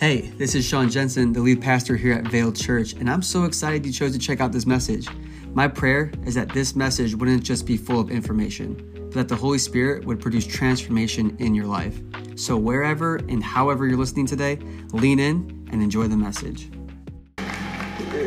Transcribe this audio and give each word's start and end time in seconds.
Hey, 0.00 0.32
this 0.38 0.54
is 0.54 0.64
Sean 0.64 0.88
Jensen, 0.88 1.34
the 1.34 1.40
lead 1.40 1.60
pastor 1.60 1.94
here 1.94 2.14
at 2.14 2.26
Vale 2.28 2.52
Church, 2.52 2.94
and 2.94 3.10
I'm 3.10 3.20
so 3.20 3.44
excited 3.44 3.84
you 3.84 3.92
chose 3.92 4.12
to 4.12 4.18
check 4.18 4.40
out 4.40 4.50
this 4.50 4.64
message. 4.64 5.06
My 5.52 5.68
prayer 5.68 6.10
is 6.24 6.34
that 6.36 6.48
this 6.48 6.74
message 6.74 7.14
wouldn't 7.14 7.42
just 7.42 7.66
be 7.66 7.76
full 7.76 8.00
of 8.00 8.10
information, 8.10 8.92
but 8.94 9.12
that 9.12 9.28
the 9.28 9.36
Holy 9.36 9.58
Spirit 9.58 10.06
would 10.06 10.18
produce 10.18 10.46
transformation 10.46 11.36
in 11.38 11.54
your 11.54 11.66
life. 11.66 12.00
So, 12.34 12.56
wherever 12.56 13.16
and 13.16 13.44
however 13.44 13.86
you're 13.86 13.98
listening 13.98 14.24
today, 14.24 14.58
lean 14.92 15.18
in 15.18 15.68
and 15.70 15.82
enjoy 15.82 16.08
the 16.08 16.16
message. 16.16 16.70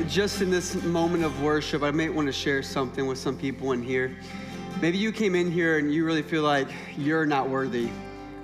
Just 0.07 0.43
in 0.43 0.51
this 0.51 0.75
moment 0.83 1.23
of 1.23 1.41
worship, 1.41 1.81
I 1.81 1.89
may 1.89 2.07
want 2.09 2.27
to 2.27 2.33
share 2.33 2.61
something 2.61 3.07
with 3.07 3.17
some 3.17 3.35
people 3.35 3.71
in 3.71 3.81
here. 3.81 4.15
Maybe 4.79 4.99
you 4.99 5.11
came 5.11 5.33
in 5.33 5.51
here 5.51 5.79
and 5.79 5.91
you 5.91 6.05
really 6.05 6.21
feel 6.21 6.43
like 6.43 6.67
you're 6.95 7.25
not 7.25 7.49
worthy 7.49 7.89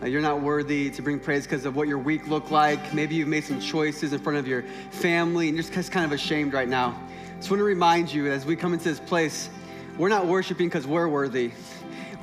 uh, 0.02 0.06
you're 0.06 0.22
not 0.22 0.42
worthy 0.42 0.90
to 0.90 1.02
bring 1.02 1.20
praise 1.20 1.44
because 1.44 1.66
of 1.66 1.76
what 1.76 1.88
your 1.88 1.98
week 1.98 2.28
looked 2.28 2.52
like. 2.52 2.94
Maybe 2.94 3.16
you've 3.16 3.28
made 3.28 3.44
some 3.44 3.60
choices 3.60 4.14
in 4.14 4.20
front 4.20 4.40
of 4.40 4.48
your 4.48 4.64
family 4.92 5.50
and 5.50 5.58
you're 5.58 5.64
just 5.64 5.92
kind 5.92 6.06
of 6.06 6.14
ashamed 6.14 6.54
right 6.54 6.70
now. 6.70 6.98
Just 7.38 7.50
want 7.50 7.60
to 7.60 7.66
remind 7.66 8.14
you 8.14 8.32
as 8.32 8.46
we 8.46 8.56
come 8.56 8.72
into 8.74 8.86
this 8.86 9.00
place, 9.00 9.50
we're 9.98 10.10
not 10.10 10.26
worshiping 10.26 10.68
because 10.68 10.88
we're 10.88 11.10
worthy. 11.10 11.52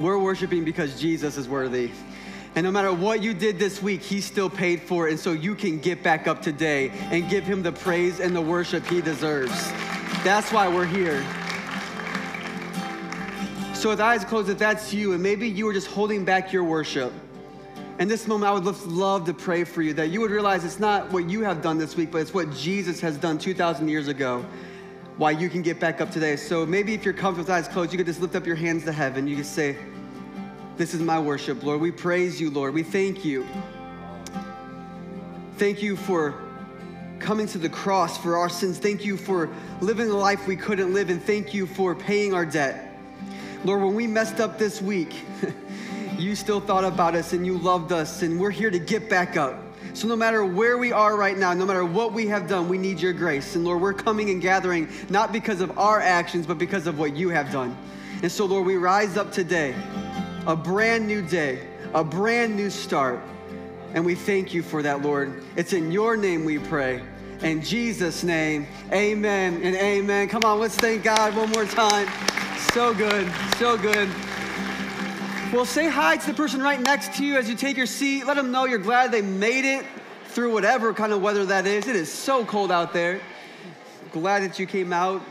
We're 0.01 0.19
worshiping 0.19 0.65
because 0.65 0.99
Jesus 0.99 1.37
is 1.37 1.49
worthy. 1.49 1.91
And 2.55 2.65
no 2.65 2.71
matter 2.71 2.91
what 2.95 3.23
you 3.23 3.35
did 3.35 3.59
this 3.59 3.83
week, 3.83 4.01
He 4.01 4.23
still 4.23 4.49
paid 4.49 4.81
for 4.81 5.09
it. 5.09 5.11
And 5.11 5.21
so 5.21 5.33
you 5.33 5.55
can 5.55 5.79
get 5.79 6.03
back 6.03 6.27
up 6.27 6.41
today 6.41 6.89
and 7.11 7.29
give 7.29 7.45
Him 7.45 7.63
the 7.63 7.73
praise 7.73 8.21
and 8.21 8.35
the 8.35 8.41
worship 8.41 8.87
He 8.87 9.03
deserves. 9.03 9.71
That's 10.25 10.51
why 10.51 10.67
we're 10.67 10.87
here. 10.87 11.23
So, 13.75 13.91
with 13.91 14.01
eyes 14.01 14.25
closed, 14.25 14.49
if 14.49 14.57
that's 14.59 14.95
you, 14.95 15.13
and 15.13 15.23
maybe 15.23 15.47
you 15.47 15.67
were 15.67 15.75
just 15.75 15.89
holding 15.89 16.25
back 16.25 16.51
your 16.51 16.65
worship, 16.65 17.13
in 17.99 18.09
this 18.09 18.27
moment, 18.27 18.51
I 18.51 18.53
would 18.53 18.65
love 18.87 19.25
to 19.25 19.35
pray 19.35 19.65
for 19.65 19.81
you 19.81 19.95
that 19.95 20.09
you 20.09 20.21
would 20.21 20.31
realize 20.31 20.65
it's 20.65 20.79
not 20.79 21.11
what 21.13 21.31
you 21.31 21.41
have 21.43 21.63
done 21.63 21.79
this 21.79 21.97
week, 21.97 22.11
but 22.11 22.19
it's 22.19 22.35
what 22.35 22.53
Jesus 22.53 23.01
has 23.01 23.17
done 23.17 23.39
2,000 23.39 23.89
years 23.89 24.09
ago. 24.09 24.45
Why 25.17 25.31
you 25.31 25.49
can 25.49 25.63
get 25.63 25.81
back 25.81 26.03
up 26.03 26.11
today. 26.11 26.37
So 26.37 26.67
maybe 26.67 26.93
if 26.93 27.05
you're 27.05 27.15
comfortable 27.15 27.45
with 27.45 27.51
eyes 27.51 27.69
closed, 27.69 27.93
you 27.93 27.97
could 27.97 28.07
just 28.07 28.21
lift 28.21 28.37
up 28.37 28.47
your 28.47 28.57
hands 28.57 28.85
to 28.85 28.93
heaven. 28.93 29.27
You 29.27 29.37
could 29.37 29.47
say, 29.47 29.77
This 30.77 30.93
is 30.93 31.01
my 31.01 31.19
worship, 31.19 31.63
Lord. 31.63 31.81
We 31.81 31.91
praise 31.91 32.39
you, 32.39 32.51
Lord. 32.51 32.75
We 32.75 32.83
thank 32.83 33.25
you. 33.25 33.47
Thank 35.57 35.81
you 35.81 35.97
for 35.97 36.35
coming 37.19 37.47
to 37.47 37.57
the 37.57 37.71
cross 37.71 38.19
for 38.19 38.37
our 38.37 38.51
sins. 38.51 38.79
Thank 38.79 39.07
you 39.07 39.17
for 39.17 39.49
living 39.81 40.09
the 40.09 40.15
life 40.15 40.47
we 40.47 40.55
couldn't 40.55 40.93
live, 40.93 41.09
and 41.09 41.23
thank 41.23 41.55
you 41.55 41.67
for 41.67 41.95
paying 41.95 42.35
our 42.35 42.45
debt. 42.45 43.01
Lord, 43.65 43.83
when 43.83 43.95
we 43.95 44.07
messed 44.07 44.39
up 44.39 44.59
this 44.59 44.83
week, 44.83 45.15
you 46.19 46.35
still 46.35 46.61
thought 46.61 46.85
about 46.85 47.15
us 47.15 47.33
and 47.33 47.47
you 47.47 47.59
loved 47.59 47.93
us, 47.93 48.23
and 48.23 48.39
we're 48.39 48.51
here 48.51 48.71
to 48.71 48.79
get 48.79 49.09
back 49.09 49.37
up. 49.37 49.63
So, 49.95 50.09
no 50.09 50.17
matter 50.17 50.45
where 50.45 50.77
we 50.79 50.93
are 50.93 51.17
right 51.17 51.37
now, 51.37 51.55
no 51.55 51.65
matter 51.65 51.85
what 51.85 52.13
we 52.13 52.27
have 52.27 52.49
done, 52.49 52.69
we 52.69 52.77
need 52.77 53.01
your 53.01 53.13
grace. 53.13 53.57
And 53.57 53.65
Lord, 53.65 53.81
we're 53.81 53.95
coming 53.95 54.31
and 54.31 54.43
gathering 54.43 54.89
not 55.09 55.33
because 55.33 55.61
of 55.61 55.79
our 55.79 56.01
actions, 56.01 56.47
but 56.47 56.59
because 56.59 56.87
of 56.87 56.99
what 56.99 57.17
you 57.17 57.31
have 57.31 57.51
done. 57.51 57.77
And 58.23 58.31
so, 58.31 58.45
Lord, 58.45 58.67
we 58.67 58.77
rise 58.77 59.17
up 59.17 59.33
today, 59.33 59.75
a 60.47 60.57
brand 60.57 61.07
new 61.07 61.23
day, 61.23 61.67
a 61.95 62.05
brand 62.05 62.57
new 62.57 62.71
start. 62.71 63.21
And 63.95 64.05
we 64.05 64.15
thank 64.15 64.53
you 64.53 64.63
for 64.63 64.83
that, 64.83 65.03
Lord. 65.03 65.43
It's 65.57 65.73
in 65.73 65.91
your 65.91 66.17
name 66.17 66.45
we 66.45 66.59
pray. 66.59 67.03
In 67.43 67.63
Jesus' 67.63 68.25
name, 68.25 68.67
amen 68.93 69.61
and 69.63 69.77
amen. 69.77 70.29
Come 70.29 70.45
on, 70.45 70.59
let's 70.59 70.77
thank 70.77 71.05
God 71.05 71.35
one 71.37 71.51
more 71.51 71.67
time. 71.67 72.09
So 72.73 72.93
good, 72.93 73.31
so 73.59 73.77
good. 73.77 74.11
Well, 75.57 75.65
say 75.65 75.89
hi 75.89 76.19
to 76.19 76.27
the 76.27 76.35
person 76.35 76.61
right 76.61 76.79
next 76.79 77.15
to 77.15 77.25
you 77.25 77.39
as 77.39 77.49
you 77.49 77.55
take 77.55 77.79
your 77.79 77.87
seat. 77.87 78.27
Let 78.27 78.37
them 78.37 78.53
know 78.53 78.67
you're 78.67 78.79
glad 78.79 79.11
they 79.11 79.23
made 79.23 79.65
it 79.65 79.87
through 80.27 80.53
whatever 80.53 80.93
kind 80.93 81.15
of 81.15 81.23
weather 81.23 81.47
that 81.47 81.67
is. 81.67 81.87
It 81.87 81.97
is 81.97 82.13
so 82.13 82.45
cold 82.45 82.71
out 82.71 82.93
there. 82.93 83.23
Glad 84.13 84.43
that 84.43 84.59
you 84.59 84.67
came 84.67 84.93
out. 84.93 85.23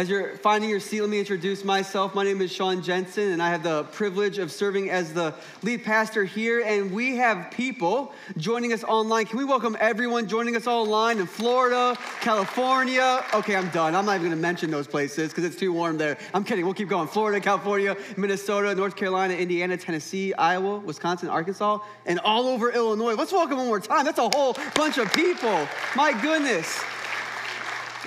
As 0.00 0.08
you're 0.08 0.34
finding 0.38 0.70
your 0.70 0.80
seat, 0.80 1.02
let 1.02 1.10
me 1.10 1.18
introduce 1.18 1.62
myself. 1.62 2.14
My 2.14 2.24
name 2.24 2.40
is 2.40 2.50
Sean 2.50 2.80
Jensen, 2.82 3.32
and 3.32 3.42
I 3.42 3.50
have 3.50 3.62
the 3.62 3.84
privilege 3.84 4.38
of 4.38 4.50
serving 4.50 4.88
as 4.88 5.12
the 5.12 5.34
lead 5.62 5.84
pastor 5.84 6.24
here. 6.24 6.62
And 6.64 6.90
we 6.90 7.16
have 7.16 7.50
people 7.50 8.14
joining 8.38 8.72
us 8.72 8.82
online. 8.82 9.26
Can 9.26 9.36
we 9.36 9.44
welcome 9.44 9.76
everyone 9.78 10.26
joining 10.26 10.56
us 10.56 10.66
online 10.66 11.18
in 11.18 11.26
Florida, 11.26 11.98
California? 12.22 13.22
Okay, 13.34 13.54
I'm 13.54 13.68
done. 13.72 13.94
I'm 13.94 14.06
not 14.06 14.12
even 14.12 14.28
going 14.28 14.38
to 14.38 14.40
mention 14.40 14.70
those 14.70 14.86
places 14.86 15.32
because 15.32 15.44
it's 15.44 15.56
too 15.56 15.70
warm 15.70 15.98
there. 15.98 16.16
I'm 16.32 16.44
kidding. 16.44 16.64
We'll 16.64 16.72
keep 16.72 16.88
going. 16.88 17.06
Florida, 17.06 17.38
California, 17.38 17.94
Minnesota, 18.16 18.74
North 18.74 18.96
Carolina, 18.96 19.34
Indiana, 19.34 19.76
Tennessee, 19.76 20.32
Iowa, 20.32 20.78
Wisconsin, 20.78 21.28
Arkansas, 21.28 21.78
and 22.06 22.20
all 22.20 22.46
over 22.46 22.72
Illinois. 22.72 23.16
Let's 23.16 23.32
welcome 23.32 23.58
one 23.58 23.66
more 23.66 23.80
time. 23.80 24.06
That's 24.06 24.18
a 24.18 24.30
whole 24.30 24.56
bunch 24.74 24.96
of 24.96 25.12
people. 25.12 25.68
My 25.94 26.18
goodness. 26.22 26.82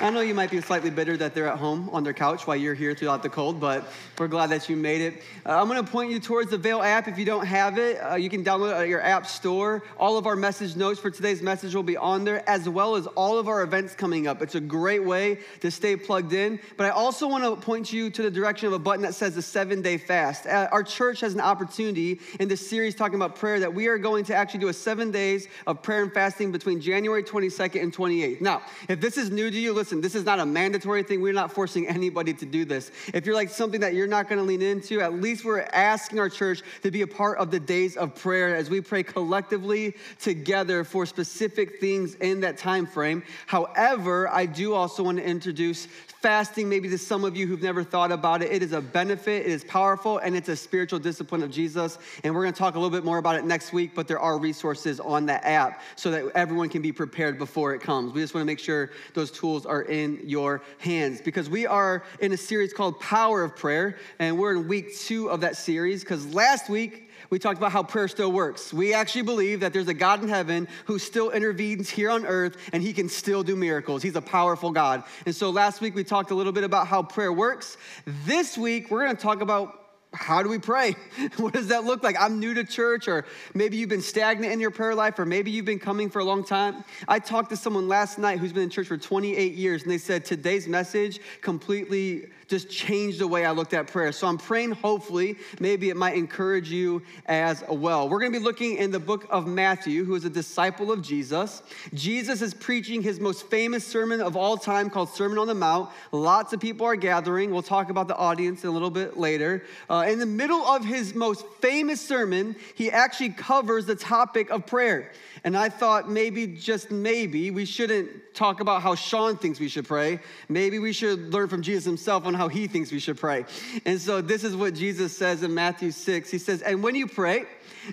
I 0.02 0.10
know 0.10 0.22
you 0.22 0.34
might 0.34 0.50
be 0.50 0.60
slightly 0.60 0.90
bitter 0.90 1.16
that 1.18 1.36
they're 1.36 1.48
at 1.48 1.60
home 1.60 1.88
on 1.94 2.04
their 2.04 2.14
couch 2.14 2.48
while 2.48 2.58
you're 2.58 2.74
here 2.74 2.96
throughout 2.96 3.22
the 3.22 3.30
cold, 3.30 3.60
but 3.60 3.86
we're 4.18 4.28
glad 4.28 4.50
that 4.50 4.68
you 4.68 4.76
made 4.76 5.02
it. 5.02 5.22
Uh, 5.46 5.62
I'm 5.62 5.68
going 5.68 5.84
to 5.84 5.90
point 5.90 6.10
you 6.10 6.20
towards 6.20 6.50
the 6.50 6.58
Vale 6.58 6.82
app. 6.82 7.08
If 7.08 7.20
you 7.20 7.26
don't 7.26 7.46
have 7.46 7.78
it, 7.78 7.98
uh, 7.98 8.16
you 8.16 8.28
can 8.28 8.44
download 8.44 8.72
it 8.72 8.82
at 8.82 8.88
your 8.88 9.02
app 9.02 9.28
store. 9.28 9.84
All 10.00 10.18
of 10.18 10.26
our 10.26 10.36
message 10.36 10.76
notes 10.76 11.00
for 11.00 11.12
today's 11.12 11.44
message 11.44 11.76
will 11.76 11.84
be 11.84 11.96
on 11.96 12.26
there, 12.26 12.48
as 12.50 12.68
well 12.68 12.96
as 12.96 13.06
all 13.06 13.38
of 13.38 13.48
our 13.48 13.62
events 13.62 13.94
coming 13.94 14.26
up. 14.26 14.42
It's 14.42 14.56
a 14.56 14.60
great 14.60 15.04
way 15.04 15.38
to 15.60 15.70
stay 15.70 15.96
plugged 15.96 16.34
in. 16.34 16.60
But 16.76 16.88
I 16.88 16.90
also 16.90 17.28
want 17.28 17.44
to 17.44 17.56
point 17.64 17.94
you 17.94 18.10
to 18.10 18.24
the 18.24 18.32
direction 18.32 18.66
of 18.66 18.74
a 18.74 18.80
button 18.80 19.04
that 19.04 19.14
says 19.14 19.36
the 19.36 19.44
seven 19.44 19.84
day 19.84 20.00
fast. 20.00 20.48
Uh, 20.48 20.70
our 20.72 20.82
church 20.82 21.20
has 21.20 21.36
an 21.36 21.42
opportunity 21.42 22.20
in 22.40 22.48
this 22.48 22.68
series 22.68 22.96
talking 22.96 23.16
about 23.16 23.36
prayer 23.36 23.60
that 23.60 23.72
we 23.72 23.86
are 23.86 24.00
going 24.00 24.26
to 24.26 24.36
actually 24.36 24.62
do 24.62 24.70
a 24.70 24.74
seven 24.74 25.12
days 25.12 25.48
of 25.68 25.84
prayer 25.84 26.02
and 26.02 26.12
fasting 26.12 26.52
between 26.52 26.82
January 26.82 27.24
22nd 27.24 27.80
and 27.80 27.96
28th. 27.96 28.42
Now, 28.42 28.64
if 28.90 29.00
this 29.00 29.18
is 29.20 29.30
new 29.30 29.52
to 29.52 29.58
you, 29.58 29.83
listen, 29.84 30.00
this 30.00 30.16
is 30.16 30.24
not 30.24 30.40
a 30.40 30.46
mandatory 30.46 31.04
thing. 31.04 31.20
We're 31.20 31.34
not 31.34 31.52
forcing 31.52 31.90
anybody 31.90 32.34
to 32.36 32.46
do 32.46 32.64
this. 32.64 32.90
If 33.14 33.26
you're 33.26 33.36
like 33.36 33.50
something 33.50 33.82
that 33.82 33.94
you're 33.94 34.08
not 34.08 34.30
going 34.30 34.40
to 34.40 34.46
lean 34.46 34.62
into, 34.62 35.02
at 35.02 35.16
least 35.16 35.44
we're 35.44 35.68
asking 35.74 36.20
our 36.20 36.30
church 36.30 36.62
to 36.84 36.90
be 36.90 37.02
a 37.02 37.08
part 37.08 37.38
of 37.38 37.52
the 37.52 37.60
days 37.60 37.98
of 37.98 38.16
prayer 38.16 38.56
as 38.56 38.70
we 38.70 38.80
pray 38.80 39.04
collectively 39.04 39.98
together 40.22 40.86
for 40.86 41.06
specific 41.06 41.82
things 41.82 42.16
in 42.16 42.40
that 42.40 42.58
time 42.58 42.88
frame. 42.88 43.24
However, 43.46 44.30
I 44.30 44.46
do 44.46 44.74
also 44.74 45.04
want 45.04 45.18
to 45.18 45.26
introduce 45.26 45.90
fasting 46.24 46.70
maybe 46.70 46.88
to 46.88 46.98
some 46.98 47.26
of 47.26 47.36
you 47.36 47.46
who've 47.46 47.62
never 47.62 47.84
thought 47.84 48.10
about 48.10 48.42
it. 48.42 48.50
It 48.50 48.64
is 48.64 48.72
a 48.72 48.80
benefit, 48.80 49.46
it 49.46 49.52
is 49.52 49.66
powerful, 49.66 50.20
and 50.20 50.38
it's 50.38 50.48
a 50.48 50.56
spiritual 50.56 50.98
discipline 50.98 51.44
of 51.44 51.52
Jesus. 51.52 52.00
And 52.24 52.34
we're 52.34 52.44
going 52.44 52.54
to 52.54 52.58
talk 52.58 52.76
a 52.76 52.80
little 52.80 52.98
bit 52.98 53.04
more 53.04 53.18
about 53.18 53.36
it 53.36 53.44
next 53.44 53.74
week, 53.74 53.92
but 53.94 54.08
there 54.08 54.20
are 54.20 54.40
resources 54.40 55.02
on 55.02 55.26
the 55.26 55.46
app 55.46 55.82
so 55.98 56.12
that 56.12 56.32
everyone 56.34 56.70
can 56.70 56.82
be 56.82 56.94
prepared 56.94 57.38
before 57.38 57.74
it 57.74 57.82
comes. 57.82 58.14
We 58.14 58.22
just 58.22 58.34
want 58.34 58.44
to 58.44 58.46
make 58.46 58.60
sure 58.60 58.92
those 59.14 59.32
tools 59.32 59.66
are 59.66 59.82
in 59.82 60.22
your 60.24 60.62
hands 60.78 61.20
because 61.20 61.50
we 61.50 61.68
are 61.68 62.06
in 62.22 62.32
a 62.32 62.38
series 62.38 62.72
called 62.72 63.02
Power 63.02 63.44
of 63.44 63.58
Prayer, 63.58 63.98
and 64.18 64.40
we're 64.40 64.56
in 64.56 64.70
week 64.70 64.98
two 64.98 65.30
of 65.30 65.42
that 65.42 65.58
series 65.58 66.04
because 66.06 66.34
last 66.34 66.70
week, 66.70 67.10
we 67.30 67.40
talked 67.40 67.58
about 67.58 67.72
how 67.72 67.84
prayer 67.84 68.08
still 68.08 68.32
works. 68.32 68.74
We 68.74 68.94
actually 68.94 69.24
believe 69.24 69.62
that 69.62 69.74
there's 69.74 69.88
a 69.88 69.94
God 69.94 70.22
in 70.22 70.30
heaven 70.30 70.68
who 70.86 71.00
still 71.00 71.32
intervenes 71.32 71.90
here 71.90 72.10
on 72.10 72.26
earth 72.26 72.58
and 72.74 72.82
he 72.82 72.94
can 72.94 73.10
still 73.10 73.44
do 73.44 73.56
miracles. 73.56 74.04
He's 74.04 74.16
a 74.16 74.22
powerful 74.22 74.72
God. 74.72 75.04
And 75.26 75.36
so 75.36 75.50
last 75.50 75.82
week 75.82 75.96
we 75.96 76.04
talked 76.04 76.32
a 76.32 76.36
little 76.36 76.52
bit 76.52 76.64
about 76.64 76.88
how 76.88 77.04
prayer 77.04 77.34
works. 77.34 77.78
This 78.26 78.58
week 78.58 78.92
we're 78.92 79.04
going 79.06 79.16
to 79.16 79.22
talk 79.22 79.42
about 79.42 79.80
how 80.14 80.44
do 80.44 80.50
we 80.50 80.60
pray? 80.60 80.96
what 81.38 81.54
does 81.54 81.68
that 81.70 81.84
look 81.84 82.04
like? 82.04 82.16
I'm 82.20 82.40
new 82.40 82.54
to 82.54 82.64
church, 82.64 83.08
or 83.08 83.26
maybe 83.54 83.78
you've 83.78 83.90
been 83.90 84.02
stagnant 84.02 84.54
in 84.54 84.60
your 84.60 84.72
prayer 84.72 84.96
life, 84.96 85.18
or 85.18 85.26
maybe 85.26 85.52
you've 85.52 85.66
been 85.66 85.80
coming 85.80 86.10
for 86.10 86.20
a 86.20 86.24
long 86.24 86.44
time. 86.44 86.84
I 87.08 87.20
talked 87.20 87.50
to 87.50 87.58
someone 87.58 87.88
last 87.88 88.20
night 88.20 88.40
who's 88.40 88.54
been 88.54 88.64
in 88.64 88.70
church 88.70 88.88
for 88.88 88.98
28 88.98 89.54
years, 89.54 89.84
and 89.84 89.92
they 89.92 89.98
said 89.98 90.24
today's 90.24 90.68
message 90.68 91.20
completely 91.42 92.28
just 92.48 92.70
changed 92.70 93.20
the 93.20 93.28
way 93.28 93.46
I 93.46 93.52
looked 93.52 93.74
at 93.74 93.88
prayer. 93.88 94.12
So 94.12 94.28
I'm 94.28 94.38
praying, 94.38 94.72
hopefully, 94.72 95.38
maybe 95.60 95.90
it 95.90 95.98
might 95.98 96.16
encourage 96.16 96.70
you 96.70 97.02
as 97.26 97.64
well. 97.70 98.10
We're 98.10 98.20
going 98.20 98.32
to 98.32 98.40
be 98.40 98.44
looking 98.44 98.78
in 98.78 98.92
the 98.92 99.00
book 99.00 99.26
of 99.30 99.48
Matthew, 99.48 100.04
who 100.04 100.16
is 100.16 100.26
a 100.26 100.30
disciple 100.30 100.92
of 100.92 101.02
Jesus. 101.02 101.64
Jesus 101.94 102.42
is 102.42 102.54
preaching 102.54 103.02
his 103.02 103.20
most 103.20 103.48
famous 103.48 103.86
sermon 103.86 104.22
of 104.22 104.36
all 104.36 104.58
time 104.58 104.90
called 104.90 105.10
Sermon 105.10 105.38
on 105.38 105.48
the 105.48 105.56
Mount. 105.56 105.90
Lots 106.12 106.54
of 106.54 106.60
people 106.60 106.86
are 106.86 106.96
gathering. 106.96 107.52
We'll 107.52 107.62
talk 107.62 107.90
about 107.90 108.08
the 108.08 108.16
audience 108.16 108.64
a 108.64 108.72
little 108.72 108.92
bit 108.92 109.18
later. 109.18 109.64
Uh, 109.90 110.06
in 110.08 110.20
the 110.20 110.26
middle 110.26 110.66
of 110.66 110.86
his 110.86 111.16
most 111.16 111.46
famous 111.62 112.02
sermon, 112.02 112.56
he 112.76 112.92
actually 112.92 113.30
covers 113.30 113.86
the 113.86 113.96
topic 113.96 114.50
of 114.50 114.66
prayer. 114.66 115.12
And 115.44 115.58
I 115.58 115.70
thought 115.70 116.10
maybe, 116.10 116.48
just 116.48 116.90
maybe, 116.90 117.52
we 117.52 117.66
shouldn't 117.66 118.33
talk 118.34 118.60
about 118.60 118.82
how 118.82 118.96
Sean 118.96 119.38
thinks 119.38 119.60
we 119.60 119.68
should 119.68 119.88
pray. 119.88 120.20
Maybe 120.50 120.80
we 120.80 120.94
should 120.94 121.34
learn 121.34 121.48
from 121.48 121.62
Jesus 121.62 121.86
himself 121.86 122.26
on 122.26 122.34
how 122.34 122.48
he 122.48 122.68
thinks 122.68 122.92
we 122.92 123.00
should 123.00 123.18
pray. 123.18 123.46
And 123.86 124.00
so 124.00 124.22
this 124.22 124.44
is 124.44 124.56
what 124.56 124.74
Jesus 124.74 125.16
says 125.16 125.44
in 125.44 125.54
Matthew 125.54 125.92
6. 125.92 126.30
He 126.30 126.38
says, 126.38 126.62
And 126.62 126.84
when 126.84 126.96
you 126.96 127.08
pray, 127.08 127.46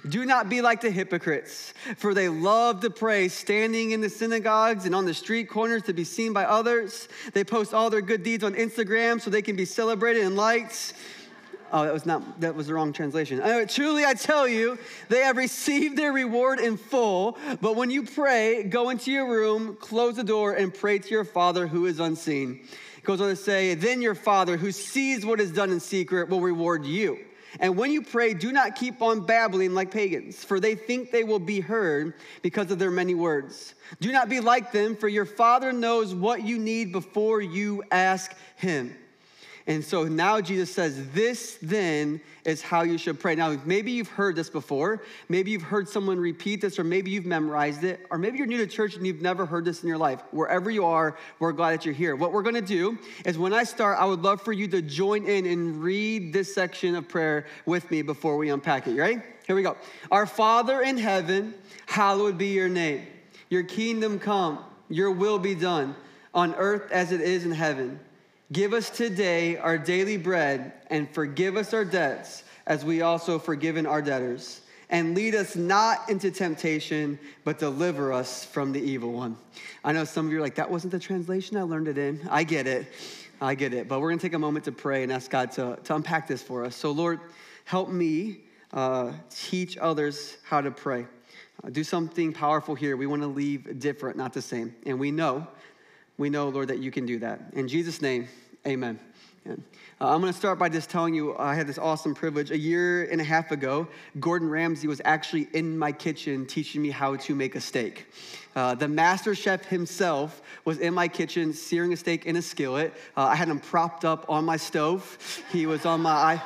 do 0.08 0.24
not 0.24 0.48
be 0.48 0.62
like 0.62 0.80
the 0.80 0.90
hypocrites, 0.90 1.74
for 1.96 2.14
they 2.14 2.28
love 2.28 2.80
to 2.80 2.90
pray 2.90 3.28
standing 3.28 3.90
in 3.90 4.00
the 4.00 4.08
synagogues 4.08 4.86
and 4.86 4.94
on 4.94 5.04
the 5.04 5.14
street 5.14 5.48
corners 5.48 5.82
to 5.84 5.92
be 5.92 6.04
seen 6.04 6.32
by 6.32 6.44
others. 6.44 7.08
They 7.32 7.44
post 7.44 7.74
all 7.74 7.90
their 7.90 8.00
good 8.00 8.22
deeds 8.22 8.44
on 8.44 8.54
Instagram 8.54 9.20
so 9.20 9.30
they 9.30 9.42
can 9.42 9.56
be 9.56 9.64
celebrated 9.64 10.24
and 10.24 10.36
liked. 10.36 10.94
Oh, 11.72 11.84
that 11.84 11.92
was 11.92 12.04
not, 12.04 12.40
that 12.40 12.54
was 12.54 12.66
the 12.66 12.74
wrong 12.74 12.92
translation. 12.92 13.40
Uh, 13.40 13.64
truly, 13.64 14.04
I 14.04 14.14
tell 14.14 14.48
you, 14.48 14.78
they 15.08 15.20
have 15.20 15.36
received 15.36 15.96
their 15.96 16.12
reward 16.12 16.58
in 16.58 16.76
full. 16.76 17.38
But 17.60 17.76
when 17.76 17.90
you 17.90 18.02
pray, 18.02 18.64
go 18.64 18.90
into 18.90 19.12
your 19.12 19.30
room, 19.30 19.76
close 19.76 20.16
the 20.16 20.24
door, 20.24 20.54
and 20.54 20.74
pray 20.74 20.98
to 20.98 21.08
your 21.08 21.24
Father 21.24 21.66
who 21.66 21.86
is 21.86 22.00
unseen. 22.00 22.60
It 22.98 23.04
goes 23.04 23.20
on 23.20 23.28
to 23.28 23.36
say, 23.36 23.74
Then 23.74 24.02
your 24.02 24.16
Father 24.16 24.56
who 24.56 24.72
sees 24.72 25.24
what 25.24 25.40
is 25.40 25.52
done 25.52 25.70
in 25.70 25.80
secret 25.80 26.28
will 26.28 26.40
reward 26.40 26.84
you. 26.84 27.18
And 27.58 27.76
when 27.76 27.90
you 27.90 28.02
pray, 28.02 28.34
do 28.34 28.52
not 28.52 28.76
keep 28.76 29.02
on 29.02 29.26
babbling 29.26 29.74
like 29.74 29.90
pagans, 29.90 30.44
for 30.44 30.60
they 30.60 30.74
think 30.74 31.10
they 31.10 31.24
will 31.24 31.40
be 31.40 31.60
heard 31.60 32.14
because 32.42 32.70
of 32.70 32.78
their 32.78 32.92
many 32.92 33.14
words. 33.14 33.74
Do 34.00 34.12
not 34.12 34.28
be 34.28 34.40
like 34.40 34.70
them, 34.70 34.96
for 34.96 35.08
your 35.08 35.24
Father 35.24 35.72
knows 35.72 36.14
what 36.14 36.42
you 36.44 36.58
need 36.58 36.92
before 36.92 37.40
you 37.40 37.82
ask 37.90 38.34
Him. 38.56 38.96
And 39.66 39.84
so 39.84 40.04
now 40.04 40.40
Jesus 40.40 40.72
says, 40.72 41.10
This 41.10 41.58
then 41.60 42.20
is 42.44 42.62
how 42.62 42.82
you 42.82 42.96
should 42.96 43.20
pray. 43.20 43.34
Now, 43.34 43.58
maybe 43.64 43.92
you've 43.92 44.08
heard 44.08 44.34
this 44.34 44.48
before. 44.48 45.02
Maybe 45.28 45.50
you've 45.50 45.62
heard 45.62 45.88
someone 45.88 46.18
repeat 46.18 46.60
this, 46.60 46.78
or 46.78 46.84
maybe 46.84 47.10
you've 47.10 47.26
memorized 47.26 47.84
it, 47.84 48.06
or 48.10 48.18
maybe 48.18 48.38
you're 48.38 48.46
new 48.46 48.58
to 48.58 48.66
church 48.66 48.96
and 48.96 49.06
you've 49.06 49.22
never 49.22 49.44
heard 49.44 49.64
this 49.64 49.82
in 49.82 49.88
your 49.88 49.98
life. 49.98 50.22
Wherever 50.30 50.70
you 50.70 50.84
are, 50.86 51.16
we're 51.38 51.52
glad 51.52 51.72
that 51.72 51.84
you're 51.84 51.94
here. 51.94 52.16
What 52.16 52.32
we're 52.32 52.42
gonna 52.42 52.60
do 52.62 52.98
is 53.24 53.38
when 53.38 53.52
I 53.52 53.64
start, 53.64 53.98
I 53.98 54.06
would 54.06 54.22
love 54.22 54.40
for 54.40 54.52
you 54.52 54.66
to 54.68 54.82
join 54.82 55.26
in 55.26 55.46
and 55.46 55.82
read 55.82 56.32
this 56.32 56.54
section 56.54 56.94
of 56.94 57.08
prayer 57.08 57.46
with 57.66 57.90
me 57.90 58.02
before 58.02 58.36
we 58.36 58.50
unpack 58.50 58.86
it. 58.86 58.92
You 58.92 59.00
ready? 59.00 59.22
Here 59.46 59.56
we 59.56 59.62
go. 59.62 59.76
Our 60.10 60.26
Father 60.26 60.80
in 60.82 60.96
heaven, 60.96 61.54
hallowed 61.86 62.38
be 62.38 62.48
your 62.48 62.68
name. 62.68 63.06
Your 63.50 63.64
kingdom 63.64 64.18
come, 64.18 64.64
your 64.88 65.10
will 65.10 65.38
be 65.38 65.54
done 65.54 65.94
on 66.32 66.54
earth 66.54 66.90
as 66.92 67.12
it 67.12 67.20
is 67.20 67.44
in 67.44 67.50
heaven. 67.50 67.98
Give 68.52 68.72
us 68.72 68.90
today 68.90 69.58
our 69.58 69.78
daily 69.78 70.16
bread 70.16 70.72
and 70.88 71.08
forgive 71.08 71.56
us 71.56 71.72
our 71.72 71.84
debts 71.84 72.42
as 72.66 72.84
we 72.84 73.00
also 73.00 73.38
forgiven 73.38 73.86
our 73.86 74.02
debtors. 74.02 74.62
And 74.88 75.14
lead 75.14 75.36
us 75.36 75.54
not 75.54 76.10
into 76.10 76.32
temptation, 76.32 77.16
but 77.44 77.60
deliver 77.60 78.12
us 78.12 78.44
from 78.44 78.72
the 78.72 78.80
evil 78.80 79.12
one. 79.12 79.36
I 79.84 79.92
know 79.92 80.02
some 80.02 80.26
of 80.26 80.32
you 80.32 80.38
are 80.38 80.40
like, 80.40 80.56
that 80.56 80.68
wasn't 80.68 80.90
the 80.90 80.98
translation 80.98 81.56
I 81.56 81.62
learned 81.62 81.86
it 81.86 81.96
in. 81.96 82.26
I 82.28 82.42
get 82.42 82.66
it. 82.66 82.88
I 83.40 83.54
get 83.54 83.72
it. 83.72 83.86
But 83.86 84.00
we're 84.00 84.08
going 84.08 84.18
to 84.18 84.26
take 84.26 84.34
a 84.34 84.38
moment 84.38 84.64
to 84.64 84.72
pray 84.72 85.04
and 85.04 85.12
ask 85.12 85.30
God 85.30 85.52
to, 85.52 85.78
to 85.84 85.94
unpack 85.94 86.26
this 86.26 86.42
for 86.42 86.64
us. 86.64 86.74
So, 86.74 86.90
Lord, 86.90 87.20
help 87.66 87.88
me 87.88 88.40
uh, 88.72 89.12
teach 89.30 89.78
others 89.78 90.38
how 90.42 90.60
to 90.60 90.72
pray. 90.72 91.06
Uh, 91.62 91.70
do 91.70 91.84
something 91.84 92.32
powerful 92.32 92.74
here. 92.74 92.96
We 92.96 93.06
want 93.06 93.22
to 93.22 93.28
leave 93.28 93.78
different, 93.78 94.16
not 94.16 94.32
the 94.32 94.42
same. 94.42 94.74
And 94.86 94.98
we 94.98 95.12
know 95.12 95.46
we 96.20 96.28
know, 96.28 96.50
Lord, 96.50 96.68
that 96.68 96.80
you 96.80 96.90
can 96.90 97.06
do 97.06 97.18
that. 97.20 97.40
In 97.54 97.66
Jesus' 97.66 98.02
name, 98.02 98.28
amen. 98.66 99.00
Uh, 99.46 99.54
I'm 99.98 100.20
going 100.20 100.30
to 100.30 100.38
start 100.38 100.58
by 100.58 100.68
just 100.68 100.90
telling 100.90 101.14
you 101.14 101.34
I 101.38 101.54
had 101.54 101.66
this 101.66 101.78
awesome 101.78 102.14
privilege. 102.14 102.50
A 102.50 102.58
year 102.58 103.04
and 103.04 103.22
a 103.22 103.24
half 103.24 103.52
ago, 103.52 103.88
Gordon 104.20 104.50
Ramsay 104.50 104.86
was 104.86 105.00
actually 105.06 105.48
in 105.54 105.78
my 105.78 105.92
kitchen 105.92 106.44
teaching 106.44 106.82
me 106.82 106.90
how 106.90 107.16
to 107.16 107.34
make 107.34 107.54
a 107.54 107.60
steak. 107.60 108.12
Uh, 108.54 108.74
the 108.74 108.86
master 108.86 109.34
chef 109.34 109.64
himself 109.64 110.42
was 110.66 110.76
in 110.76 110.92
my 110.92 111.08
kitchen 111.08 111.54
searing 111.54 111.94
a 111.94 111.96
steak 111.96 112.26
in 112.26 112.36
a 112.36 112.42
skillet. 112.42 112.92
Uh, 113.16 113.22
I 113.22 113.34
had 113.34 113.48
him 113.48 113.58
propped 113.58 114.04
up 114.04 114.26
on 114.28 114.44
my 114.44 114.58
stove. 114.58 115.42
He 115.50 115.64
was 115.64 115.86
on 115.86 116.02
my 116.02 116.42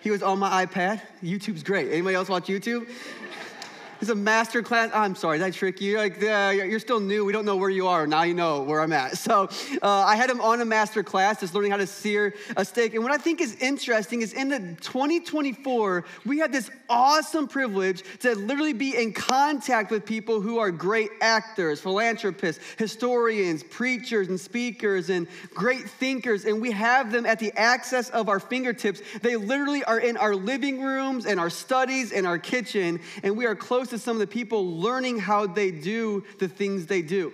he 0.00 0.10
was 0.10 0.24
on 0.24 0.40
my 0.40 0.66
iPad. 0.66 1.00
YouTube's 1.22 1.62
great. 1.62 1.92
Anybody 1.92 2.16
else 2.16 2.28
watch 2.28 2.46
YouTube? 2.46 2.88
It's 4.00 4.10
a 4.10 4.14
master 4.14 4.62
class. 4.62 4.90
I'm 4.92 5.14
sorry, 5.14 5.38
did 5.38 5.44
I 5.44 5.50
trick 5.50 5.80
you? 5.80 5.96
Like, 5.96 6.22
uh, 6.22 6.52
you're 6.54 6.80
still 6.80 7.00
new. 7.00 7.24
We 7.24 7.32
don't 7.32 7.46
know 7.46 7.56
where 7.56 7.70
you 7.70 7.86
are. 7.88 8.06
Now 8.06 8.24
you 8.24 8.34
know 8.34 8.62
where 8.62 8.80
I'm 8.80 8.92
at. 8.92 9.18
So 9.26 9.48
uh, 9.82 9.88
I 9.88 10.14
had 10.14 10.30
him 10.30 10.40
on 10.40 10.60
a 10.60 10.64
master 10.64 11.02
class, 11.02 11.40
just 11.40 11.52
learning 11.52 11.72
how 11.72 11.78
to 11.78 11.86
sear 11.86 12.32
a 12.56 12.64
steak. 12.64 12.94
And 12.94 13.02
what 13.02 13.10
I 13.10 13.16
think 13.16 13.40
is 13.40 13.56
interesting 13.56 14.22
is 14.22 14.34
in 14.34 14.50
the 14.50 14.60
2024, 14.82 16.04
we 16.24 16.38
had 16.38 16.52
this 16.52 16.70
awesome 16.88 17.48
privilege 17.48 18.04
to 18.20 18.36
literally 18.36 18.72
be 18.72 18.96
in 18.96 19.12
contact 19.12 19.90
with 19.90 20.06
people 20.06 20.40
who 20.40 20.58
are 20.58 20.70
great 20.70 21.10
actors, 21.20 21.80
philanthropists, 21.80 22.62
historians, 22.78 23.64
preachers, 23.64 24.28
and 24.28 24.38
speakers, 24.38 25.10
and 25.10 25.26
great 25.54 25.90
thinkers. 25.90 26.44
And 26.44 26.60
we 26.60 26.70
have 26.70 27.10
them 27.10 27.26
at 27.26 27.40
the 27.40 27.52
access 27.56 28.08
of 28.10 28.28
our 28.28 28.38
fingertips. 28.38 29.02
They 29.22 29.34
literally 29.34 29.82
are 29.82 29.98
in 29.98 30.16
our 30.16 30.36
living 30.36 30.82
rooms 30.82 31.26
and 31.26 31.40
our 31.40 31.50
studies 31.50 32.12
and 32.12 32.28
our 32.28 32.38
kitchen, 32.38 33.00
and 33.24 33.36
we 33.36 33.44
are 33.44 33.56
close 33.56 33.85
to 33.88 33.98
some 33.98 34.16
of 34.16 34.20
the 34.20 34.26
people 34.26 34.78
learning 34.78 35.18
how 35.18 35.46
they 35.46 35.70
do 35.70 36.24
the 36.38 36.48
things 36.48 36.86
they 36.86 37.02
do. 37.02 37.32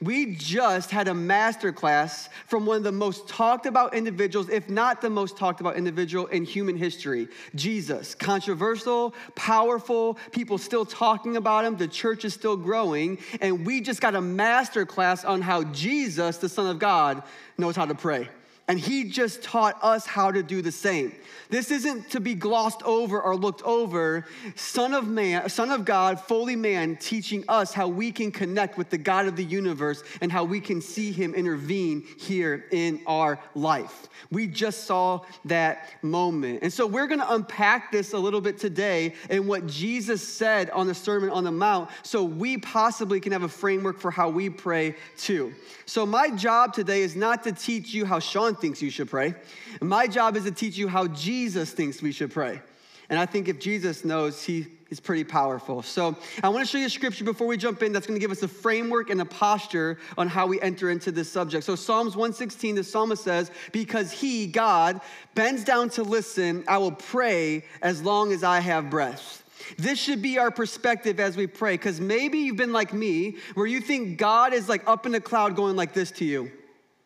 We 0.00 0.36
just 0.36 0.90
had 0.90 1.08
a 1.08 1.14
master 1.14 1.72
class 1.72 2.28
from 2.46 2.64
one 2.64 2.78
of 2.78 2.82
the 2.82 2.92
most 2.92 3.28
talked 3.28 3.66
about 3.66 3.94
individuals, 3.94 4.48
if 4.48 4.68
not 4.68 5.00
the 5.00 5.10
most 5.10 5.36
talked 5.36 5.60
about 5.60 5.76
individual 5.76 6.26
in 6.28 6.44
human 6.44 6.76
history 6.76 7.28
Jesus. 7.54 8.14
Controversial, 8.14 9.14
powerful, 9.34 10.18
people 10.30 10.58
still 10.58 10.86
talking 10.86 11.36
about 11.36 11.64
him, 11.64 11.76
the 11.76 11.88
church 11.88 12.24
is 12.24 12.32
still 12.32 12.56
growing, 12.56 13.18
and 13.40 13.66
we 13.66 13.80
just 13.80 14.00
got 14.00 14.14
a 14.14 14.20
master 14.20 14.86
class 14.86 15.24
on 15.24 15.42
how 15.42 15.64
Jesus, 15.64 16.38
the 16.38 16.48
Son 16.48 16.66
of 16.66 16.78
God, 16.78 17.22
knows 17.58 17.76
how 17.76 17.84
to 17.84 17.94
pray. 17.94 18.28
And 18.68 18.78
he 18.78 19.04
just 19.04 19.42
taught 19.42 19.76
us 19.82 20.06
how 20.06 20.30
to 20.30 20.42
do 20.42 20.62
the 20.62 20.72
same. 20.72 21.12
This 21.50 21.70
isn't 21.70 22.10
to 22.10 22.20
be 22.20 22.34
glossed 22.34 22.82
over 22.84 23.20
or 23.20 23.36
looked 23.36 23.62
over. 23.62 24.24
Son 24.54 24.94
of 24.94 25.06
man, 25.06 25.48
son 25.50 25.70
of 25.70 25.84
God, 25.84 26.20
fully 26.20 26.56
man, 26.56 26.96
teaching 26.96 27.44
us 27.48 27.74
how 27.74 27.88
we 27.88 28.12
can 28.12 28.30
connect 28.30 28.78
with 28.78 28.88
the 28.88 28.96
God 28.96 29.26
of 29.26 29.36
the 29.36 29.44
universe 29.44 30.02
and 30.20 30.32
how 30.32 30.44
we 30.44 30.60
can 30.60 30.80
see 30.80 31.12
him 31.12 31.34
intervene 31.34 32.04
here 32.18 32.64
in 32.70 33.00
our 33.06 33.38
life. 33.54 34.08
We 34.30 34.46
just 34.46 34.84
saw 34.84 35.20
that 35.44 35.90
moment. 36.02 36.60
And 36.62 36.72
so 36.72 36.86
we're 36.86 37.06
gonna 37.06 37.26
unpack 37.28 37.92
this 37.92 38.14
a 38.14 38.18
little 38.18 38.40
bit 38.40 38.58
today 38.58 39.14
and 39.28 39.46
what 39.46 39.66
Jesus 39.66 40.26
said 40.26 40.70
on 40.70 40.86
the 40.86 40.94
Sermon 40.94 41.28
on 41.28 41.44
the 41.44 41.52
Mount 41.52 41.90
so 42.02 42.22
we 42.22 42.56
possibly 42.56 43.20
can 43.20 43.32
have 43.32 43.42
a 43.42 43.48
framework 43.48 43.98
for 44.00 44.10
how 44.10 44.30
we 44.30 44.48
pray 44.48 44.94
too. 45.18 45.52
So 45.84 46.06
my 46.06 46.30
job 46.30 46.72
today 46.72 47.02
is 47.02 47.16
not 47.16 47.42
to 47.44 47.52
teach 47.52 47.92
you 47.92 48.06
how 48.06 48.20
Sean 48.20 48.51
thinks 48.54 48.82
you 48.82 48.90
should 48.90 49.08
pray. 49.08 49.34
My 49.80 50.06
job 50.06 50.36
is 50.36 50.44
to 50.44 50.50
teach 50.50 50.76
you 50.76 50.88
how 50.88 51.08
Jesus 51.08 51.70
thinks 51.70 52.02
we 52.02 52.12
should 52.12 52.30
pray. 52.30 52.60
And 53.08 53.18
I 53.18 53.26
think 53.26 53.48
if 53.48 53.58
Jesus 53.58 54.04
knows, 54.04 54.42
he 54.42 54.66
is 54.88 55.00
pretty 55.00 55.24
powerful. 55.24 55.82
So 55.82 56.16
I 56.42 56.48
want 56.48 56.66
to 56.66 56.70
show 56.70 56.78
you 56.78 56.86
a 56.86 56.90
scripture 56.90 57.24
before 57.24 57.46
we 57.46 57.56
jump 57.56 57.82
in 57.82 57.92
that's 57.92 58.06
going 58.06 58.18
to 58.18 58.20
give 58.20 58.30
us 58.30 58.42
a 58.42 58.48
framework 58.48 59.10
and 59.10 59.20
a 59.20 59.24
posture 59.24 59.98
on 60.16 60.28
how 60.28 60.46
we 60.46 60.60
enter 60.60 60.90
into 60.90 61.10
this 61.10 61.30
subject. 61.30 61.64
So 61.64 61.74
Psalms 61.74 62.14
116, 62.14 62.76
the 62.76 62.84
psalmist 62.84 63.24
says, 63.24 63.50
Because 63.72 64.12
he, 64.12 64.46
God, 64.46 65.00
bends 65.34 65.64
down 65.64 65.88
to 65.90 66.02
listen, 66.02 66.64
I 66.68 66.78
will 66.78 66.92
pray 66.92 67.64
as 67.80 68.02
long 68.02 68.32
as 68.32 68.44
I 68.44 68.60
have 68.60 68.90
breath. 68.90 69.42
This 69.78 69.98
should 69.98 70.22
be 70.22 70.38
our 70.38 70.50
perspective 70.50 71.20
as 71.20 71.36
we 71.36 71.46
pray, 71.46 71.74
because 71.74 72.00
maybe 72.00 72.38
you've 72.38 72.56
been 72.56 72.72
like 72.72 72.92
me, 72.92 73.36
where 73.54 73.66
you 73.66 73.80
think 73.80 74.18
God 74.18 74.52
is 74.52 74.68
like 74.68 74.86
up 74.86 75.06
in 75.06 75.12
the 75.12 75.20
cloud 75.20 75.56
going 75.56 75.76
like 75.76 75.94
this 75.94 76.10
to 76.12 76.24
you. 76.24 76.50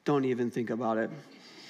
Don't 0.04 0.24
even 0.24 0.50
think 0.50 0.70
about 0.70 0.98
it. 0.98 1.10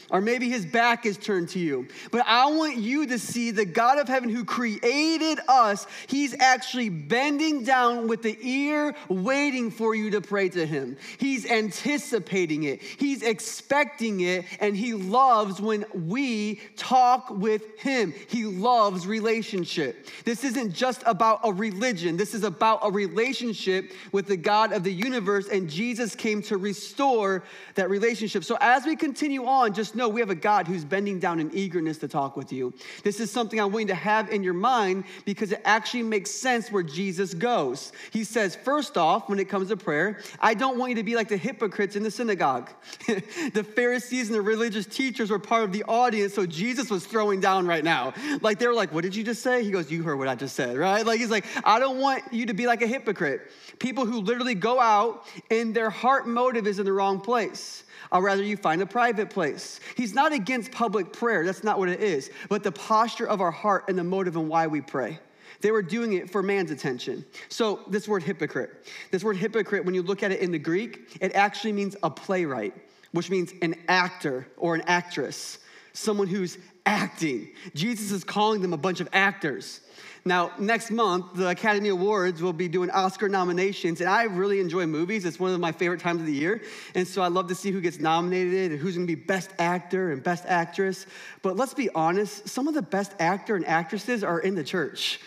Or 0.08 0.20
maybe 0.20 0.48
his 0.48 0.64
back 0.64 1.04
is 1.04 1.16
turned 1.16 1.48
to 1.50 1.58
you. 1.58 1.88
But 2.12 2.24
I 2.26 2.46
want 2.46 2.76
you 2.76 3.08
to 3.08 3.18
see 3.18 3.50
the 3.50 3.64
God 3.64 3.98
of 3.98 4.06
heaven 4.06 4.28
who 4.28 4.44
created 4.44 5.40
us, 5.48 5.86
he's 6.06 6.34
actually 6.38 6.90
bending 6.90 7.64
down 7.64 8.06
with 8.06 8.22
the 8.22 8.38
ear, 8.40 8.94
waiting 9.08 9.70
for 9.70 9.96
you 9.96 10.10
to 10.10 10.20
pray 10.20 10.48
to 10.50 10.64
him. 10.64 10.96
He's 11.18 11.50
anticipating 11.50 12.62
it, 12.64 12.82
he's 12.82 13.22
expecting 13.22 14.20
it, 14.20 14.44
and 14.60 14.76
he 14.76 14.94
loves 14.94 15.60
when 15.60 15.84
we 15.92 16.60
talk 16.76 17.30
with 17.30 17.78
him. 17.80 18.14
He 18.28 18.44
loves 18.44 19.08
relationship. 19.08 20.06
This 20.24 20.44
isn't 20.44 20.72
just 20.72 21.02
about 21.04 21.40
a 21.42 21.52
religion, 21.52 22.16
this 22.16 22.32
is 22.32 22.44
about 22.44 22.78
a 22.82 22.90
relationship 22.92 23.92
with 24.12 24.26
the 24.26 24.36
God 24.36 24.72
of 24.72 24.84
the 24.84 24.92
universe, 24.92 25.48
and 25.48 25.68
Jesus 25.68 26.14
came 26.14 26.42
to 26.42 26.58
restore 26.58 27.42
that 27.74 27.90
relationship. 27.90 28.44
So 28.44 28.56
as 28.60 28.86
we 28.86 28.94
continue 28.94 29.46
on, 29.46 29.74
just 29.74 29.95
know 29.96 30.08
we 30.08 30.20
have 30.20 30.30
a 30.30 30.34
God 30.34 30.66
who's 30.66 30.84
bending 30.84 31.18
down 31.18 31.40
in 31.40 31.50
eagerness 31.54 31.98
to 31.98 32.08
talk 32.08 32.36
with 32.36 32.52
you. 32.52 32.72
This 33.02 33.20
is 33.20 33.30
something 33.30 33.60
I'm 33.60 33.72
willing 33.72 33.88
to 33.88 33.94
have 33.94 34.30
in 34.30 34.42
your 34.42 34.54
mind 34.54 35.04
because 35.24 35.52
it 35.52 35.62
actually 35.64 36.02
makes 36.04 36.30
sense 36.30 36.70
where 36.70 36.82
Jesus 36.82 37.34
goes. 37.34 37.92
He 38.12 38.24
says, 38.24 38.56
first 38.56 38.96
off, 38.96 39.28
when 39.28 39.38
it 39.38 39.48
comes 39.48 39.68
to 39.68 39.76
prayer, 39.76 40.20
I 40.40 40.54
don't 40.54 40.78
want 40.78 40.90
you 40.90 40.96
to 40.96 41.02
be 41.02 41.16
like 41.16 41.28
the 41.28 41.36
hypocrites 41.36 41.96
in 41.96 42.02
the 42.02 42.10
synagogue. 42.10 42.70
the 43.06 43.64
Pharisees 43.64 44.28
and 44.28 44.36
the 44.36 44.42
religious 44.42 44.86
teachers 44.86 45.30
were 45.30 45.38
part 45.38 45.64
of 45.64 45.72
the 45.72 45.84
audience, 45.84 46.34
so 46.34 46.46
Jesus 46.46 46.90
was 46.90 47.06
throwing 47.06 47.40
down 47.40 47.66
right 47.66 47.84
now. 47.84 48.14
Like 48.40 48.58
they 48.58 48.66
were 48.66 48.74
like, 48.74 48.92
What 48.92 49.02
did 49.02 49.14
you 49.14 49.24
just 49.24 49.42
say? 49.42 49.64
He 49.64 49.70
goes, 49.70 49.90
You 49.90 50.02
heard 50.02 50.18
what 50.18 50.28
I 50.28 50.34
just 50.34 50.54
said, 50.54 50.76
right? 50.76 51.04
Like 51.04 51.18
he's 51.18 51.30
like, 51.30 51.44
I 51.64 51.78
don't 51.78 51.98
want 51.98 52.22
you 52.32 52.46
to 52.46 52.54
be 52.54 52.66
like 52.66 52.82
a 52.82 52.86
hypocrite. 52.86 53.50
People 53.78 54.06
who 54.06 54.20
literally 54.20 54.54
go 54.54 54.80
out 54.80 55.26
and 55.50 55.74
their 55.74 55.90
heart 55.90 56.26
motive 56.26 56.66
is 56.66 56.78
in 56.78 56.86
the 56.86 56.92
wrong 56.92 57.20
place 57.20 57.84
or 58.12 58.22
rather 58.22 58.42
you 58.42 58.56
find 58.56 58.82
a 58.82 58.86
private 58.86 59.30
place. 59.30 59.80
He's 59.96 60.14
not 60.14 60.32
against 60.32 60.72
public 60.72 61.12
prayer, 61.12 61.44
that's 61.44 61.64
not 61.64 61.78
what 61.78 61.88
it 61.88 62.00
is, 62.00 62.30
but 62.48 62.62
the 62.62 62.72
posture 62.72 63.26
of 63.26 63.40
our 63.40 63.50
heart 63.50 63.84
and 63.88 63.98
the 63.98 64.04
motive 64.04 64.36
and 64.36 64.48
why 64.48 64.66
we 64.66 64.80
pray. 64.80 65.18
They 65.60 65.70
were 65.70 65.82
doing 65.82 66.14
it 66.14 66.30
for 66.30 66.42
man's 66.42 66.70
attention. 66.70 67.24
So, 67.48 67.80
this 67.88 68.06
word 68.06 68.22
hypocrite, 68.22 68.86
this 69.10 69.24
word 69.24 69.36
hypocrite, 69.36 69.84
when 69.84 69.94
you 69.94 70.02
look 70.02 70.22
at 70.22 70.30
it 70.30 70.40
in 70.40 70.52
the 70.52 70.58
Greek, 70.58 71.16
it 71.20 71.32
actually 71.34 71.72
means 71.72 71.96
a 72.02 72.10
playwright, 72.10 72.74
which 73.12 73.30
means 73.30 73.52
an 73.62 73.74
actor 73.88 74.46
or 74.56 74.74
an 74.74 74.82
actress, 74.86 75.58
someone 75.92 76.26
who's 76.26 76.58
acting. 76.86 77.50
Jesus 77.74 78.12
is 78.12 78.24
calling 78.24 78.62
them 78.62 78.72
a 78.72 78.78
bunch 78.78 79.00
of 79.00 79.08
actors. 79.12 79.80
Now, 80.26 80.50
next 80.58 80.90
month, 80.90 81.34
the 81.34 81.50
Academy 81.50 81.88
Awards 81.88 82.42
will 82.42 82.52
be 82.52 82.66
doing 82.66 82.90
Oscar 82.90 83.28
nominations, 83.28 84.00
and 84.00 84.10
I 84.10 84.24
really 84.24 84.58
enjoy 84.58 84.84
movies. 84.86 85.24
It's 85.24 85.38
one 85.38 85.52
of 85.52 85.60
my 85.60 85.70
favorite 85.70 86.00
times 86.00 86.20
of 86.20 86.26
the 86.26 86.32
year. 86.32 86.62
And 86.96 87.06
so 87.06 87.22
I 87.22 87.28
love 87.28 87.46
to 87.46 87.54
see 87.54 87.70
who 87.70 87.80
gets 87.80 88.00
nominated 88.00 88.72
and 88.72 88.80
who's 88.80 88.96
gonna 88.96 89.06
be 89.06 89.14
Best 89.14 89.50
Actor 89.60 90.10
and 90.10 90.24
Best 90.24 90.44
Actress. 90.48 91.06
But 91.42 91.56
let's 91.56 91.74
be 91.74 91.90
honest, 91.94 92.48
some 92.48 92.66
of 92.66 92.74
the 92.74 92.82
best 92.82 93.12
actor 93.20 93.54
and 93.54 93.64
actresses 93.66 94.24
are 94.24 94.40
in 94.40 94.56
the 94.56 94.64
church. 94.64 95.20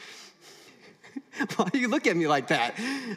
Why 1.55 1.69
do 1.69 1.79
you 1.79 1.87
look 1.87 2.05
at 2.05 2.17
me 2.17 2.27
like 2.27 2.47
that? 2.47 2.75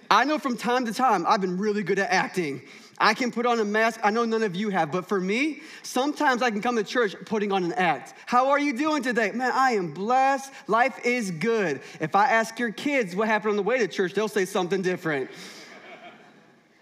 I 0.09 0.25
know 0.25 0.39
from 0.39 0.57
time 0.57 0.87
to 0.87 0.95
time 0.95 1.25
I've 1.27 1.41
been 1.41 1.59
really 1.59 1.83
good 1.83 1.99
at 1.99 2.11
acting. 2.11 2.63
I 2.99 3.15
can 3.15 3.33
put 3.33 3.47
on 3.47 3.59
a 3.59 3.65
mask. 3.65 4.01
I 4.03 4.11
know 4.11 4.25
none 4.25 4.43
of 4.43 4.55
you 4.55 4.69
have, 4.71 4.93
but 4.93 5.07
for 5.09 5.21
me, 5.21 5.63
sometimes 5.83 6.43
I 6.43 6.51
can 6.51 6.61
come 6.61 6.77
to 6.77 6.85
church 6.85 7.17
putting 7.25 7.51
on 7.51 7.65
an 7.65 7.73
act. 7.73 8.15
How 8.27 8.51
are 8.51 8.59
you 8.59 8.77
doing 8.77 9.03
today? 9.03 9.33
Man, 9.33 9.51
I 9.53 9.73
am 9.73 9.93
blessed. 9.93 10.53
Life 10.69 11.05
is 11.05 11.31
good. 11.31 11.81
If 12.01 12.15
I 12.15 12.27
ask 12.27 12.59
your 12.59 12.71
kids 12.71 13.17
what 13.17 13.29
happened 13.29 13.51
on 13.51 13.57
the 13.57 13.63
way 13.63 13.79
to 13.79 13.89
church, 13.89 14.15
they'll 14.15 14.29
say 14.29 14.45
something 14.45 14.83
different. 14.83 15.31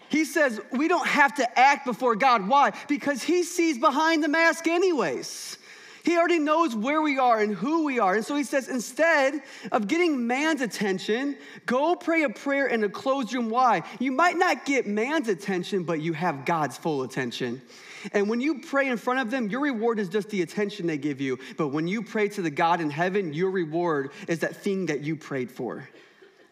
He 0.09 0.25
says 0.25 0.59
we 0.71 0.89
don't 0.89 1.07
have 1.07 1.33
to 1.35 1.59
act 1.59 1.85
before 1.85 2.17
God. 2.17 2.47
Why? 2.47 2.73
Because 2.89 3.23
He 3.23 3.43
sees 3.43 3.77
behind 3.77 4.23
the 4.23 4.27
mask, 4.27 4.67
anyways. 4.67 5.57
He 6.03 6.17
already 6.17 6.39
knows 6.39 6.75
where 6.75 7.01
we 7.01 7.19
are 7.19 7.39
and 7.39 7.53
who 7.53 7.85
we 7.85 7.99
are. 7.99 8.15
And 8.15 8.25
so 8.25 8.35
he 8.35 8.43
says, 8.43 8.67
instead 8.67 9.41
of 9.71 9.87
getting 9.87 10.25
man's 10.25 10.61
attention, 10.61 11.37
go 11.65 11.95
pray 11.95 12.23
a 12.23 12.29
prayer 12.29 12.67
in 12.67 12.83
a 12.83 12.89
closed 12.89 13.33
room. 13.33 13.49
Why? 13.49 13.83
You 13.99 14.11
might 14.11 14.35
not 14.35 14.65
get 14.65 14.87
man's 14.87 15.27
attention, 15.27 15.83
but 15.83 16.01
you 16.01 16.13
have 16.13 16.45
God's 16.45 16.77
full 16.77 17.03
attention. 17.03 17.61
And 18.13 18.29
when 18.29 18.41
you 18.41 18.61
pray 18.61 18.87
in 18.87 18.97
front 18.97 19.19
of 19.19 19.29
them, 19.29 19.49
your 19.49 19.61
reward 19.61 19.99
is 19.99 20.09
just 20.09 20.29
the 20.29 20.41
attention 20.41 20.87
they 20.87 20.97
give 20.97 21.21
you. 21.21 21.37
But 21.55 21.67
when 21.67 21.87
you 21.87 22.01
pray 22.01 22.29
to 22.29 22.41
the 22.41 22.49
God 22.49 22.81
in 22.81 22.89
heaven, 22.89 23.33
your 23.33 23.51
reward 23.51 24.11
is 24.27 24.39
that 24.39 24.55
thing 24.55 24.87
that 24.87 25.01
you 25.01 25.15
prayed 25.15 25.51
for. 25.51 25.87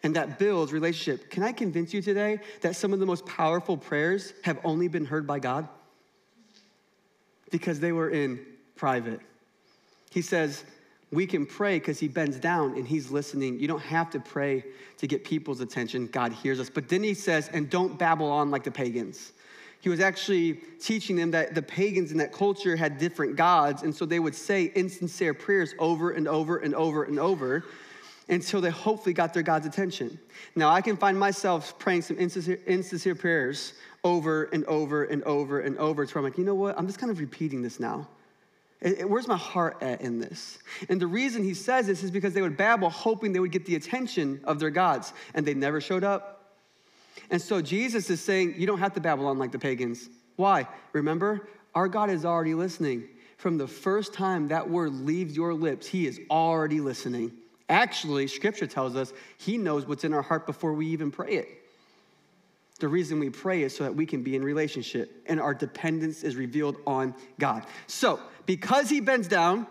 And 0.02 0.14
that 0.14 0.38
builds 0.38 0.72
relationship. 0.72 1.28
Can 1.28 1.42
I 1.42 1.52
convince 1.52 1.92
you 1.92 2.00
today 2.00 2.38
that 2.60 2.76
some 2.76 2.92
of 2.92 3.00
the 3.00 3.06
most 3.06 3.26
powerful 3.26 3.76
prayers 3.76 4.32
have 4.44 4.58
only 4.64 4.86
been 4.86 5.04
heard 5.04 5.26
by 5.26 5.40
God? 5.40 5.68
Because 7.50 7.80
they 7.80 7.90
were 7.90 8.08
in 8.08 8.46
private. 8.76 9.20
He 10.10 10.22
says, 10.22 10.64
we 11.12 11.26
can 11.26 11.46
pray 11.46 11.78
because 11.78 11.98
he 11.98 12.08
bends 12.08 12.38
down 12.38 12.76
and 12.76 12.86
he's 12.86 13.10
listening. 13.10 13.58
You 13.58 13.66
don't 13.66 13.82
have 13.82 14.10
to 14.10 14.20
pray 14.20 14.64
to 14.98 15.06
get 15.06 15.24
people's 15.24 15.60
attention. 15.60 16.06
God 16.06 16.32
hears 16.32 16.60
us. 16.60 16.70
But 16.70 16.88
then 16.88 17.02
he 17.02 17.14
says, 17.14 17.48
and 17.52 17.68
don't 17.68 17.98
babble 17.98 18.30
on 18.30 18.50
like 18.50 18.62
the 18.64 18.70
pagans. 18.70 19.32
He 19.80 19.88
was 19.88 20.00
actually 20.00 20.60
teaching 20.78 21.16
them 21.16 21.30
that 21.30 21.54
the 21.54 21.62
pagans 21.62 22.12
in 22.12 22.18
that 22.18 22.32
culture 22.32 22.76
had 22.76 22.98
different 22.98 23.34
gods, 23.34 23.82
and 23.82 23.94
so 23.94 24.04
they 24.04 24.20
would 24.20 24.34
say 24.34 24.70
insincere 24.74 25.32
prayers 25.32 25.74
over 25.78 26.10
and 26.10 26.28
over 26.28 26.58
and 26.58 26.74
over 26.74 27.04
and 27.04 27.18
over 27.18 27.64
until 28.28 28.60
they 28.60 28.70
hopefully 28.70 29.14
got 29.14 29.32
their 29.32 29.42
God's 29.42 29.66
attention. 29.66 30.18
Now, 30.54 30.68
I 30.68 30.82
can 30.82 30.98
find 30.98 31.18
myself 31.18 31.78
praying 31.78 32.02
some 32.02 32.18
insincere, 32.18 32.60
insincere 32.66 33.14
prayers 33.14 33.72
over 34.04 34.44
and 34.44 34.64
over 34.66 35.04
and 35.04 35.24
over 35.24 35.60
and 35.60 35.78
over 35.78 36.04
to 36.04 36.14
where 36.14 36.20
I'm 36.20 36.24
like, 36.24 36.38
you 36.38 36.44
know 36.44 36.54
what? 36.54 36.78
I'm 36.78 36.86
just 36.86 36.98
kind 36.98 37.10
of 37.10 37.18
repeating 37.18 37.62
this 37.62 37.80
now. 37.80 38.06
Where's 38.80 39.28
my 39.28 39.36
heart 39.36 39.76
at 39.82 40.00
in 40.00 40.18
this? 40.18 40.58
And 40.88 41.00
the 41.00 41.06
reason 41.06 41.44
he 41.44 41.52
says 41.52 41.86
this 41.86 42.02
is 42.02 42.10
because 42.10 42.32
they 42.32 42.40
would 42.40 42.56
babble, 42.56 42.88
hoping 42.88 43.32
they 43.32 43.40
would 43.40 43.52
get 43.52 43.66
the 43.66 43.76
attention 43.76 44.40
of 44.44 44.58
their 44.58 44.70
gods, 44.70 45.12
and 45.34 45.44
they 45.44 45.52
never 45.52 45.80
showed 45.80 46.02
up. 46.02 46.54
And 47.30 47.40
so 47.40 47.60
Jesus 47.60 48.08
is 48.08 48.20
saying, 48.20 48.54
You 48.56 48.66
don't 48.66 48.78
have 48.78 48.94
to 48.94 49.00
babble 49.00 49.26
on 49.26 49.38
like 49.38 49.52
the 49.52 49.58
pagans. 49.58 50.08
Why? 50.36 50.66
Remember, 50.92 51.48
our 51.74 51.88
God 51.88 52.08
is 52.08 52.24
already 52.24 52.54
listening. 52.54 53.04
From 53.36 53.58
the 53.58 53.66
first 53.66 54.14
time 54.14 54.48
that 54.48 54.68
word 54.68 54.92
leaves 54.92 55.36
your 55.36 55.54
lips, 55.54 55.86
he 55.86 56.06
is 56.06 56.20
already 56.30 56.80
listening. 56.80 57.32
Actually, 57.68 58.26
scripture 58.26 58.66
tells 58.66 58.96
us 58.96 59.12
he 59.38 59.56
knows 59.56 59.86
what's 59.86 60.04
in 60.04 60.12
our 60.12 60.22
heart 60.22 60.46
before 60.46 60.72
we 60.72 60.86
even 60.86 61.10
pray 61.10 61.34
it. 61.34 61.59
The 62.80 62.88
reason 62.88 63.18
we 63.18 63.30
pray 63.30 63.62
is 63.62 63.76
so 63.76 63.84
that 63.84 63.94
we 63.94 64.06
can 64.06 64.22
be 64.22 64.34
in 64.34 64.42
relationship 64.42 65.22
and 65.26 65.38
our 65.38 65.54
dependence 65.54 66.24
is 66.24 66.34
revealed 66.34 66.76
on 66.86 67.14
God. 67.38 67.66
So, 67.86 68.18
because 68.46 68.88
he 68.88 69.00
bends 69.00 69.28
down, 69.28 69.66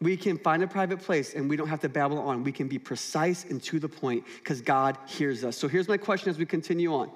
we 0.00 0.16
can 0.16 0.36
find 0.36 0.62
a 0.62 0.66
private 0.66 1.00
place 1.00 1.34
and 1.34 1.48
we 1.48 1.56
don't 1.56 1.68
have 1.68 1.80
to 1.80 1.88
babble 1.88 2.18
on. 2.18 2.42
We 2.42 2.52
can 2.52 2.66
be 2.66 2.78
precise 2.78 3.44
and 3.44 3.62
to 3.64 3.78
the 3.78 3.88
point 3.88 4.24
because 4.38 4.60
God 4.60 4.98
hears 5.06 5.44
us. 5.44 5.56
So, 5.56 5.68
here's 5.68 5.88
my 5.88 5.96
question 5.96 6.28
as 6.28 6.38
we 6.38 6.46
continue 6.46 6.92
on 6.92 7.10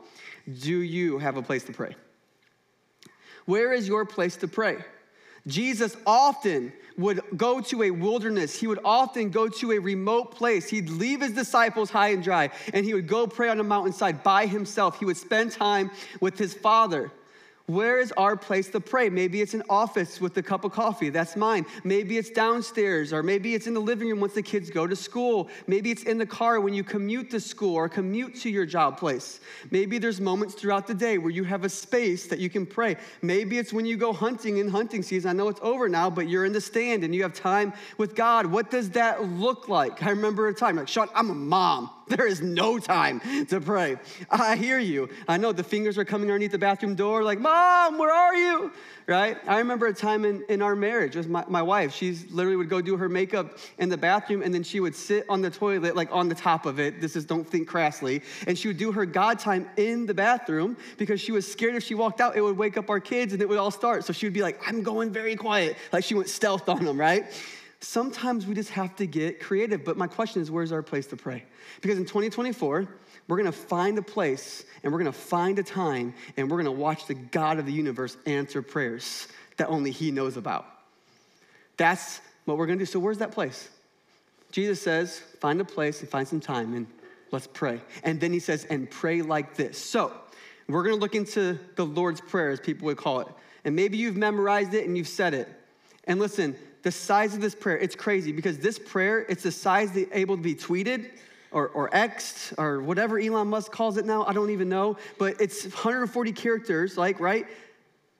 Do 0.60 0.78
you 0.78 1.18
have 1.18 1.36
a 1.36 1.42
place 1.42 1.64
to 1.64 1.72
pray? 1.72 1.96
Where 3.44 3.72
is 3.72 3.88
your 3.88 4.06
place 4.06 4.36
to 4.36 4.48
pray? 4.48 4.78
Jesus 5.46 5.96
often 6.06 6.72
would 6.96 7.20
go 7.36 7.60
to 7.60 7.82
a 7.82 7.90
wilderness. 7.90 8.58
He 8.58 8.66
would 8.66 8.78
often 8.84 9.30
go 9.30 9.48
to 9.48 9.72
a 9.72 9.78
remote 9.78 10.34
place. 10.34 10.68
He'd 10.68 10.88
leave 10.88 11.20
his 11.20 11.32
disciples 11.32 11.90
high 11.90 12.08
and 12.08 12.22
dry, 12.22 12.50
and 12.72 12.86
he 12.86 12.94
would 12.94 13.08
go 13.08 13.26
pray 13.26 13.48
on 13.48 13.60
a 13.60 13.64
mountainside 13.64 14.22
by 14.22 14.46
himself. 14.46 14.98
He 14.98 15.04
would 15.04 15.16
spend 15.16 15.52
time 15.52 15.90
with 16.20 16.38
his 16.38 16.54
Father. 16.54 17.10
Where 17.66 17.98
is 17.98 18.12
our 18.18 18.36
place 18.36 18.68
to 18.70 18.80
pray? 18.80 19.08
Maybe 19.08 19.40
it's 19.40 19.54
an 19.54 19.62
office 19.70 20.20
with 20.20 20.36
a 20.36 20.42
cup 20.42 20.64
of 20.64 20.72
coffee. 20.72 21.08
That's 21.08 21.34
mine. 21.34 21.64
Maybe 21.82 22.18
it's 22.18 22.28
downstairs, 22.28 23.10
or 23.10 23.22
maybe 23.22 23.54
it's 23.54 23.66
in 23.66 23.72
the 23.72 23.80
living 23.80 24.08
room 24.08 24.20
once 24.20 24.34
the 24.34 24.42
kids 24.42 24.68
go 24.68 24.86
to 24.86 24.94
school. 24.94 25.48
Maybe 25.66 25.90
it's 25.90 26.02
in 26.02 26.18
the 26.18 26.26
car 26.26 26.60
when 26.60 26.74
you 26.74 26.84
commute 26.84 27.30
to 27.30 27.40
school 27.40 27.74
or 27.74 27.88
commute 27.88 28.34
to 28.42 28.50
your 28.50 28.66
job 28.66 28.98
place. 28.98 29.40
Maybe 29.70 29.96
there's 29.96 30.20
moments 30.20 30.52
throughout 30.54 30.86
the 30.86 30.92
day 30.92 31.16
where 31.16 31.30
you 31.30 31.42
have 31.44 31.64
a 31.64 31.70
space 31.70 32.26
that 32.26 32.38
you 32.38 32.50
can 32.50 32.66
pray. 32.66 32.96
Maybe 33.22 33.56
it's 33.56 33.72
when 33.72 33.86
you 33.86 33.96
go 33.96 34.12
hunting 34.12 34.58
in 34.58 34.68
hunting 34.68 35.02
season. 35.02 35.30
I 35.30 35.32
know 35.32 35.48
it's 35.48 35.60
over 35.62 35.88
now, 35.88 36.10
but 36.10 36.28
you're 36.28 36.44
in 36.44 36.52
the 36.52 36.60
stand 36.60 37.02
and 37.02 37.14
you 37.14 37.22
have 37.22 37.32
time 37.32 37.72
with 37.96 38.14
God. 38.14 38.44
What 38.44 38.70
does 38.70 38.90
that 38.90 39.24
look 39.24 39.70
like? 39.70 40.02
I 40.02 40.10
remember 40.10 40.48
a 40.48 40.54
time 40.54 40.76
like, 40.76 40.88
Sean, 40.88 41.08
I'm 41.14 41.30
a 41.30 41.34
mom. 41.34 41.88
There 42.08 42.26
is 42.26 42.42
no 42.42 42.78
time 42.78 43.20
to 43.46 43.60
pray. 43.60 43.96
I 44.30 44.56
hear 44.56 44.78
you. 44.78 45.08
I 45.26 45.36
know 45.36 45.52
the 45.52 45.64
fingers 45.64 45.96
are 45.96 46.04
coming 46.04 46.28
underneath 46.28 46.52
the 46.52 46.58
bathroom 46.58 46.94
door, 46.94 47.22
like, 47.22 47.38
Mom, 47.40 47.98
where 47.98 48.12
are 48.12 48.34
you? 48.34 48.72
Right? 49.06 49.36
I 49.46 49.58
remember 49.58 49.86
a 49.86 49.94
time 49.94 50.24
in, 50.24 50.44
in 50.48 50.62
our 50.62 50.74
marriage 50.74 51.16
with 51.16 51.28
my, 51.28 51.44
my 51.48 51.62
wife. 51.62 51.94
She 51.94 52.12
literally 52.30 52.56
would 52.56 52.70
go 52.70 52.80
do 52.80 52.96
her 52.96 53.08
makeup 53.08 53.58
in 53.78 53.90
the 53.90 53.98
bathroom 53.98 54.42
and 54.42 54.52
then 54.52 54.62
she 54.62 54.80
would 54.80 54.94
sit 54.94 55.26
on 55.28 55.42
the 55.42 55.50
toilet, 55.50 55.94
like 55.94 56.08
on 56.10 56.28
the 56.28 56.34
top 56.34 56.64
of 56.64 56.80
it. 56.80 57.00
This 57.00 57.14
is 57.14 57.26
don't 57.26 57.46
think 57.46 57.68
crassly. 57.68 58.22
And 58.46 58.56
she 58.56 58.68
would 58.68 58.78
do 58.78 58.92
her 58.92 59.04
God 59.04 59.38
time 59.38 59.68
in 59.76 60.06
the 60.06 60.14
bathroom 60.14 60.76
because 60.96 61.20
she 61.20 61.32
was 61.32 61.50
scared 61.50 61.74
if 61.74 61.84
she 61.84 61.94
walked 61.94 62.20
out, 62.20 62.36
it 62.36 62.40
would 62.40 62.56
wake 62.56 62.78
up 62.78 62.88
our 62.88 63.00
kids 63.00 63.34
and 63.34 63.42
it 63.42 63.48
would 63.48 63.58
all 63.58 63.70
start. 63.70 64.04
So 64.04 64.12
she 64.14 64.24
would 64.24 64.32
be 64.32 64.42
like, 64.42 64.60
I'm 64.66 64.82
going 64.82 65.10
very 65.10 65.36
quiet. 65.36 65.76
Like 65.92 66.04
she 66.04 66.14
went 66.14 66.30
stealth 66.30 66.68
on 66.68 66.84
them, 66.84 66.98
right? 66.98 67.26
Sometimes 67.84 68.46
we 68.46 68.54
just 68.54 68.70
have 68.70 68.96
to 68.96 69.06
get 69.06 69.40
creative. 69.40 69.84
But 69.84 69.98
my 69.98 70.06
question 70.06 70.40
is, 70.40 70.50
where's 70.50 70.72
our 70.72 70.82
place 70.82 71.06
to 71.08 71.16
pray? 71.16 71.44
Because 71.82 71.98
in 71.98 72.04
2024, 72.04 72.88
we're 73.28 73.36
gonna 73.36 73.52
find 73.52 73.98
a 73.98 74.02
place 74.02 74.64
and 74.82 74.92
we're 74.92 74.98
gonna 74.98 75.12
find 75.12 75.58
a 75.58 75.62
time 75.62 76.14
and 76.36 76.50
we're 76.50 76.56
gonna 76.56 76.72
watch 76.72 77.06
the 77.06 77.14
God 77.14 77.58
of 77.58 77.66
the 77.66 77.72
universe 77.72 78.16
answer 78.24 78.62
prayers 78.62 79.28
that 79.58 79.68
only 79.68 79.90
He 79.90 80.10
knows 80.10 80.36
about. 80.38 80.66
That's 81.76 82.20
what 82.46 82.56
we're 82.56 82.66
gonna 82.66 82.78
do. 82.78 82.86
So, 82.86 82.98
where's 82.98 83.18
that 83.18 83.32
place? 83.32 83.68
Jesus 84.50 84.80
says, 84.80 85.18
find 85.40 85.60
a 85.60 85.64
place 85.64 86.00
and 86.00 86.08
find 86.08 86.26
some 86.26 86.40
time 86.40 86.74
and 86.74 86.86
let's 87.32 87.48
pray. 87.48 87.80
And 88.02 88.18
then 88.18 88.32
He 88.32 88.40
says, 88.40 88.64
and 88.64 88.90
pray 88.90 89.20
like 89.20 89.56
this. 89.56 89.76
So, 89.76 90.12
we're 90.68 90.84
gonna 90.84 90.96
look 90.96 91.14
into 91.14 91.58
the 91.76 91.84
Lord's 91.84 92.22
Prayer, 92.22 92.48
as 92.48 92.60
people 92.60 92.86
would 92.86 92.96
call 92.96 93.20
it. 93.20 93.28
And 93.64 93.76
maybe 93.76 93.98
you've 93.98 94.16
memorized 94.16 94.72
it 94.72 94.86
and 94.86 94.96
you've 94.96 95.08
said 95.08 95.34
it. 95.34 95.48
And 96.06 96.20
listen, 96.20 96.56
the 96.82 96.92
size 96.92 97.34
of 97.34 97.40
this 97.40 97.54
prayer, 97.54 97.78
it's 97.78 97.96
crazy 97.96 98.32
because 98.32 98.58
this 98.58 98.78
prayer, 98.78 99.20
it's 99.28 99.42
the 99.42 99.52
size 99.52 99.92
that 99.92 100.08
able 100.12 100.36
to 100.36 100.42
be 100.42 100.54
tweeted 100.54 101.10
or, 101.50 101.68
or 101.68 101.88
Xed 101.90 102.58
or 102.58 102.82
whatever 102.82 103.18
Elon 103.18 103.48
Musk 103.48 103.72
calls 103.72 103.96
it 103.96 104.04
now. 104.04 104.24
I 104.24 104.32
don't 104.32 104.50
even 104.50 104.68
know. 104.68 104.96
But 105.18 105.40
it's 105.40 105.64
140 105.64 106.32
characters, 106.32 106.98
like, 106.98 107.20
right? 107.20 107.46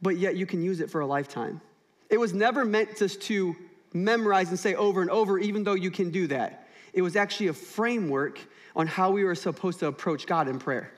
But 0.01 0.17
yet 0.17 0.37
you 0.37 0.47
can 0.47 0.63
use 0.63 0.81
it 0.81 0.91
for 0.91 1.01
a 1.01 1.07
lifetime. 1.07 1.61
It 2.09 2.19
was 2.19 2.33
never 2.33 2.65
meant 2.65 2.97
just 2.97 3.21
to 3.23 3.57
memorize 3.93 4.49
and 4.49 4.59
say 4.59 4.75
over 4.75 5.03
and 5.03 5.11
over, 5.11 5.39
even 5.39 5.65
though 5.65 5.75
you 5.75 5.91
can 5.91 6.11
do 6.11 6.27
that. 6.29 6.69
It 6.93 7.03
was 7.03 7.17
actually 7.17 7.49
a 7.49 7.53
framework 7.53 8.39
on 8.77 8.87
how 8.87 9.11
we 9.11 9.25
were 9.25 9.35
supposed 9.35 9.81
to 9.81 9.87
approach 9.87 10.27
God 10.27 10.49
in 10.49 10.59
prayer. 10.59 10.91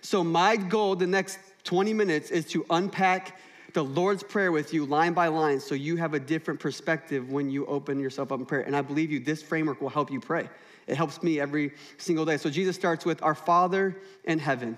So, 0.00 0.24
my 0.24 0.56
goal 0.56 0.96
the 0.96 1.06
next 1.06 1.38
20 1.64 1.94
minutes 1.94 2.30
is 2.30 2.46
to 2.46 2.64
unpack 2.70 3.38
the 3.72 3.84
Lord's 3.84 4.22
Prayer 4.22 4.52
with 4.52 4.74
you 4.74 4.84
line 4.84 5.12
by 5.12 5.28
line 5.28 5.60
so 5.60 5.74
you 5.74 5.96
have 5.96 6.14
a 6.14 6.20
different 6.20 6.60
perspective 6.60 7.30
when 7.30 7.50
you 7.50 7.66
open 7.66 7.98
yourself 7.98 8.32
up 8.32 8.40
in 8.40 8.46
prayer. 8.46 8.62
And 8.62 8.76
I 8.76 8.82
believe 8.82 9.10
you, 9.10 9.20
this 9.20 9.42
framework 9.42 9.80
will 9.80 9.88
help 9.88 10.10
you 10.10 10.20
pray. 10.20 10.48
It 10.86 10.96
helps 10.96 11.22
me 11.22 11.40
every 11.40 11.72
single 11.98 12.24
day. 12.24 12.36
So 12.36 12.50
Jesus 12.50 12.76
starts 12.76 13.04
with 13.04 13.22
Our 13.22 13.34
Father 13.34 13.96
in 14.24 14.38
heaven. 14.38 14.76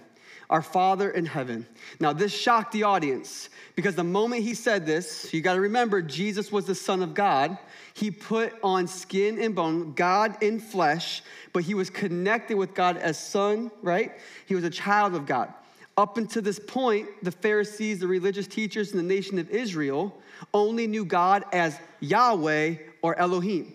Our 0.50 0.62
Father 0.62 1.10
in 1.10 1.24
heaven. 1.24 1.66
Now, 1.98 2.12
this 2.12 2.32
shocked 2.32 2.72
the 2.72 2.82
audience 2.82 3.48
because 3.74 3.94
the 3.94 4.04
moment 4.04 4.42
he 4.42 4.54
said 4.54 4.84
this, 4.84 5.32
you 5.32 5.40
got 5.40 5.54
to 5.54 5.60
remember 5.60 6.02
Jesus 6.02 6.52
was 6.52 6.66
the 6.66 6.74
Son 6.74 7.02
of 7.02 7.14
God. 7.14 7.56
He 7.94 8.10
put 8.10 8.52
on 8.62 8.86
skin 8.86 9.40
and 9.40 9.54
bone, 9.54 9.94
God 9.94 10.42
in 10.42 10.60
flesh, 10.60 11.22
but 11.52 11.62
he 11.64 11.74
was 11.74 11.88
connected 11.88 12.56
with 12.56 12.74
God 12.74 12.98
as 12.98 13.18
Son, 13.18 13.70
right? 13.82 14.12
He 14.46 14.54
was 14.54 14.64
a 14.64 14.70
child 14.70 15.14
of 15.14 15.24
God. 15.24 15.52
Up 15.96 16.18
until 16.18 16.42
this 16.42 16.58
point, 16.58 17.08
the 17.22 17.30
Pharisees, 17.30 18.00
the 18.00 18.08
religious 18.08 18.46
teachers 18.46 18.90
in 18.90 18.96
the 18.96 19.14
nation 19.14 19.38
of 19.38 19.48
Israel, 19.50 20.16
only 20.52 20.86
knew 20.86 21.04
God 21.04 21.44
as 21.52 21.78
Yahweh 22.00 22.76
or 23.02 23.16
Elohim 23.18 23.72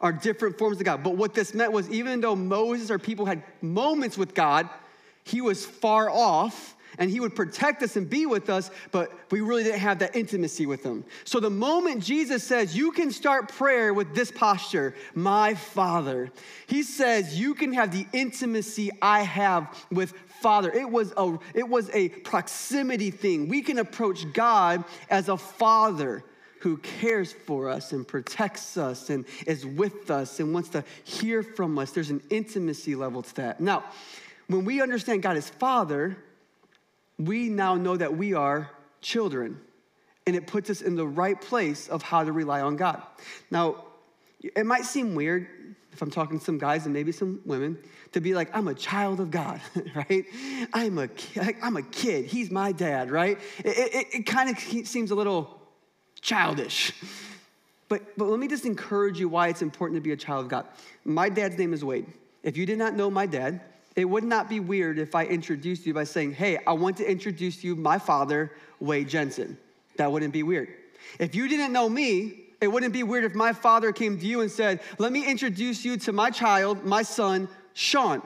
are 0.00 0.12
different 0.12 0.58
forms 0.58 0.78
of 0.78 0.84
God. 0.84 1.02
But 1.02 1.16
what 1.16 1.34
this 1.34 1.54
meant 1.54 1.72
was 1.72 1.90
even 1.90 2.20
though 2.20 2.36
Moses 2.36 2.90
or 2.90 2.98
people 2.98 3.26
had 3.26 3.42
moments 3.62 4.16
with 4.16 4.34
God, 4.34 4.68
he 5.24 5.40
was 5.40 5.64
far 5.66 6.08
off 6.10 6.76
and 6.98 7.10
he 7.10 7.20
would 7.20 7.34
protect 7.34 7.82
us 7.82 7.96
and 7.96 8.08
be 8.08 8.26
with 8.26 8.48
us, 8.48 8.70
but 8.90 9.12
we 9.30 9.40
really 9.40 9.64
didn't 9.64 9.80
have 9.80 9.98
that 9.98 10.16
intimacy 10.16 10.66
with 10.66 10.82
him. 10.82 11.04
So 11.24 11.40
the 11.40 11.50
moment 11.50 12.02
Jesus 12.02 12.42
says, 12.42 12.76
You 12.76 12.92
can 12.92 13.10
start 13.10 13.48
prayer 13.48 13.92
with 13.92 14.14
this 14.14 14.30
posture, 14.30 14.94
my 15.14 15.54
Father, 15.54 16.30
he 16.66 16.82
says, 16.82 17.38
You 17.38 17.54
can 17.54 17.72
have 17.72 17.92
the 17.92 18.06
intimacy 18.12 18.90
I 19.02 19.22
have 19.22 19.86
with 19.90 20.14
Father. 20.40 20.70
It 20.72 20.90
was 20.90 21.12
a, 21.16 21.38
it 21.54 21.68
was 21.68 21.90
a 21.92 22.08
proximity 22.08 23.10
thing. 23.10 23.48
We 23.48 23.62
can 23.62 23.78
approach 23.78 24.32
God 24.32 24.84
as 25.10 25.28
a 25.28 25.36
Father 25.36 26.22
who 26.60 26.78
cares 26.78 27.32
for 27.32 27.68
us 27.68 27.92
and 27.92 28.06
protects 28.06 28.76
us 28.76 29.10
and 29.10 29.24
is 29.46 29.64
with 29.64 30.10
us 30.10 30.40
and 30.40 30.52
wants 30.52 30.70
to 30.70 30.84
hear 31.04 31.42
from 31.42 31.78
us. 31.78 31.92
There's 31.92 32.10
an 32.10 32.22
intimacy 32.30 32.94
level 32.94 33.22
to 33.22 33.34
that. 33.36 33.60
Now, 33.60 33.84
when 34.48 34.64
we 34.64 34.80
understand 34.80 35.22
God 35.22 35.36
as 35.36 35.48
Father, 35.48 36.16
we 37.18 37.48
now 37.48 37.74
know 37.74 37.96
that 37.96 38.16
we 38.16 38.34
are 38.34 38.70
children. 39.00 39.60
And 40.26 40.34
it 40.34 40.46
puts 40.46 40.70
us 40.70 40.80
in 40.80 40.96
the 40.96 41.06
right 41.06 41.40
place 41.40 41.88
of 41.88 42.02
how 42.02 42.24
to 42.24 42.32
rely 42.32 42.60
on 42.60 42.76
God. 42.76 43.00
Now, 43.50 43.84
it 44.40 44.66
might 44.66 44.84
seem 44.84 45.14
weird 45.14 45.48
if 45.92 46.02
I'm 46.02 46.10
talking 46.10 46.38
to 46.38 46.44
some 46.44 46.58
guys 46.58 46.84
and 46.84 46.92
maybe 46.92 47.10
some 47.10 47.40
women 47.46 47.78
to 48.12 48.20
be 48.20 48.34
like, 48.34 48.54
I'm 48.54 48.68
a 48.68 48.74
child 48.74 49.18
of 49.18 49.30
God, 49.30 49.60
right? 49.94 50.26
I'm 50.74 50.98
a, 50.98 51.08
I'm 51.62 51.76
a 51.78 51.82
kid. 51.82 52.26
He's 52.26 52.50
my 52.50 52.72
dad, 52.72 53.10
right? 53.10 53.38
It, 53.58 53.94
it, 53.94 54.06
it 54.12 54.26
kind 54.26 54.50
of 54.50 54.58
seems 54.86 55.10
a 55.10 55.14
little 55.14 55.58
childish. 56.20 56.92
But, 57.88 58.16
but 58.18 58.26
let 58.26 58.38
me 58.38 58.48
just 58.48 58.66
encourage 58.66 59.18
you 59.18 59.28
why 59.28 59.48
it's 59.48 59.62
important 59.62 59.96
to 59.96 60.00
be 60.02 60.12
a 60.12 60.16
child 60.16 60.44
of 60.44 60.50
God. 60.50 60.66
My 61.04 61.28
dad's 61.28 61.56
name 61.56 61.72
is 61.72 61.84
Wade. 61.84 62.06
If 62.42 62.56
you 62.56 62.66
did 62.66 62.78
not 62.78 62.94
know 62.94 63.10
my 63.10 63.26
dad, 63.26 63.60
it 63.94 64.04
would 64.04 64.24
not 64.24 64.48
be 64.48 64.60
weird 64.60 64.98
if 64.98 65.14
I 65.14 65.24
introduced 65.24 65.86
you 65.86 65.94
by 65.94 66.04
saying, 66.04 66.34
Hey, 66.34 66.58
I 66.66 66.72
want 66.72 66.98
to 66.98 67.10
introduce 67.10 67.64
you 67.64 67.74
my 67.74 67.98
father, 67.98 68.52
Wade 68.80 69.08
Jensen. 69.08 69.56
That 69.96 70.12
wouldn't 70.12 70.32
be 70.32 70.42
weird. 70.42 70.68
If 71.18 71.34
you 71.34 71.48
didn't 71.48 71.72
know 71.72 71.88
me, 71.88 72.45
it 72.60 72.68
wouldn't 72.68 72.92
be 72.92 73.02
weird 73.02 73.24
if 73.24 73.34
my 73.34 73.52
father 73.52 73.92
came 73.92 74.18
to 74.18 74.26
you 74.26 74.40
and 74.40 74.50
said, 74.50 74.80
Let 74.98 75.12
me 75.12 75.28
introduce 75.28 75.84
you 75.84 75.96
to 75.98 76.12
my 76.12 76.30
child, 76.30 76.84
my 76.84 77.02
son, 77.02 77.48
Sean. 77.74 78.22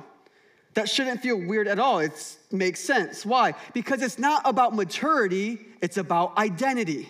That 0.74 0.88
shouldn't 0.88 1.20
feel 1.20 1.36
weird 1.36 1.66
at 1.66 1.80
all. 1.80 1.98
It 1.98 2.36
makes 2.52 2.78
sense. 2.78 3.26
Why? 3.26 3.54
Because 3.74 4.02
it's 4.02 4.20
not 4.20 4.42
about 4.44 4.74
maturity, 4.74 5.58
it's 5.82 5.96
about 5.96 6.38
identity. 6.38 7.08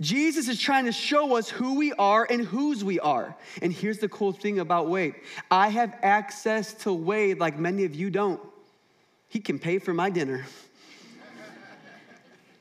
Jesus 0.00 0.48
is 0.48 0.58
trying 0.58 0.86
to 0.86 0.92
show 0.92 1.36
us 1.36 1.50
who 1.50 1.74
we 1.74 1.92
are 1.92 2.26
and 2.28 2.42
whose 2.44 2.82
we 2.82 2.98
are. 3.00 3.36
And 3.60 3.70
here's 3.70 3.98
the 3.98 4.08
cool 4.08 4.32
thing 4.32 4.58
about 4.58 4.88
Wade 4.88 5.14
I 5.50 5.68
have 5.68 5.98
access 6.02 6.72
to 6.84 6.92
Wade 6.92 7.38
like 7.38 7.58
many 7.58 7.84
of 7.84 7.94
you 7.94 8.10
don't. 8.10 8.40
He 9.28 9.40
can 9.40 9.58
pay 9.58 9.78
for 9.78 9.94
my 9.94 10.10
dinner. 10.10 10.44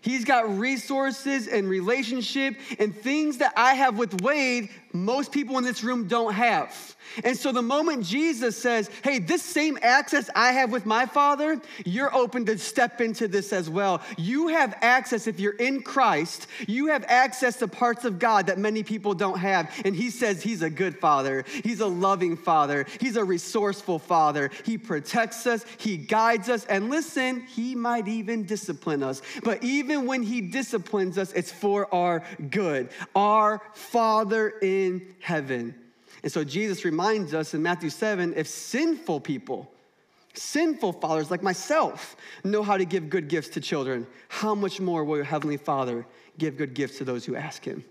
He's 0.01 0.23
got 0.23 0.57
resources 0.57 1.47
and 1.47 1.67
relationship 1.67 2.55
and 2.79 2.95
things 2.95 3.37
that 3.39 3.53
I 3.57 3.73
have 3.73 3.97
with 3.97 4.21
Wade, 4.21 4.69
most 4.93 5.31
people 5.31 5.57
in 5.57 5.63
this 5.63 5.83
room 5.83 6.07
don't 6.07 6.33
have. 6.33 6.95
And 7.23 7.37
so 7.37 7.51
the 7.51 7.61
moment 7.61 8.05
Jesus 8.05 8.57
says, 8.57 8.89
Hey, 9.03 9.19
this 9.19 9.41
same 9.41 9.77
access 9.81 10.29
I 10.35 10.51
have 10.53 10.71
with 10.71 10.85
my 10.85 11.05
Father, 11.05 11.59
you're 11.85 12.13
open 12.13 12.45
to 12.45 12.57
step 12.57 13.01
into 13.01 13.27
this 13.27 13.51
as 13.51 13.69
well. 13.69 14.01
You 14.17 14.49
have 14.49 14.77
access, 14.81 15.27
if 15.27 15.39
you're 15.39 15.53
in 15.53 15.81
Christ, 15.81 16.47
you 16.67 16.87
have 16.87 17.03
access 17.07 17.57
to 17.57 17.67
parts 17.67 18.05
of 18.05 18.19
God 18.19 18.47
that 18.47 18.57
many 18.57 18.83
people 18.83 19.13
don't 19.13 19.39
have. 19.39 19.71
And 19.85 19.95
He 19.95 20.09
says 20.09 20.43
He's 20.43 20.61
a 20.61 20.69
good 20.69 20.99
Father, 20.99 21.45
He's 21.63 21.79
a 21.79 21.87
loving 21.87 22.37
Father, 22.37 22.85
He's 22.99 23.15
a 23.15 23.23
resourceful 23.23 23.99
Father. 23.99 24.51
He 24.65 24.77
protects 24.77 25.47
us, 25.47 25.65
He 25.77 25.97
guides 25.97 26.49
us, 26.49 26.65
and 26.65 26.89
listen, 26.89 27.41
He 27.41 27.75
might 27.75 28.07
even 28.07 28.45
discipline 28.45 29.03
us. 29.03 29.21
But 29.43 29.63
even 29.63 30.05
when 30.05 30.23
He 30.23 30.41
disciplines 30.41 31.17
us, 31.17 31.33
it's 31.33 31.51
for 31.51 31.93
our 31.93 32.23
good. 32.49 32.89
Our 33.15 33.61
Father 33.73 34.53
in 34.85 35.15
heaven. 35.19 35.75
And 36.23 36.31
so 36.31 36.43
Jesus 36.43 36.85
reminds 36.85 37.33
us 37.33 37.53
in 37.53 37.61
Matthew 37.61 37.89
7 37.89 38.33
if 38.35 38.47
sinful 38.47 39.21
people, 39.21 39.71
sinful 40.33 40.93
fathers 40.93 41.31
like 41.31 41.43
myself, 41.43 42.15
know 42.43 42.63
how 42.63 42.77
to 42.77 42.85
give 42.85 43.09
good 43.09 43.27
gifts 43.27 43.49
to 43.49 43.61
children, 43.61 44.07
how 44.27 44.55
much 44.55 44.79
more 44.79 45.03
will 45.03 45.17
your 45.17 45.25
Heavenly 45.25 45.57
Father 45.57 46.05
give 46.37 46.57
good 46.57 46.73
gifts 46.73 46.97
to 46.97 47.03
those 47.03 47.25
who 47.25 47.35
ask 47.35 47.63
Him? 47.63 47.83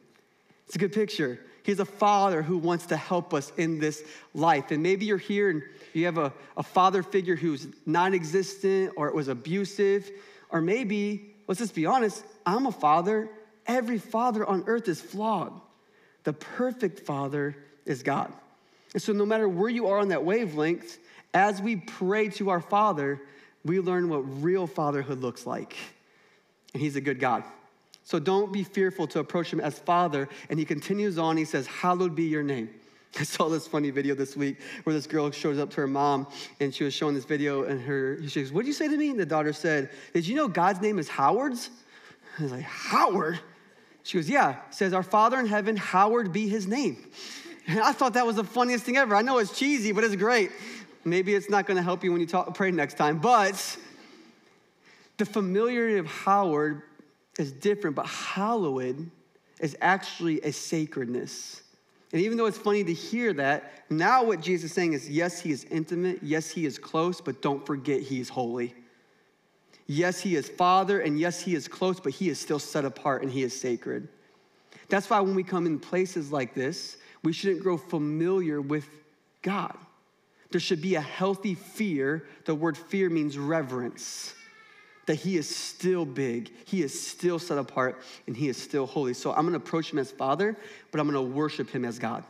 It's 0.66 0.77
a 0.77 0.79
good 0.79 0.92
picture. 0.92 1.40
He's 1.62 1.81
a 1.81 1.85
father 1.85 2.42
who 2.42 2.57
wants 2.59 2.87
to 2.87 2.96
help 2.96 3.35
us 3.35 3.53
in 3.59 3.79
this 3.79 4.03
life. 4.33 4.70
And 4.70 4.83
maybe 4.83 5.05
you're 5.05 5.18
here 5.18 5.51
and 5.51 5.62
you 5.92 6.07
have 6.07 6.16
a, 6.16 6.33
a 6.57 6.62
father 6.62 7.03
figure 7.03 7.37
who's 7.37 7.66
non 7.85 8.14
existent 8.14 8.94
or 8.96 9.09
it 9.09 9.14
was 9.14 9.29
abusive. 9.29 10.11
Or 10.51 10.62
maybe, 10.62 11.35
let's 11.46 11.61
just 11.61 11.74
be 11.74 11.85
honest, 11.85 12.24
I'm 12.46 12.66
a 12.66 12.72
father. 12.72 13.29
Every 13.66 13.98
father 13.98 14.46
on 14.46 14.64
earth 14.66 14.88
is 14.88 15.01
flawed. 15.01 15.61
The 16.28 16.34
perfect 16.34 17.00
father 17.06 17.56
is 17.86 18.02
God. 18.02 18.30
And 18.92 19.02
so, 19.02 19.14
no 19.14 19.24
matter 19.24 19.48
where 19.48 19.70
you 19.70 19.86
are 19.86 19.98
on 19.98 20.08
that 20.08 20.26
wavelength, 20.26 20.98
as 21.32 21.62
we 21.62 21.76
pray 21.76 22.28
to 22.28 22.50
our 22.50 22.60
Father, 22.60 23.18
we 23.64 23.80
learn 23.80 24.10
what 24.10 24.18
real 24.42 24.66
fatherhood 24.66 25.20
looks 25.20 25.46
like. 25.46 25.74
And 26.74 26.82
He's 26.82 26.96
a 26.96 27.00
good 27.00 27.18
God. 27.18 27.44
So, 28.04 28.18
don't 28.18 28.52
be 28.52 28.62
fearful 28.62 29.06
to 29.06 29.20
approach 29.20 29.50
Him 29.50 29.58
as 29.58 29.78
Father. 29.78 30.28
And 30.50 30.58
He 30.58 30.66
continues 30.66 31.16
on, 31.16 31.38
He 31.38 31.46
says, 31.46 31.66
Hallowed 31.66 32.14
be 32.14 32.24
your 32.24 32.42
name. 32.42 32.68
I 33.18 33.22
saw 33.22 33.48
this 33.48 33.66
funny 33.66 33.88
video 33.88 34.14
this 34.14 34.36
week 34.36 34.58
where 34.84 34.92
this 34.92 35.06
girl 35.06 35.30
shows 35.30 35.58
up 35.58 35.70
to 35.70 35.76
her 35.76 35.86
mom 35.86 36.26
and 36.60 36.74
she 36.74 36.84
was 36.84 36.92
showing 36.92 37.14
this 37.14 37.24
video 37.24 37.62
and 37.62 37.80
her 37.80 38.20
she 38.28 38.42
goes, 38.42 38.52
What 38.52 38.66
did 38.66 38.66
you 38.66 38.74
say 38.74 38.86
to 38.86 38.96
me? 38.98 39.08
And 39.08 39.18
the 39.18 39.24
daughter 39.24 39.54
said, 39.54 39.88
Did 40.12 40.26
you 40.26 40.36
know 40.36 40.46
God's 40.46 40.82
name 40.82 40.98
is 40.98 41.08
Howard's? 41.08 41.70
I 42.38 42.42
was 42.42 42.52
like, 42.52 42.64
Howard? 42.64 43.40
She 44.08 44.16
goes, 44.16 44.30
Yeah. 44.30 44.56
Says, 44.70 44.94
Our 44.94 45.02
Father 45.02 45.38
in 45.38 45.44
heaven, 45.44 45.76
Howard 45.76 46.32
be 46.32 46.48
his 46.48 46.66
name. 46.66 47.04
And 47.66 47.78
I 47.80 47.92
thought 47.92 48.14
that 48.14 48.24
was 48.24 48.36
the 48.36 48.44
funniest 48.44 48.84
thing 48.84 48.96
ever. 48.96 49.14
I 49.14 49.20
know 49.20 49.36
it's 49.36 49.56
cheesy, 49.56 49.92
but 49.92 50.02
it's 50.02 50.16
great. 50.16 50.50
Maybe 51.04 51.34
it's 51.34 51.50
not 51.50 51.66
going 51.66 51.76
to 51.76 51.82
help 51.82 52.02
you 52.02 52.10
when 52.10 52.22
you 52.22 52.26
talk, 52.26 52.54
pray 52.54 52.70
next 52.70 52.94
time, 52.94 53.18
but 53.18 53.76
the 55.18 55.26
familiarity 55.26 55.98
of 55.98 56.06
Howard 56.06 56.80
is 57.38 57.52
different, 57.52 57.96
but 57.96 58.06
hallowed 58.06 59.10
is 59.60 59.76
actually 59.82 60.40
a 60.40 60.52
sacredness. 60.52 61.60
And 62.14 62.22
even 62.22 62.38
though 62.38 62.46
it's 62.46 62.56
funny 62.56 62.82
to 62.84 62.94
hear 62.94 63.34
that, 63.34 63.84
now 63.90 64.24
what 64.24 64.40
Jesus 64.40 64.70
is 64.70 64.74
saying 64.74 64.94
is 64.94 65.06
yes, 65.10 65.38
he 65.38 65.50
is 65.50 65.64
intimate, 65.64 66.20
yes, 66.22 66.48
he 66.48 66.64
is 66.64 66.78
close, 66.78 67.20
but 67.20 67.42
don't 67.42 67.66
forget 67.66 68.00
he 68.00 68.20
is 68.20 68.30
holy. 68.30 68.74
Yes, 69.90 70.20
he 70.20 70.37
is 70.37 70.48
Father, 70.51 71.01
and 71.01 71.18
yes, 71.18 71.40
he 71.40 71.55
is 71.55 71.66
close, 71.66 71.98
but 71.98 72.12
he 72.12 72.29
is 72.29 72.38
still 72.38 72.59
set 72.59 72.85
apart 72.85 73.22
and 73.22 73.33
he 73.33 73.42
is 73.42 73.59
sacred. 73.59 74.07
That's 74.90 75.09
why 75.09 75.20
when 75.20 75.35
we 75.35 75.42
come 75.42 75.66
in 75.66 75.79
places 75.79 76.31
like 76.31 76.55
this, 76.55 76.98
we 77.24 77.33
shouldn't 77.33 77.62
grow 77.62 77.79
familiar 77.79 78.61
with 78.61 78.87
God. 79.42 79.77
There 80.51 80.61
should 80.61 80.83
be 80.83 80.94
a 80.94 81.01
healthy 81.01 81.55
fear. 81.55 82.27
The 82.44 82.55
word 82.55 82.77
fear 82.77 83.09
means 83.09 83.38
reverence. 83.38 84.35
That 85.07 85.14
he 85.14 85.38
is 85.38 85.48
still 85.55 86.05
big, 86.05 86.51
he 86.66 86.83
is 86.83 87.09
still 87.09 87.38
set 87.38 87.57
apart, 87.57 88.03
and 88.27 88.37
he 88.37 88.48
is 88.48 88.59
still 88.59 88.87
holy. 88.87 89.14
So 89.14 89.33
I'm 89.33 89.46
gonna 89.46 89.57
approach 89.57 89.90
him 89.90 89.98
as 89.98 90.11
Father, 90.11 90.55
but 90.90 91.01
I'm 91.01 91.07
gonna 91.07 91.22
worship 91.22 91.70
him 91.70 91.87
as 91.87 91.98
God. 91.98 92.24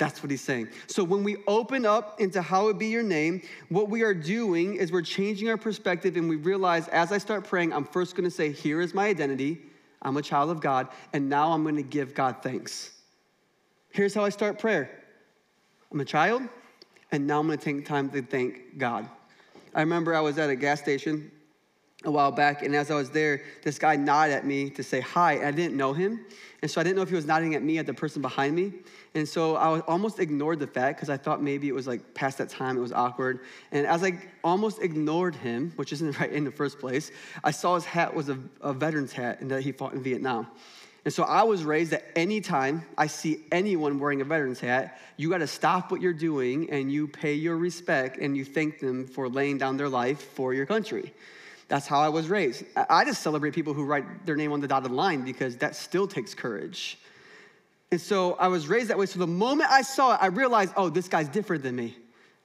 That's 0.00 0.22
what 0.22 0.30
he's 0.30 0.40
saying. 0.40 0.70
So 0.86 1.04
when 1.04 1.22
we 1.22 1.36
open 1.46 1.84
up 1.84 2.22
into 2.22 2.40
how 2.40 2.60
hallowed 2.60 2.78
be 2.78 2.86
your 2.86 3.02
name, 3.02 3.42
what 3.68 3.90
we 3.90 4.02
are 4.02 4.14
doing 4.14 4.76
is 4.76 4.90
we're 4.90 5.02
changing 5.02 5.50
our 5.50 5.58
perspective 5.58 6.16
and 6.16 6.26
we 6.26 6.36
realize 6.36 6.88
as 6.88 7.12
I 7.12 7.18
start 7.18 7.44
praying, 7.44 7.74
I'm 7.74 7.84
first 7.84 8.16
gonna 8.16 8.30
say, 8.30 8.50
Here 8.50 8.80
is 8.80 8.94
my 8.94 9.08
identity. 9.08 9.60
I'm 10.00 10.16
a 10.16 10.22
child 10.22 10.48
of 10.48 10.62
God, 10.62 10.88
and 11.12 11.28
now 11.28 11.52
I'm 11.52 11.64
gonna 11.64 11.82
give 11.82 12.14
God 12.14 12.36
thanks. 12.42 12.92
Here's 13.90 14.14
how 14.14 14.24
I 14.24 14.30
start 14.30 14.58
prayer 14.58 14.90
I'm 15.92 16.00
a 16.00 16.04
child, 16.06 16.44
and 17.12 17.26
now 17.26 17.40
I'm 17.40 17.46
gonna 17.46 17.58
take 17.58 17.84
time 17.84 18.08
to 18.08 18.22
thank 18.22 18.78
God. 18.78 19.06
I 19.74 19.80
remember 19.80 20.14
I 20.14 20.20
was 20.20 20.38
at 20.38 20.48
a 20.48 20.56
gas 20.56 20.80
station 20.80 21.30
a 22.04 22.10
while 22.10 22.32
back, 22.32 22.62
and 22.62 22.74
as 22.74 22.90
I 22.90 22.94
was 22.94 23.10
there, 23.10 23.42
this 23.62 23.78
guy 23.78 23.96
nodded 23.96 24.34
at 24.34 24.46
me 24.46 24.70
to 24.70 24.82
say 24.82 25.00
hi, 25.00 25.34
and 25.34 25.46
I 25.46 25.50
didn't 25.50 25.76
know 25.76 25.92
him. 25.92 26.24
And 26.62 26.70
so 26.70 26.80
I 26.80 26.84
didn't 26.84 26.96
know 26.96 27.02
if 27.02 27.08
he 27.08 27.14
was 27.14 27.26
nodding 27.26 27.54
at 27.54 27.62
me 27.62 27.78
at 27.78 27.86
the 27.86 27.94
person 27.94 28.20
behind 28.20 28.54
me. 28.54 28.72
And 29.14 29.28
so 29.28 29.56
I 29.56 29.80
almost 29.80 30.18
ignored 30.18 30.60
the 30.60 30.66
fact 30.66 30.98
because 30.98 31.08
I 31.08 31.16
thought 31.16 31.42
maybe 31.42 31.68
it 31.68 31.74
was 31.74 31.86
like 31.86 32.14
past 32.14 32.38
that 32.38 32.48
time, 32.48 32.76
it 32.76 32.80
was 32.80 32.92
awkward. 32.92 33.40
And 33.72 33.86
as 33.86 34.04
I 34.04 34.18
almost 34.44 34.80
ignored 34.82 35.34
him, 35.34 35.72
which 35.76 35.92
isn't 35.92 36.18
right 36.20 36.30
in 36.30 36.44
the 36.44 36.50
first 36.50 36.78
place, 36.78 37.10
I 37.42 37.50
saw 37.50 37.74
his 37.74 37.84
hat 37.84 38.14
was 38.14 38.28
a, 38.28 38.38
a 38.60 38.72
veteran's 38.72 39.12
hat 39.12 39.40
and 39.40 39.50
that 39.50 39.62
he 39.62 39.72
fought 39.72 39.94
in 39.94 40.02
Vietnam. 40.02 40.46
And 41.04 41.14
so 41.14 41.22
I 41.22 41.44
was 41.44 41.64
raised 41.64 41.92
that 41.92 42.04
anytime 42.14 42.84
I 42.98 43.06
see 43.06 43.44
anyone 43.50 43.98
wearing 43.98 44.20
a 44.20 44.24
veteran's 44.24 44.60
hat, 44.60 44.98
you 45.16 45.30
got 45.30 45.38
to 45.38 45.46
stop 45.46 45.90
what 45.90 46.02
you're 46.02 46.12
doing 46.12 46.70
and 46.70 46.92
you 46.92 47.08
pay 47.08 47.32
your 47.32 47.56
respect 47.56 48.18
and 48.18 48.36
you 48.36 48.44
thank 48.44 48.80
them 48.80 49.06
for 49.06 49.28
laying 49.28 49.56
down 49.56 49.78
their 49.78 49.88
life 49.88 50.20
for 50.20 50.52
your 50.52 50.66
country. 50.66 51.14
That's 51.70 51.86
how 51.86 52.00
I 52.00 52.08
was 52.08 52.28
raised. 52.28 52.64
I 52.74 53.04
just 53.04 53.22
celebrate 53.22 53.54
people 53.54 53.74
who 53.74 53.84
write 53.84 54.26
their 54.26 54.34
name 54.34 54.52
on 54.52 54.60
the 54.60 54.66
dotted 54.66 54.90
line 54.90 55.22
because 55.22 55.56
that 55.58 55.76
still 55.76 56.08
takes 56.08 56.34
courage. 56.34 56.98
And 57.92 58.00
so 58.00 58.34
I 58.34 58.48
was 58.48 58.66
raised 58.66 58.90
that 58.90 58.98
way. 58.98 59.06
So 59.06 59.20
the 59.20 59.28
moment 59.28 59.70
I 59.70 59.82
saw 59.82 60.14
it, 60.14 60.18
I 60.20 60.26
realized, 60.26 60.72
oh, 60.76 60.88
this 60.88 61.06
guy's 61.06 61.28
different 61.28 61.62
than 61.62 61.76
me. 61.76 61.96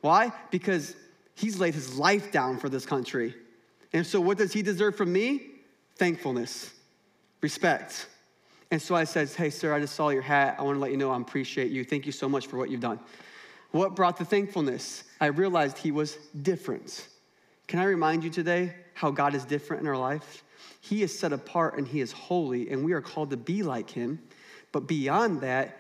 Why? 0.02 0.32
Because 0.52 0.96
he's 1.34 1.60
laid 1.60 1.74
his 1.74 1.98
life 1.98 2.32
down 2.32 2.60
for 2.60 2.70
this 2.70 2.86
country. 2.86 3.34
And 3.94 4.06
so 4.06 4.22
what 4.22 4.38
does 4.38 4.54
he 4.54 4.62
deserve 4.62 4.96
from 4.96 5.12
me? 5.12 5.42
Thankfulness, 5.96 6.72
respect. 7.42 8.08
And 8.70 8.80
so 8.80 8.94
I 8.94 9.06
said, 9.06 9.30
hey, 9.30 9.50
sir, 9.50 9.74
I 9.74 9.80
just 9.80 9.96
saw 9.96 10.10
your 10.10 10.22
hat. 10.22 10.58
I 10.60 10.62
want 10.62 10.76
to 10.76 10.80
let 10.80 10.92
you 10.92 10.98
know 10.98 11.10
I 11.10 11.18
appreciate 11.18 11.72
you. 11.72 11.84
Thank 11.84 12.06
you 12.06 12.12
so 12.12 12.30
much 12.30 12.46
for 12.46 12.58
what 12.58 12.70
you've 12.70 12.80
done. 12.80 13.00
What 13.72 13.96
brought 13.96 14.18
the 14.18 14.26
thankfulness? 14.26 15.04
I 15.20 15.28
realized 15.28 15.80
he 15.80 15.92
was 15.92 16.16
different. 16.44 17.08
Can 17.68 17.80
I 17.80 17.86
remind 17.86 18.24
you 18.24 18.30
today 18.30 18.76
how 18.94 19.12
God 19.12 19.36
is 19.36 19.46
different 19.46 19.82
in 19.82 19.88
our 19.88 19.98
life? 19.98 20.44
He 20.82 21.02
is 21.02 21.18
set 21.18 21.34
apart 21.34 21.78
and 21.78 21.88
he 21.88 22.00
is 22.00 22.12
holy, 22.12 22.70
and 22.70 22.86
we 22.86 22.94
are 22.94 23.02
called 23.02 23.32
to 23.32 23.38
be 23.38 23.64
like 23.64 23.90
him. 23.90 24.22
But 24.72 24.88
beyond 24.88 25.42
that, 25.42 25.80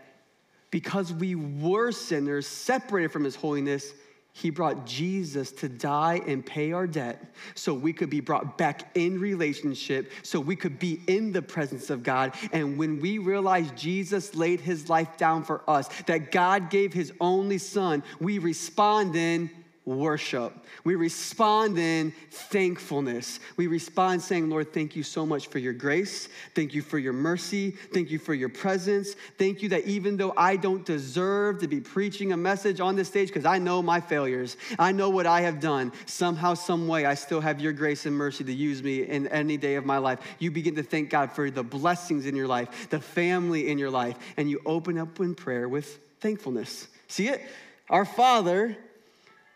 because 0.71 1.13
we 1.13 1.35
were 1.35 1.91
sinners, 1.91 2.47
separated 2.47 3.11
from 3.11 3.23
his 3.23 3.35
holiness, 3.35 3.93
he 4.33 4.49
brought 4.49 4.85
Jesus 4.85 5.53
to 5.53 5.69
die 5.69 6.21
and 6.27 6.45
pay 6.45 6.73
our 6.73 6.87
debt 6.87 7.33
so 7.53 7.73
we 7.73 7.93
could 7.93 8.09
be 8.09 8.19
brought 8.19 8.57
back 8.57 8.91
in 8.93 9.17
relationship, 9.17 10.11
so 10.23 10.41
we 10.41 10.57
could 10.57 10.77
be 10.77 10.99
in 11.07 11.31
the 11.31 11.41
presence 11.41 11.89
of 11.89 12.03
God. 12.03 12.33
And 12.51 12.77
when 12.77 12.99
we 12.99 13.17
realize 13.17 13.71
Jesus 13.77 14.35
laid 14.35 14.59
his 14.59 14.89
life 14.89 15.15
down 15.15 15.43
for 15.43 15.61
us, 15.69 15.87
that 16.07 16.31
God 16.31 16.69
gave 16.69 16.91
his 16.91 17.13
only 17.21 17.57
son, 17.57 18.03
we 18.19 18.39
respond 18.39 19.15
in 19.15 19.49
worship. 19.85 20.53
We 20.83 20.95
respond 20.95 21.77
in 21.77 22.11
thankfulness. 22.31 23.39
We 23.55 23.67
respond 23.67 24.21
saying, 24.21 24.49
Lord, 24.49 24.73
thank 24.73 24.95
you 24.95 25.03
so 25.03 25.25
much 25.25 25.47
for 25.47 25.59
your 25.59 25.73
grace. 25.73 26.27
Thank 26.55 26.73
you 26.73 26.81
for 26.81 26.97
your 26.97 27.13
mercy. 27.13 27.71
Thank 27.71 28.09
you 28.09 28.19
for 28.19 28.33
your 28.33 28.49
presence. 28.49 29.15
Thank 29.37 29.61
you 29.61 29.69
that 29.69 29.85
even 29.85 30.17
though 30.17 30.33
I 30.35 30.55
don't 30.55 30.85
deserve 30.85 31.59
to 31.59 31.67
be 31.67 31.81
preaching 31.81 32.31
a 32.31 32.37
message 32.37 32.79
on 32.79 32.95
this 32.95 33.07
stage, 33.07 33.27
because 33.27 33.45
I 33.45 33.59
know 33.59 33.81
my 33.81 34.01
failures, 34.01 34.57
I 34.79 34.91
know 34.91 35.09
what 35.09 35.27
I 35.27 35.41
have 35.41 35.59
done, 35.59 35.91
somehow, 36.05 36.55
some 36.55 36.87
way, 36.87 37.05
I 37.05 37.13
still 37.13 37.41
have 37.41 37.61
your 37.61 37.73
grace 37.73 38.05
and 38.05 38.15
mercy 38.15 38.43
to 38.43 38.53
use 38.53 38.81
me 38.81 39.03
in 39.03 39.27
any 39.27 39.57
day 39.57 39.75
of 39.75 39.85
my 39.85 39.99
life. 39.99 40.19
You 40.39 40.51
begin 40.51 40.75
to 40.75 40.83
thank 40.83 41.09
God 41.09 41.31
for 41.31 41.51
the 41.51 41.63
blessings 41.63 42.25
in 42.25 42.35
your 42.35 42.47
life, 42.47 42.89
the 42.89 42.99
family 42.99 43.69
in 43.69 43.77
your 43.77 43.91
life, 43.91 44.17
and 44.37 44.49
you 44.49 44.61
open 44.65 44.97
up 44.97 45.19
in 45.19 45.35
prayer 45.35 45.69
with 45.69 45.99
thankfulness. 46.19 46.87
See 47.07 47.27
it? 47.27 47.41
Our 47.89 48.05
Father 48.05 48.75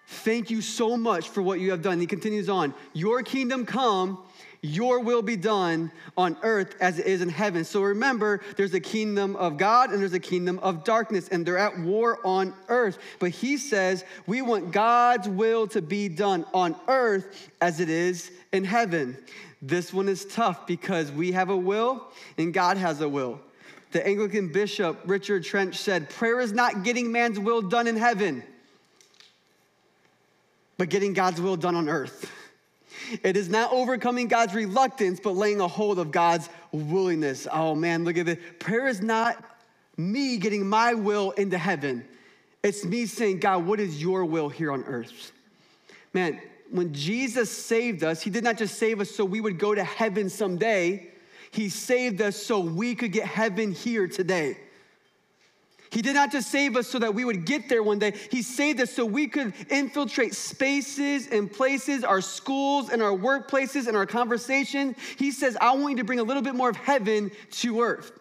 Thank 0.10 0.50
you 0.50 0.64
so 0.64 0.98
much 0.98 1.30
for 1.30 1.44
what 1.44 1.60
you 1.60 1.70
have 1.70 1.84
done. 1.84 2.00
He 2.00 2.08
continues 2.08 2.50
on 2.50 2.74
Your 2.94 3.22
kingdom 3.22 3.64
come, 3.64 4.18
your 4.64 5.02
will 5.02 5.22
be 5.22 5.36
done 5.36 5.92
on 6.18 6.36
earth 6.42 6.76
as 6.82 6.98
it 6.98 7.06
is 7.06 7.22
in 7.22 7.30
heaven. 7.30 7.64
So 7.64 7.84
remember, 7.84 8.42
there's 8.58 8.74
a 8.74 8.80
kingdom 8.80 9.36
of 9.36 9.58
God 9.58 9.92
and 9.92 10.02
there's 10.02 10.14
a 10.14 10.20
kingdom 10.20 10.58
of 10.60 10.84
darkness, 10.84 11.28
and 11.30 11.46
they're 11.46 11.60
at 11.60 11.78
war 11.78 12.18
on 12.26 12.56
earth. 12.70 12.98
But 13.20 13.30
he 13.30 13.56
says, 13.56 14.04
We 14.26 14.42
want 14.42 14.72
God's 14.72 15.30
will 15.30 15.68
to 15.68 15.82
be 15.82 16.10
done 16.10 16.44
on 16.56 16.76
earth 16.88 17.48
as 17.62 17.80
it 17.80 17.90
is 17.90 18.32
in 18.52 18.64
heaven. 18.64 19.16
This 19.62 19.94
one 19.94 20.10
is 20.10 20.26
tough 20.26 20.66
because 20.66 21.12
we 21.12 21.34
have 21.34 21.50
a 21.50 21.58
will 21.58 22.08
and 22.40 22.52
God 22.52 22.78
has 22.78 23.00
a 23.02 23.08
will. 23.08 23.40
The 23.92 24.06
Anglican 24.06 24.52
bishop 24.52 25.00
Richard 25.06 25.44
Trench 25.44 25.78
said, 25.78 26.10
Prayer 26.10 26.40
is 26.40 26.52
not 26.52 26.84
getting 26.84 27.12
man's 27.12 27.40
will 27.40 27.62
done 27.62 27.86
in 27.86 27.96
heaven 27.96 28.44
but 30.80 30.90
getting 30.90 31.12
God's 31.12 31.42
will 31.42 31.58
done 31.58 31.76
on 31.76 31.90
earth. 31.90 32.32
It 33.22 33.36
is 33.36 33.50
not 33.50 33.74
overcoming 33.74 34.30
God's 34.30 34.56
reluctance, 34.56 35.20
but 35.20 35.32
laying 35.32 35.60
a 35.60 35.68
hold 35.68 36.00
of 36.00 36.10
God's 36.10 36.50
willingness. 36.72 37.48
Oh 37.52 37.76
man, 37.76 38.06
look 38.06 38.18
at 38.18 38.26
this. 38.26 38.40
Prayer 38.60 38.88
is 38.88 39.02
not 39.02 39.44
me 39.98 40.38
getting 40.38 40.68
my 40.68 40.94
will 40.94 41.32
into 41.32 41.58
heaven. 41.58 42.08
It's 42.64 42.86
me 42.86 43.08
saying, 43.08 43.42
God, 43.42 43.66
what 43.66 43.82
is 43.82 44.02
your 44.02 44.24
will 44.24 44.48
here 44.48 44.72
on 44.72 44.86
earth? 44.86 45.34
Man, 46.14 46.40
when 46.72 46.94
Jesus 46.94 47.52
saved 47.52 48.02
us, 48.04 48.22
he 48.22 48.30
did 48.30 48.46
not 48.46 48.58
just 48.58 48.80
save 48.80 49.02
us 49.02 49.12
so 49.12 49.26
we 49.26 49.42
would 49.42 49.60
go 49.60 49.76
to 49.76 49.84
heaven 49.84 50.30
someday, 50.30 51.10
he 51.52 51.68
saved 51.68 52.22
us 52.22 52.38
so 52.38 52.62
we 52.62 52.96
could 52.96 53.12
get 53.12 53.26
heaven 53.26 53.74
here 53.74 54.08
today. 54.08 54.58
He 55.92 56.02
did 56.02 56.14
not 56.14 56.32
just 56.32 56.52
save 56.52 56.76
us 56.76 56.88
so 56.88 57.00
that 57.00 57.14
we 57.16 57.26
would 57.26 57.46
get 57.46 57.68
there 57.68 57.82
one 57.82 57.98
day. 57.98 58.14
He 58.32 58.42
saved 58.42 58.80
us 58.80 58.92
so 58.92 59.06
we 59.06 59.28
could 59.28 59.54
infiltrate 59.70 60.36
spaces 60.36 61.28
and 61.28 61.52
places, 61.52 62.04
our 62.04 62.22
schools 62.22 62.90
and 62.90 63.02
our 63.02 63.16
workplaces 63.16 63.88
and 63.88 63.98
our 63.98 64.06
conversation. 64.06 64.96
He 65.18 65.32
says, 65.32 65.58
I 65.60 65.72
want 65.72 65.92
you 65.92 65.98
to 65.98 66.04
bring 66.04 66.20
a 66.20 66.24
little 66.24 66.44
bit 66.44 66.54
more 66.54 66.70
of 66.70 66.76
heaven 66.76 67.32
to 67.52 67.82
earth. 67.82 68.12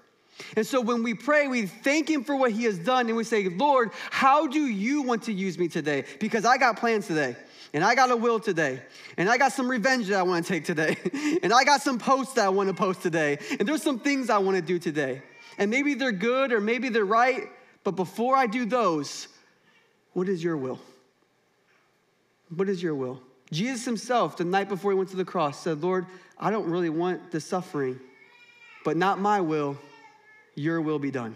And 0.56 0.66
so 0.66 0.80
when 0.80 1.02
we 1.02 1.14
pray, 1.14 1.48
we 1.48 1.66
thank 1.66 2.08
Him 2.08 2.24
for 2.24 2.36
what 2.36 2.52
He 2.52 2.64
has 2.64 2.78
done 2.78 3.08
and 3.08 3.16
we 3.16 3.24
say, 3.24 3.48
Lord, 3.48 3.90
how 4.10 4.46
do 4.46 4.60
you 4.60 5.02
want 5.02 5.24
to 5.24 5.32
use 5.32 5.58
me 5.58 5.68
today? 5.68 6.04
Because 6.20 6.44
I 6.44 6.56
got 6.56 6.78
plans 6.78 7.06
today. 7.06 7.36
And 7.74 7.84
I 7.84 7.94
got 7.94 8.10
a 8.10 8.16
will 8.16 8.40
today. 8.40 8.80
And 9.18 9.28
I 9.28 9.36
got 9.36 9.52
some 9.52 9.68
revenge 9.68 10.06
that 10.06 10.18
I 10.18 10.22
want 10.22 10.46
to 10.46 10.52
take 10.52 10.64
today. 10.64 10.96
and 11.42 11.52
I 11.52 11.64
got 11.64 11.82
some 11.82 11.98
posts 11.98 12.34
that 12.34 12.46
I 12.46 12.48
want 12.48 12.68
to 12.70 12.74
post 12.74 13.02
today. 13.02 13.38
And 13.58 13.68
there's 13.68 13.82
some 13.82 13.98
things 13.98 14.30
I 14.30 14.38
want 14.38 14.56
to 14.56 14.62
do 14.62 14.78
today. 14.78 15.22
And 15.58 15.70
maybe 15.70 15.94
they're 15.94 16.12
good 16.12 16.52
or 16.52 16.60
maybe 16.60 16.88
they're 16.88 17.04
right, 17.04 17.48
but 17.88 17.96
before 17.96 18.36
I 18.36 18.46
do 18.46 18.66
those, 18.66 19.28
what 20.12 20.28
is 20.28 20.44
your 20.44 20.58
will? 20.58 20.78
What 22.54 22.68
is 22.68 22.82
your 22.82 22.94
will? 22.94 23.22
Jesus 23.50 23.86
himself, 23.86 24.36
the 24.36 24.44
night 24.44 24.68
before 24.68 24.90
he 24.90 24.98
went 24.98 25.08
to 25.08 25.16
the 25.16 25.24
cross, 25.24 25.62
said, 25.62 25.82
Lord, 25.82 26.04
I 26.38 26.50
don't 26.50 26.68
really 26.68 26.90
want 26.90 27.30
the 27.30 27.40
suffering, 27.40 27.98
but 28.84 28.98
not 28.98 29.20
my 29.20 29.40
will, 29.40 29.78
your 30.54 30.82
will 30.82 30.98
be 30.98 31.10
done. 31.10 31.34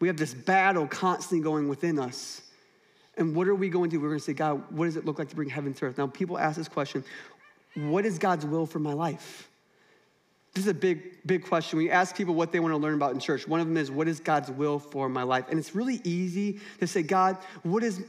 We 0.00 0.08
have 0.08 0.16
this 0.16 0.32
battle 0.32 0.86
constantly 0.86 1.44
going 1.44 1.68
within 1.68 1.98
us. 1.98 2.40
And 3.18 3.36
what 3.36 3.46
are 3.46 3.54
we 3.54 3.68
going 3.68 3.90
to 3.90 3.96
do? 3.96 4.00
We're 4.00 4.08
going 4.08 4.20
to 4.20 4.24
say, 4.24 4.32
God, 4.32 4.62
what 4.70 4.86
does 4.86 4.96
it 4.96 5.04
look 5.04 5.18
like 5.18 5.28
to 5.28 5.36
bring 5.36 5.50
heaven 5.50 5.74
to 5.74 5.84
earth? 5.84 5.98
Now, 5.98 6.06
people 6.06 6.38
ask 6.38 6.56
this 6.56 6.68
question 6.68 7.04
what 7.74 8.06
is 8.06 8.18
God's 8.18 8.46
will 8.46 8.64
for 8.64 8.78
my 8.78 8.94
life? 8.94 9.50
This 10.54 10.64
is 10.64 10.70
a 10.70 10.74
big, 10.74 11.26
big 11.26 11.44
question. 11.44 11.78
When 11.78 11.86
you 11.86 11.92
ask 11.92 12.16
people 12.16 12.34
what 12.34 12.52
they 12.52 12.60
want 12.60 12.72
to 12.72 12.78
learn 12.78 12.94
about 12.94 13.12
in 13.12 13.18
church, 13.18 13.46
one 13.48 13.58
of 13.58 13.66
them 13.66 13.76
is, 13.76 13.90
What 13.90 14.06
is 14.06 14.20
God's 14.20 14.50
will 14.50 14.78
for 14.78 15.08
my 15.08 15.24
life? 15.24 15.46
And 15.50 15.58
it's 15.58 15.74
really 15.74 16.00
easy 16.04 16.60
to 16.78 16.86
say, 16.86 17.02
God, 17.02 17.36
what 17.64 17.82
is 17.82 18.02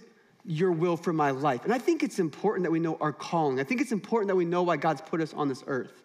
your 0.46 0.72
will 0.72 0.96
for 0.96 1.12
my 1.12 1.32
life? 1.32 1.64
And 1.64 1.74
I 1.74 1.80
think 1.80 2.04
it's 2.04 2.20
important 2.20 2.64
that 2.66 2.72
we 2.72 2.80
know 2.80 2.98
our 3.02 3.12
calling. 3.12 3.60
I 3.60 3.64
think 3.64 3.82
it's 3.82 3.92
important 3.92 4.28
that 4.28 4.36
we 4.36 4.46
know 4.46 4.62
why 4.62 4.78
God's 4.78 5.02
put 5.02 5.22
us 5.22 5.34
on 5.34 5.50
this 5.50 5.64
earth. 5.66 6.04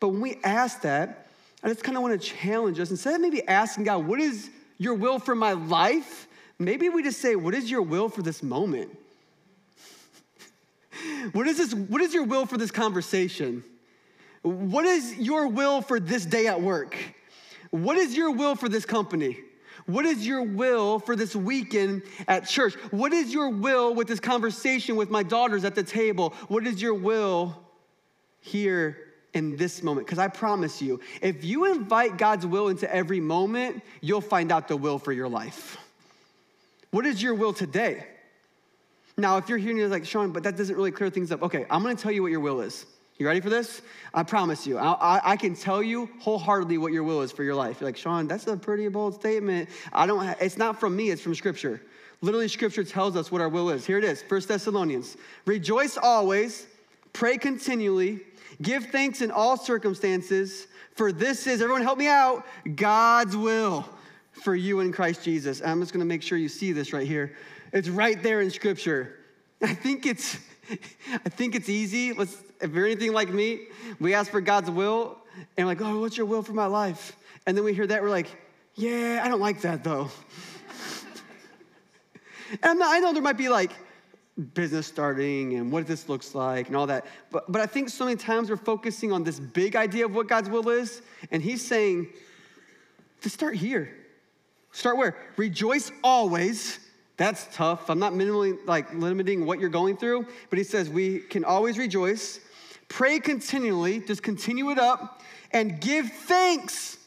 But 0.00 0.08
when 0.08 0.20
we 0.20 0.38
ask 0.42 0.80
that, 0.82 1.28
I 1.62 1.68
just 1.68 1.84
kind 1.84 1.96
of 1.96 2.02
want 2.02 2.20
to 2.20 2.26
challenge 2.26 2.80
us. 2.80 2.90
Instead 2.90 3.14
of 3.14 3.20
maybe 3.20 3.46
asking 3.46 3.84
God, 3.84 4.06
What 4.06 4.18
is 4.18 4.50
your 4.78 4.94
will 4.94 5.20
for 5.20 5.36
my 5.36 5.52
life? 5.52 6.26
Maybe 6.58 6.88
we 6.88 7.04
just 7.04 7.20
say, 7.20 7.36
What 7.36 7.54
is 7.54 7.70
your 7.70 7.82
will 7.82 8.08
for 8.08 8.22
this 8.22 8.42
moment? 8.42 8.90
what 11.32 11.46
is 11.46 11.58
this? 11.58 11.72
What 11.72 12.00
is 12.00 12.12
your 12.12 12.24
will 12.24 12.44
for 12.44 12.58
this 12.58 12.72
conversation? 12.72 13.62
What 14.42 14.86
is 14.86 15.16
your 15.18 15.48
will 15.48 15.82
for 15.82 16.00
this 16.00 16.24
day 16.24 16.46
at 16.46 16.60
work? 16.60 16.96
What 17.70 17.96
is 17.96 18.16
your 18.16 18.30
will 18.30 18.54
for 18.56 18.68
this 18.68 18.84
company? 18.84 19.38
What 19.86 20.06
is 20.06 20.26
your 20.26 20.42
will 20.42 20.98
for 20.98 21.16
this 21.16 21.34
weekend 21.34 22.02
at 22.28 22.46
church? 22.46 22.74
What 22.90 23.12
is 23.12 23.32
your 23.32 23.50
will 23.50 23.94
with 23.94 24.08
this 24.08 24.20
conversation 24.20 24.96
with 24.96 25.10
my 25.10 25.22
daughters 25.22 25.64
at 25.64 25.74
the 25.74 25.82
table? 25.82 26.34
What 26.48 26.66
is 26.66 26.80
your 26.80 26.94
will 26.94 27.56
here 28.40 28.96
in 29.34 29.56
this 29.56 29.82
moment? 29.82 30.06
Because 30.06 30.18
I 30.18 30.28
promise 30.28 30.80
you, 30.80 31.00
if 31.20 31.44
you 31.44 31.72
invite 31.72 32.18
God's 32.18 32.46
will 32.46 32.68
into 32.68 32.92
every 32.92 33.20
moment, 33.20 33.82
you'll 34.00 34.20
find 34.20 34.52
out 34.52 34.68
the 34.68 34.76
will 34.76 34.98
for 34.98 35.12
your 35.12 35.28
life. 35.28 35.76
What 36.90 37.06
is 37.06 37.22
your 37.22 37.34
will 37.34 37.52
today? 37.52 38.06
Now, 39.16 39.36
if 39.36 39.48
you're 39.48 39.58
and 39.58 39.76
you're 39.76 39.88
like, 39.88 40.06
Sean, 40.06 40.32
but 40.32 40.42
that 40.44 40.56
doesn't 40.56 40.74
really 40.74 40.90
clear 40.90 41.10
things 41.10 41.30
up. 41.30 41.42
Okay, 41.42 41.66
I'm 41.70 41.82
gonna 41.82 41.94
tell 41.94 42.12
you 42.12 42.22
what 42.22 42.30
your 42.30 42.40
will 42.40 42.60
is. 42.60 42.86
You 43.20 43.26
ready 43.26 43.40
for 43.42 43.50
this? 43.50 43.82
I 44.14 44.22
promise 44.22 44.66
you. 44.66 44.78
I, 44.78 44.92
I, 44.92 45.20
I, 45.32 45.36
can 45.36 45.54
tell 45.54 45.82
you 45.82 46.08
wholeheartedly 46.20 46.78
what 46.78 46.90
your 46.90 47.02
will 47.02 47.20
is 47.20 47.30
for 47.30 47.44
your 47.44 47.54
life. 47.54 47.78
You're 47.78 47.88
like, 47.88 47.98
Sean, 47.98 48.26
that's 48.26 48.46
a 48.46 48.56
pretty 48.56 48.88
bold 48.88 49.14
statement. 49.14 49.68
I 49.92 50.06
don't. 50.06 50.24
Ha- 50.24 50.36
it's 50.40 50.56
not 50.56 50.80
from 50.80 50.96
me. 50.96 51.10
It's 51.10 51.20
from 51.20 51.34
Scripture. 51.34 51.82
Literally, 52.22 52.48
Scripture 52.48 52.82
tells 52.82 53.16
us 53.16 53.30
what 53.30 53.42
our 53.42 53.50
will 53.50 53.68
is. 53.68 53.84
Here 53.84 53.98
it 53.98 54.04
is. 54.04 54.22
First 54.22 54.48
Thessalonians: 54.48 55.18
Rejoice 55.44 55.98
always, 55.98 56.66
pray 57.12 57.36
continually, 57.36 58.20
give 58.62 58.86
thanks 58.86 59.20
in 59.20 59.30
all 59.30 59.58
circumstances, 59.58 60.66
for 60.94 61.12
this 61.12 61.46
is 61.46 61.60
everyone 61.60 61.82
help 61.82 61.98
me 61.98 62.08
out. 62.08 62.46
God's 62.74 63.36
will 63.36 63.84
for 64.32 64.54
you 64.54 64.80
in 64.80 64.92
Christ 64.92 65.22
Jesus. 65.24 65.60
And 65.60 65.70
I'm 65.70 65.80
just 65.80 65.92
going 65.92 66.00
to 66.00 66.06
make 66.06 66.22
sure 66.22 66.38
you 66.38 66.48
see 66.48 66.72
this 66.72 66.94
right 66.94 67.06
here. 67.06 67.36
It's 67.74 67.90
right 67.90 68.22
there 68.22 68.40
in 68.40 68.50
Scripture. 68.50 69.18
I 69.60 69.74
think 69.74 70.06
it's. 70.06 70.38
I 71.12 71.28
think 71.28 71.56
it's 71.56 71.68
easy. 71.68 72.12
Let's 72.12 72.36
if 72.60 72.72
you're 72.72 72.86
anything 72.86 73.12
like 73.12 73.30
me, 73.30 73.66
we 73.98 74.14
ask 74.14 74.30
for 74.30 74.40
God's 74.40 74.70
will 74.70 75.18
and 75.56 75.66
like, 75.66 75.80
oh, 75.80 76.00
what's 76.00 76.16
your 76.16 76.26
will 76.26 76.42
for 76.42 76.52
my 76.52 76.66
life? 76.66 77.16
And 77.46 77.56
then 77.56 77.64
we 77.64 77.74
hear 77.74 77.86
that, 77.86 78.02
we're 78.02 78.10
like, 78.10 78.28
yeah, 78.74 79.22
I 79.24 79.28
don't 79.28 79.40
like 79.40 79.60
that 79.62 79.82
though. 79.84 80.10
and 82.62 82.78
not, 82.78 82.94
i 82.94 82.98
know 82.98 83.12
there 83.12 83.22
might 83.22 83.38
be 83.38 83.48
like 83.48 83.72
business 84.54 84.86
starting 84.86 85.54
and 85.54 85.70
what 85.70 85.86
this 85.86 86.08
looks 86.08 86.34
like 86.34 86.68
and 86.68 86.76
all 86.76 86.86
that. 86.86 87.06
But, 87.30 87.50
but 87.50 87.60
I 87.60 87.66
think 87.66 87.88
so 87.88 88.04
many 88.04 88.16
times 88.16 88.50
we're 88.50 88.56
focusing 88.56 89.12
on 89.12 89.24
this 89.24 89.38
big 89.38 89.76
idea 89.76 90.04
of 90.04 90.14
what 90.14 90.28
God's 90.28 90.48
will 90.48 90.68
is, 90.68 91.02
and 91.30 91.42
He's 91.42 91.66
saying, 91.66 92.08
to 93.22 93.28
start 93.30 93.54
here. 93.54 93.94
Start 94.72 94.96
where? 94.96 95.16
Rejoice 95.36 95.92
always. 96.02 96.78
That's 97.16 97.48
tough. 97.54 97.90
I'm 97.90 97.98
not 97.98 98.14
minimally 98.14 98.56
like 98.66 98.94
limiting 98.94 99.44
what 99.44 99.60
you're 99.60 99.68
going 99.68 99.96
through, 99.96 100.26
but 100.48 100.58
he 100.58 100.64
says 100.64 100.88
we 100.88 101.18
can 101.18 101.44
always 101.44 101.76
rejoice. 101.76 102.40
Pray 102.90 103.20
continually, 103.20 104.00
just 104.00 104.22
continue 104.22 104.70
it 104.70 104.78
up, 104.78 105.22
and 105.52 105.80
give 105.80 106.10
thanks. 106.10 106.98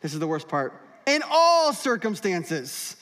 This 0.00 0.14
is 0.14 0.18
the 0.18 0.26
worst 0.26 0.48
part. 0.48 0.72
In 1.06 1.22
all 1.30 1.72
circumstances. 1.72 2.96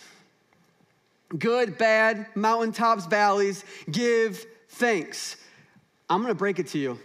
Good, 1.38 1.78
bad, 1.78 2.26
mountaintops, 2.34 3.06
valleys, 3.06 3.64
give 3.90 4.44
thanks. 4.70 5.36
I'm 6.10 6.20
gonna 6.20 6.34
break 6.34 6.58
it 6.58 6.66
to 6.68 6.78
you. 6.78 6.98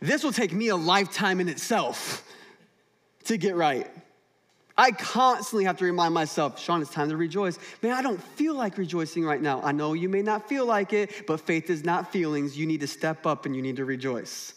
This 0.00 0.22
will 0.22 0.32
take 0.32 0.52
me 0.52 0.68
a 0.68 0.76
lifetime 0.76 1.40
in 1.40 1.48
itself 1.48 2.22
to 3.24 3.38
get 3.38 3.56
right. 3.56 3.90
I 4.76 4.90
constantly 4.90 5.64
have 5.64 5.76
to 5.78 5.84
remind 5.84 6.14
myself, 6.14 6.60
Sean, 6.60 6.82
it's 6.82 6.90
time 6.90 7.08
to 7.10 7.16
rejoice. 7.16 7.58
Man, 7.80 7.92
I 7.92 8.02
don't 8.02 8.20
feel 8.20 8.54
like 8.54 8.76
rejoicing 8.76 9.24
right 9.24 9.40
now. 9.40 9.60
I 9.62 9.70
know 9.70 9.92
you 9.92 10.08
may 10.08 10.22
not 10.22 10.48
feel 10.48 10.66
like 10.66 10.92
it, 10.92 11.26
but 11.28 11.40
faith 11.40 11.70
is 11.70 11.84
not 11.84 12.10
feelings. 12.10 12.58
You 12.58 12.66
need 12.66 12.80
to 12.80 12.88
step 12.88 13.24
up 13.24 13.46
and 13.46 13.54
you 13.54 13.62
need 13.62 13.76
to 13.76 13.84
rejoice. 13.84 14.54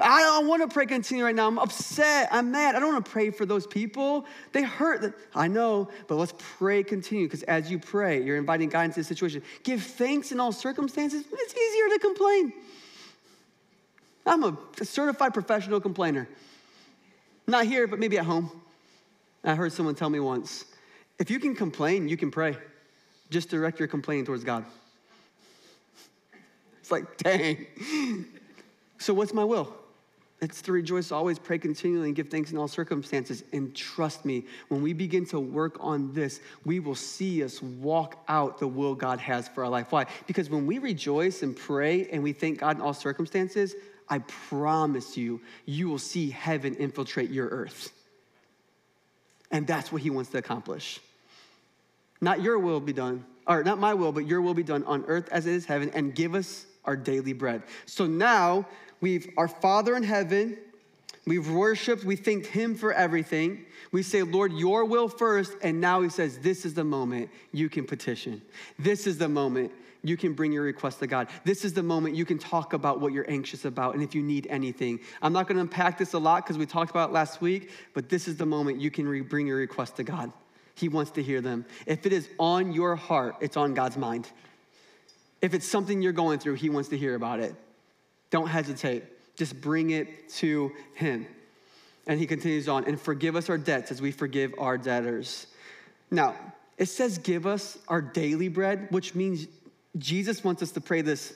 I 0.00 0.20
don't 0.22 0.46
want 0.46 0.62
to 0.62 0.72
pray 0.72 0.86
continue 0.86 1.24
right 1.24 1.34
now. 1.34 1.48
I'm 1.48 1.58
upset. 1.58 2.28
I'm 2.30 2.52
mad. 2.52 2.76
I 2.76 2.80
don't 2.80 2.92
want 2.92 3.04
to 3.04 3.10
pray 3.10 3.30
for 3.30 3.44
those 3.44 3.66
people. 3.66 4.26
They 4.52 4.62
hurt. 4.62 5.14
I 5.34 5.48
know, 5.48 5.88
but 6.06 6.14
let's 6.14 6.32
pray 6.38 6.84
continue 6.84 7.26
because 7.26 7.42
as 7.42 7.70
you 7.70 7.78
pray, 7.78 8.22
you're 8.22 8.36
inviting 8.36 8.68
God 8.68 8.82
into 8.82 9.00
the 9.00 9.04
situation. 9.04 9.42
Give 9.64 9.82
thanks 9.82 10.30
in 10.30 10.38
all 10.38 10.52
circumstances. 10.52 11.24
It's 11.30 11.54
easier 11.54 11.88
to 11.88 11.98
complain. 11.98 12.52
I'm 14.24 14.44
a 14.44 14.56
certified 14.82 15.34
professional 15.34 15.80
complainer. 15.80 16.28
Not 17.46 17.66
here, 17.66 17.88
but 17.88 17.98
maybe 17.98 18.16
at 18.16 18.24
home. 18.24 18.50
I 19.44 19.54
heard 19.54 19.72
someone 19.72 19.94
tell 19.94 20.10
me 20.10 20.20
once 20.20 20.64
if 21.18 21.30
you 21.30 21.38
can 21.38 21.54
complain, 21.54 22.08
you 22.08 22.16
can 22.16 22.30
pray. 22.30 22.56
Just 23.28 23.50
direct 23.50 23.78
your 23.78 23.88
complaining 23.88 24.24
towards 24.24 24.44
God. 24.44 24.64
It's 26.80 26.90
like, 26.90 27.18
dang. 27.18 27.66
So, 28.98 29.14
what's 29.14 29.32
my 29.32 29.44
will? 29.44 29.72
It's 30.40 30.62
to 30.62 30.72
rejoice, 30.72 31.12
always 31.12 31.38
pray 31.38 31.58
continually, 31.58 32.06
and 32.06 32.16
give 32.16 32.28
thanks 32.28 32.50
in 32.50 32.58
all 32.58 32.68
circumstances. 32.68 33.44
And 33.52 33.74
trust 33.76 34.24
me, 34.24 34.44
when 34.68 34.82
we 34.82 34.94
begin 34.94 35.26
to 35.26 35.38
work 35.38 35.76
on 35.80 36.14
this, 36.14 36.40
we 36.64 36.80
will 36.80 36.94
see 36.94 37.44
us 37.44 37.60
walk 37.62 38.24
out 38.28 38.58
the 38.58 38.66
will 38.66 38.94
God 38.94 39.20
has 39.20 39.46
for 39.48 39.62
our 39.64 39.70
life. 39.70 39.92
Why? 39.92 40.06
Because 40.26 40.48
when 40.48 40.66
we 40.66 40.78
rejoice 40.78 41.42
and 41.42 41.54
pray 41.54 42.08
and 42.10 42.22
we 42.22 42.32
thank 42.32 42.58
God 42.58 42.76
in 42.76 42.82
all 42.82 42.94
circumstances, 42.94 43.74
I 44.08 44.20
promise 44.20 45.16
you, 45.16 45.40
you 45.66 45.88
will 45.88 45.98
see 45.98 46.30
heaven 46.30 46.74
infiltrate 46.76 47.30
your 47.30 47.48
earth. 47.48 47.92
And 49.50 49.66
that's 49.66 49.90
what 49.90 50.02
he 50.02 50.10
wants 50.10 50.30
to 50.30 50.38
accomplish. 50.38 51.00
Not 52.20 52.42
your 52.42 52.58
will 52.58 52.80
be 52.80 52.92
done, 52.92 53.24
or 53.46 53.64
not 53.64 53.78
my 53.78 53.94
will, 53.94 54.12
but 54.12 54.26
your 54.26 54.42
will 54.42 54.54
be 54.54 54.62
done 54.62 54.84
on 54.84 55.04
earth 55.06 55.28
as 55.30 55.46
it 55.46 55.54
is 55.54 55.64
heaven, 55.64 55.90
and 55.94 56.14
give 56.14 56.34
us 56.34 56.66
our 56.84 56.96
daily 56.96 57.32
bread. 57.32 57.62
So 57.86 58.06
now 58.06 58.66
we've 59.00 59.28
our 59.36 59.48
Father 59.48 59.96
in 59.96 60.02
heaven, 60.02 60.58
we've 61.26 61.50
worshiped, 61.50 62.04
we 62.04 62.16
thanked 62.16 62.46
him 62.46 62.74
for 62.74 62.92
everything. 62.92 63.64
We 63.92 64.02
say, 64.02 64.22
Lord, 64.22 64.52
your 64.52 64.84
will 64.84 65.08
first, 65.08 65.56
and 65.62 65.80
now 65.80 66.02
he 66.02 66.10
says, 66.10 66.38
This 66.38 66.64
is 66.64 66.74
the 66.74 66.84
moment 66.84 67.30
you 67.52 67.68
can 67.68 67.86
petition. 67.86 68.42
This 68.78 69.06
is 69.06 69.18
the 69.18 69.28
moment 69.28 69.72
you 70.02 70.16
can 70.16 70.32
bring 70.32 70.52
your 70.52 70.62
request 70.62 71.00
to 71.00 71.06
God. 71.06 71.28
This 71.44 71.64
is 71.64 71.72
the 71.72 71.82
moment 71.82 72.16
you 72.16 72.24
can 72.24 72.38
talk 72.38 72.72
about 72.72 73.00
what 73.00 73.12
you're 73.12 73.30
anxious 73.30 73.64
about 73.64 73.94
and 73.94 74.02
if 74.02 74.14
you 74.14 74.22
need 74.22 74.46
anything. 74.48 75.00
I'm 75.20 75.32
not 75.32 75.46
going 75.46 75.56
to 75.56 75.62
unpack 75.62 75.98
this 75.98 76.14
a 76.14 76.18
lot 76.18 76.44
because 76.44 76.58
we 76.58 76.66
talked 76.66 76.90
about 76.90 77.10
it 77.10 77.12
last 77.12 77.40
week, 77.40 77.70
but 77.94 78.08
this 78.08 78.28
is 78.28 78.36
the 78.36 78.46
moment 78.46 78.80
you 78.80 78.90
can 78.90 79.06
re- 79.06 79.20
bring 79.20 79.46
your 79.46 79.58
request 79.58 79.96
to 79.96 80.04
God. 80.04 80.32
He 80.74 80.88
wants 80.88 81.10
to 81.12 81.22
hear 81.22 81.40
them. 81.40 81.66
If 81.86 82.06
it 82.06 82.12
is 82.12 82.28
on 82.38 82.72
your 82.72 82.96
heart, 82.96 83.36
it's 83.40 83.56
on 83.56 83.74
God's 83.74 83.98
mind. 83.98 84.28
If 85.42 85.52
it's 85.54 85.66
something 85.66 86.00
you're 86.00 86.12
going 86.12 86.38
through, 86.38 86.54
He 86.54 86.70
wants 86.70 86.88
to 86.90 86.98
hear 86.98 87.14
about 87.14 87.40
it. 87.40 87.54
Don't 88.30 88.46
hesitate. 88.46 89.04
Just 89.36 89.60
bring 89.60 89.90
it 89.90 90.30
to 90.36 90.72
Him. 90.94 91.26
And 92.06 92.18
He 92.18 92.26
continues 92.26 92.68
on, 92.68 92.84
and 92.84 92.98
forgive 92.98 93.36
us 93.36 93.50
our 93.50 93.58
debts 93.58 93.90
as 93.90 94.00
we 94.00 94.10
forgive 94.10 94.54
our 94.58 94.78
debtors. 94.78 95.46
Now, 96.10 96.34
it 96.78 96.86
says, 96.86 97.18
give 97.18 97.46
us 97.46 97.76
our 97.88 98.00
daily 98.00 98.48
bread, 98.48 98.88
which 98.90 99.14
means 99.14 99.46
Jesus 99.98 100.44
wants 100.44 100.62
us 100.62 100.72
to 100.72 100.80
pray 100.80 101.02
this 101.02 101.34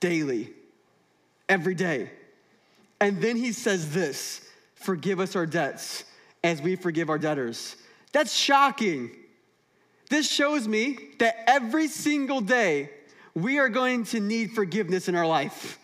daily, 0.00 0.50
every 1.48 1.74
day. 1.74 2.10
And 3.00 3.20
then 3.20 3.36
he 3.36 3.52
says 3.52 3.92
this 3.92 4.42
forgive 4.74 5.20
us 5.20 5.36
our 5.36 5.46
debts 5.46 6.04
as 6.44 6.62
we 6.62 6.76
forgive 6.76 7.10
our 7.10 7.18
debtors. 7.18 7.76
That's 8.12 8.32
shocking. 8.32 9.10
This 10.08 10.30
shows 10.30 10.68
me 10.68 10.98
that 11.18 11.36
every 11.48 11.88
single 11.88 12.40
day 12.40 12.90
we 13.34 13.58
are 13.58 13.68
going 13.68 14.04
to 14.04 14.20
need 14.20 14.52
forgiveness 14.52 15.08
in 15.08 15.14
our 15.14 15.26
life. 15.26 15.78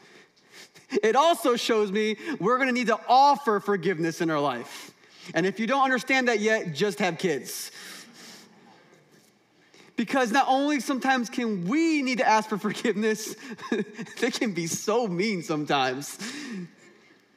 It 1.02 1.16
also 1.16 1.56
shows 1.56 1.90
me 1.90 2.16
we're 2.38 2.58
gonna 2.58 2.72
need 2.72 2.86
to 2.88 3.00
offer 3.08 3.60
forgiveness 3.60 4.20
in 4.20 4.30
our 4.30 4.40
life. 4.40 4.92
And 5.34 5.46
if 5.46 5.60
you 5.60 5.66
don't 5.66 5.82
understand 5.82 6.28
that 6.28 6.40
yet, 6.40 6.74
just 6.74 6.98
have 6.98 7.18
kids. 7.18 7.70
Because 9.96 10.32
not 10.32 10.46
only 10.48 10.80
sometimes 10.80 11.28
can 11.28 11.66
we 11.66 12.02
need 12.02 12.18
to 12.18 12.26
ask 12.26 12.48
for 12.48 12.58
forgiveness, 12.58 13.36
they 14.20 14.30
can 14.30 14.52
be 14.52 14.66
so 14.66 15.06
mean 15.06 15.42
sometimes. 15.42 16.18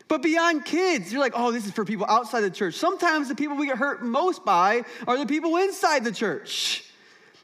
But 0.08 0.22
beyond 0.22 0.66
kids, 0.66 1.12
you're 1.12 1.22
like, 1.22 1.34
oh, 1.36 1.52
this 1.52 1.66
is 1.66 1.72
for 1.72 1.84
people 1.84 2.06
outside 2.08 2.42
the 2.42 2.50
church. 2.50 2.76
Sometimes 2.76 3.28
the 3.28 3.36
people 3.36 3.58
we 3.58 3.68
get 3.68 3.78
hurt 3.78 4.04
most 4.04 4.46
by 4.46 4.84
are 5.08 5.18
the 5.18 5.26
people 5.26 5.58
inside 5.58 6.04
the 6.04 6.12
church. 6.12 6.84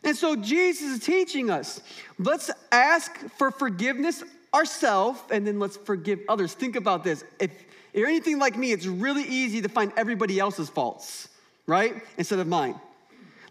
And 0.03 0.15
so 0.15 0.35
Jesus 0.35 0.97
is 0.97 0.99
teaching 0.99 1.49
us 1.49 1.81
let's 2.17 2.49
ask 2.71 3.15
for 3.37 3.51
forgiveness 3.51 4.23
ourselves 4.53 5.19
and 5.31 5.45
then 5.45 5.59
let's 5.59 5.77
forgive 5.77 6.19
others. 6.29 6.53
Think 6.53 6.75
about 6.75 7.03
this. 7.03 7.23
If 7.39 7.51
you're 7.93 8.07
anything 8.07 8.39
like 8.39 8.57
me, 8.57 8.71
it's 8.71 8.85
really 8.85 9.23
easy 9.23 9.61
to 9.61 9.69
find 9.69 9.91
everybody 9.97 10.39
else's 10.39 10.69
faults, 10.69 11.29
right? 11.67 12.01
Instead 12.17 12.39
of 12.39 12.47
mine. 12.47 12.79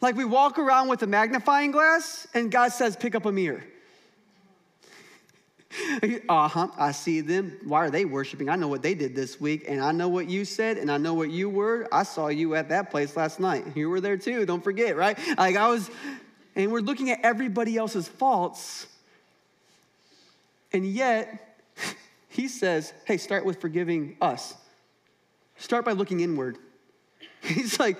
Like 0.00 0.16
we 0.16 0.24
walk 0.24 0.58
around 0.58 0.88
with 0.88 1.02
a 1.02 1.06
magnifying 1.06 1.72
glass 1.72 2.26
and 2.32 2.50
God 2.50 2.72
says, 2.72 2.96
pick 2.96 3.14
up 3.14 3.26
a 3.26 3.32
mirror. 3.32 3.64
uh 6.28 6.48
huh, 6.48 6.68
I 6.76 6.92
see 6.92 7.20
them. 7.20 7.58
Why 7.64 7.78
are 7.78 7.90
they 7.90 8.04
worshiping? 8.04 8.48
I 8.48 8.56
know 8.56 8.68
what 8.68 8.82
they 8.82 8.94
did 8.94 9.14
this 9.14 9.40
week, 9.40 9.64
and 9.68 9.80
I 9.80 9.92
know 9.92 10.08
what 10.08 10.28
you 10.28 10.44
said, 10.44 10.78
and 10.78 10.90
I 10.90 10.96
know 10.96 11.14
what 11.14 11.30
you 11.30 11.48
were. 11.48 11.86
I 11.92 12.02
saw 12.02 12.28
you 12.28 12.54
at 12.56 12.70
that 12.70 12.90
place 12.90 13.16
last 13.16 13.38
night. 13.38 13.76
You 13.76 13.88
were 13.88 14.00
there 14.00 14.16
too, 14.16 14.46
don't 14.46 14.64
forget, 14.64 14.96
right? 14.96 15.16
Like 15.38 15.56
I 15.56 15.68
was, 15.68 15.88
and 16.56 16.72
we're 16.72 16.80
looking 16.80 17.10
at 17.10 17.20
everybody 17.22 17.76
else's 17.76 18.08
faults, 18.08 18.86
and 20.72 20.84
yet 20.84 21.58
he 22.28 22.48
says, 22.48 22.92
hey, 23.04 23.16
start 23.16 23.44
with 23.44 23.60
forgiving 23.60 24.16
us. 24.20 24.54
Start 25.56 25.84
by 25.84 25.92
looking 25.92 26.20
inward. 26.20 26.58
He's 27.42 27.80
like, 27.80 27.96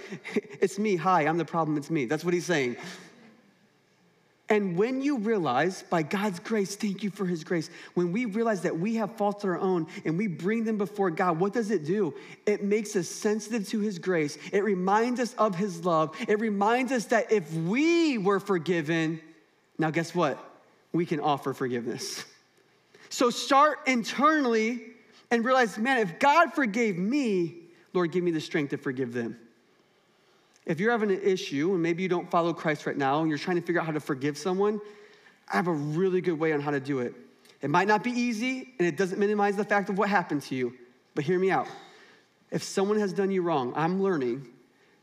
it's 0.61 0.79
me. 0.79 0.96
Hi, 0.96 1.26
I'm 1.26 1.38
the 1.38 1.44
problem. 1.44 1.76
It's 1.76 1.90
me. 1.90 2.05
That's 2.05 2.24
what 2.24 2.35
he's 2.35 2.44
saying. 2.44 2.76
And 4.50 4.76
when 4.76 5.00
you 5.00 5.18
realize, 5.18 5.85
by 5.85 6.03
God's 6.03 6.40
grace, 6.40 6.74
thank 6.74 7.05
you 7.05 7.11
for 7.11 7.24
his 7.24 7.44
grace, 7.44 7.70
when 7.94 8.11
we 8.11 8.24
realize 8.24 8.62
that 8.62 8.76
we 8.76 8.96
have 8.96 9.16
faults 9.16 9.44
of 9.44 9.50
our 9.50 9.59
own 9.59 9.87
and 10.05 10.18
we 10.18 10.26
bring 10.26 10.64
them 10.64 10.76
before 10.76 11.09
God, 11.12 11.38
what 11.38 11.53
does 11.53 11.70
it 11.70 11.85
do? 11.85 12.12
It 12.46 12.64
makes 12.64 12.96
us 12.96 13.09
sensitive 13.09 13.68
to 13.68 13.79
his 13.79 14.00
grace. 14.00 14.37
It 14.53 14.64
reminds 14.64 15.20
us 15.20 15.35
of 15.35 15.55
his 15.55 15.85
love. 15.85 16.16
It 16.26 16.40
reminds 16.40 16.90
us 16.90 17.05
that 17.07 17.31
if 17.31 17.53
we 17.55 18.18
were 18.18 18.40
forgiven, 18.40 19.20
now 19.79 19.90
guess 19.90 20.16
what? 20.16 20.37
We 20.92 21.07
can 21.07 21.20
offer 21.20 21.55
forgiveness. 21.55 22.24
So 23.09 23.31
start 23.31 23.79
internally 23.87 24.83
and 25.31 25.44
realize, 25.44 25.79
man, 25.79 25.98
if 25.98 26.18
God 26.18 26.55
forgave 26.55 26.98
me, 26.98 27.60
Lord, 27.92 28.12
give 28.12 28.22
me 28.22 28.31
the 28.31 28.40
strength 28.40 28.70
to 28.70 28.76
forgive 28.76 29.12
them. 29.12 29.38
If 30.66 30.79
you're 30.79 30.92
having 30.92 31.11
an 31.11 31.20
issue 31.22 31.72
and 31.72 31.83
maybe 31.83 32.03
you 32.03 32.09
don't 32.09 32.31
follow 32.31 32.53
Christ 32.53 32.87
right 32.87 32.96
now 32.96 33.20
and 33.20 33.29
you're 33.29 33.38
trying 33.38 33.57
to 33.57 33.62
figure 33.62 33.81
out 33.81 33.87
how 33.87 33.92
to 33.92 34.00
forgive 34.00 34.38
someone, 34.38 34.81
I 35.53 35.57
have 35.57 35.66
a 35.66 35.72
really 35.72 36.20
good 36.20 36.38
way 36.38 36.53
on 36.53 36.61
how 36.61 36.70
to 36.70 36.81
do 36.81 37.00
it. 37.00 37.14
It 37.61 37.70
might 37.70 37.88
not 37.88 38.05
be 38.05 38.11
easy 38.11 38.74
and 38.79 38.87
it 38.87 38.96
doesn't 38.96 39.18
minimize 39.18 39.57
the 39.57 39.64
fact 39.64 39.88
of 39.88 39.98
what 39.98 40.09
happened 40.09 40.42
to 40.42 40.55
you, 40.55 40.74
but 41.14 41.24
hear 41.24 41.38
me 41.38 41.50
out. 41.50 41.66
If 42.50 42.62
someone 42.62 42.98
has 43.00 43.12
done 43.12 43.31
you 43.31 43.42
wrong, 43.42 43.72
I'm 43.76 44.03
learning, 44.03 44.46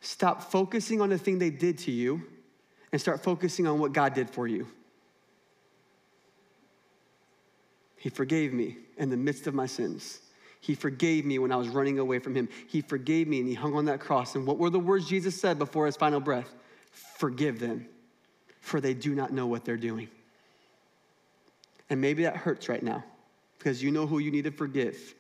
stop 0.02 0.52
focusing 0.52 1.02
on 1.02 1.10
the 1.10 1.18
thing 1.18 1.40
they 1.40 1.50
did 1.50 1.78
to 1.80 1.92
you 1.92 2.22
and 2.92 3.02
start 3.02 3.24
focusing 3.24 3.68
on 3.68 3.80
what 3.80 3.94
God 3.94 4.14
did 4.14 4.30
for 4.30 4.48
you. 4.48 4.68
He 7.98 8.10
forgave 8.10 8.54
me 8.54 8.78
in 8.98 9.10
the 9.10 9.18
midst 9.18 9.48
of 9.48 9.54
my 9.54 9.66
sins. 9.66 10.20
He 10.60 10.76
forgave 10.76 11.26
me 11.26 11.40
when 11.40 11.52
I 11.52 11.56
was 11.56 11.70
running 11.70 12.00
away 12.00 12.20
from 12.20 12.36
him. 12.36 12.50
He 12.68 12.82
forgave 12.82 13.28
me 13.28 13.40
and 13.40 13.48
he 13.48 13.54
hung 13.54 13.76
on 13.76 13.86
that 13.86 14.00
cross. 14.00 14.36
And 14.36 14.46
what 14.46 14.58
were 14.58 14.70
the 14.70 14.80
words 14.80 15.08
Jesus 15.08 15.40
said 15.40 15.60
before 15.60 15.86
his 15.86 15.96
final 15.96 16.20
breath? 16.20 16.54
Forgive 16.92 17.60
them, 17.60 17.88
for 18.60 18.82
they 18.82 18.94
do 18.94 19.16
not 19.16 19.32
know 19.32 19.48
what 19.48 19.64
they're 19.66 19.78
doing. 19.78 20.10
And 21.90 22.02
maybe 22.02 22.24
that 22.24 22.36
hurts 22.36 22.68
right 22.68 22.84
now 22.84 23.04
because 23.58 23.82
you 23.82 23.92
know 23.92 24.06
who 24.06 24.20
you 24.20 24.32
need 24.32 24.44
to 24.44 24.52
forgive. 24.52 25.16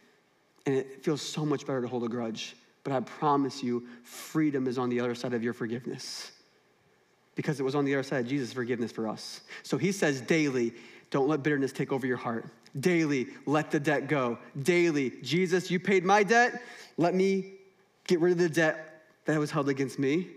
And 0.65 0.75
it 0.75 1.03
feels 1.03 1.21
so 1.21 1.45
much 1.45 1.65
better 1.65 1.81
to 1.81 1.87
hold 1.87 2.03
a 2.03 2.09
grudge. 2.09 2.55
but 2.83 2.95
I 2.95 3.01
promise 3.01 3.61
you, 3.61 3.85
freedom 4.03 4.65
is 4.65 4.77
on 4.77 4.89
the 4.89 5.01
other 5.01 5.13
side 5.13 5.33
of 5.33 5.43
your 5.43 5.51
forgiveness. 5.51 6.31
Because 7.35 7.59
it 7.59 7.63
was 7.63 7.75
on 7.75 7.83
the 7.83 7.93
other 7.93 8.03
side 8.03 8.21
of 8.21 8.27
Jesus' 8.27 8.53
forgiveness 8.53 8.93
for 8.93 9.09
us. 9.09 9.41
So 9.63 9.77
he 9.77 9.91
says 9.91 10.21
daily, 10.21 10.73
don't 11.09 11.27
let 11.27 11.43
bitterness 11.43 11.71
take 11.71 11.91
over 11.91 12.05
your 12.05 12.17
heart. 12.17 12.45
Daily, 12.79 13.27
let 13.45 13.71
the 13.71 13.79
debt 13.79 14.07
go. 14.07 14.37
Daily, 14.61 15.13
Jesus, 15.21 15.71
you 15.71 15.79
paid 15.79 16.03
my 16.03 16.23
debt. 16.23 16.61
Let 16.97 17.15
me 17.15 17.53
get 18.07 18.19
rid 18.19 18.33
of 18.33 18.37
the 18.37 18.49
debt 18.49 19.03
that 19.25 19.39
was 19.39 19.51
held 19.51 19.69
against 19.69 19.99
me. 19.99 20.27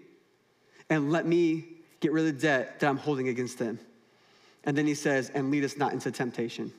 And 0.88 1.12
let 1.12 1.26
me 1.26 1.64
get 2.00 2.12
rid 2.12 2.26
of 2.26 2.34
the 2.34 2.40
debt 2.40 2.80
that 2.80 2.88
I'm 2.88 2.96
holding 2.96 3.28
against 3.28 3.58
them. 3.58 3.78
And 4.64 4.76
then 4.76 4.86
he 4.86 4.94
says, 4.94 5.30
and 5.30 5.50
lead 5.50 5.64
us 5.64 5.76
not 5.76 5.92
into 5.92 6.10
temptation 6.10 6.72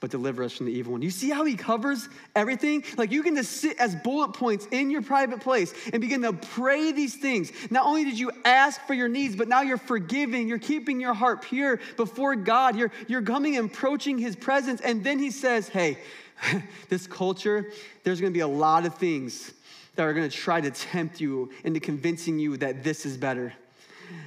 but 0.00 0.10
deliver 0.10 0.42
us 0.42 0.56
from 0.56 0.66
the 0.66 0.72
evil 0.72 0.92
one. 0.92 1.02
You 1.02 1.10
see 1.10 1.28
how 1.28 1.44
he 1.44 1.54
covers 1.54 2.08
everything? 2.34 2.84
Like 2.96 3.12
you 3.12 3.22
can 3.22 3.36
just 3.36 3.58
sit 3.58 3.78
as 3.78 3.94
bullet 3.94 4.32
points 4.32 4.66
in 4.70 4.90
your 4.90 5.02
private 5.02 5.40
place 5.40 5.74
and 5.92 6.00
begin 6.00 6.22
to 6.22 6.32
pray 6.32 6.90
these 6.90 7.16
things. 7.16 7.52
Not 7.70 7.84
only 7.84 8.04
did 8.04 8.18
you 8.18 8.32
ask 8.46 8.80
for 8.86 8.94
your 8.94 9.08
needs, 9.08 9.36
but 9.36 9.46
now 9.46 9.60
you're 9.60 9.76
forgiving, 9.76 10.48
you're 10.48 10.58
keeping 10.58 11.00
your 11.00 11.12
heart 11.12 11.42
pure 11.42 11.80
before 11.98 12.34
God. 12.34 12.76
You're, 12.76 12.90
you're 13.08 13.22
coming 13.22 13.58
and 13.58 13.70
approaching 13.70 14.16
his 14.16 14.34
presence. 14.34 14.80
And 14.80 15.04
then 15.04 15.18
he 15.18 15.30
says, 15.30 15.68
Hey, 15.68 15.98
this 16.88 17.06
culture, 17.06 17.70
there's 18.02 18.22
gonna 18.22 18.30
be 18.30 18.40
a 18.40 18.48
lot 18.48 18.86
of 18.86 18.94
things 18.94 19.52
that 19.96 20.04
are 20.04 20.14
gonna 20.14 20.30
try 20.30 20.62
to 20.62 20.70
tempt 20.70 21.20
you 21.20 21.50
into 21.62 21.78
convincing 21.78 22.38
you 22.38 22.56
that 22.56 22.82
this 22.82 23.04
is 23.04 23.18
better. 23.18 23.52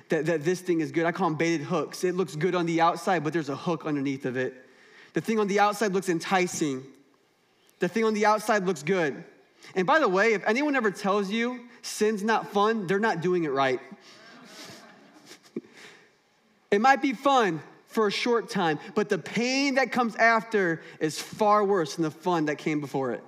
That, 0.10 0.28
that 0.28 0.46
this 0.46 0.62
thing 0.62 0.82
is 0.82 0.92
good. 0.92 1.06
I 1.06 1.12
call 1.12 1.30
them 1.30 1.38
baited 1.38 1.66
hooks. 1.66 2.04
It 2.04 2.16
looks 2.16 2.36
good 2.36 2.54
on 2.54 2.68
the 2.68 2.80
outside, 2.80 3.24
but 3.24 3.34
there's 3.34 3.50
a 3.50 3.56
hook 3.56 3.86
underneath 3.86 4.26
of 4.26 4.38
it. 4.38 4.63
The 5.14 5.22
thing 5.22 5.40
on 5.40 5.48
the 5.48 5.60
outside 5.60 5.94
looks 5.94 6.10
enticing. 6.10 6.84
The 7.80 7.88
thing 7.88 8.04
on 8.04 8.14
the 8.14 8.26
outside 8.26 8.66
looks 8.66 8.84
good. 8.84 9.24
And 9.76 9.88
by 9.88 10.00
the 10.00 10.10
way, 10.10 10.34
if 10.34 10.44
anyone 10.46 10.76
ever 10.76 10.92
tells 10.92 11.30
you 11.30 11.62
sin's 11.82 12.24
not 12.24 12.52
fun, 12.52 12.88
they're 12.88 13.00
not 13.00 13.22
doing 13.22 13.44
it 13.44 13.52
right. 13.52 13.80
it 16.72 16.82
might 16.82 17.02
be 17.02 17.14
fun 17.14 17.62
for 17.88 18.08
a 18.08 18.12
short 18.12 18.50
time, 18.50 18.80
but 18.96 19.10
the 19.10 19.18
pain 19.18 19.76
that 19.76 19.92
comes 19.92 20.16
after 20.16 20.82
is 21.00 21.20
far 21.20 21.64
worse 21.64 21.96
than 21.96 22.04
the 22.04 22.12
fun 22.12 22.46
that 22.46 22.58
came 22.58 22.82
before 22.82 23.12
it. 23.12 23.24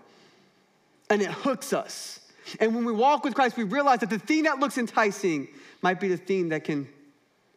And 1.10 1.22
it 1.22 1.30
hooks 1.30 1.72
us. 1.72 2.20
And 2.60 2.76
when 2.76 2.86
we 2.86 2.92
walk 2.92 3.24
with 3.24 3.36
Christ, 3.36 3.58
we 3.58 3.64
realize 3.64 4.00
that 4.00 4.10
the 4.10 4.20
thing 4.20 4.44
that 4.44 4.60
looks 4.60 4.78
enticing 4.78 5.48
might 5.82 6.00
be 6.00 6.08
the 6.08 6.18
thing 6.18 6.50
that 6.50 6.64
can 6.64 6.88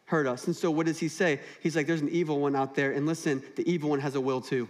hurt 0.09 0.25
us. 0.25 0.47
And 0.47 0.55
so, 0.55 0.71
what 0.71 0.87
does 0.87 0.99
he 0.99 1.07
say? 1.07 1.39
He's 1.61 1.75
like, 1.75 1.85
there's 1.85 2.01
an 2.01 2.09
evil 2.09 2.39
one 2.39 2.55
out 2.55 2.73
there. 2.73 2.91
And 2.91 3.05
listen, 3.05 3.43
the 3.55 3.69
evil 3.71 3.91
one 3.91 3.99
has 3.99 4.15
a 4.15 4.21
will 4.21 4.41
too. 4.41 4.67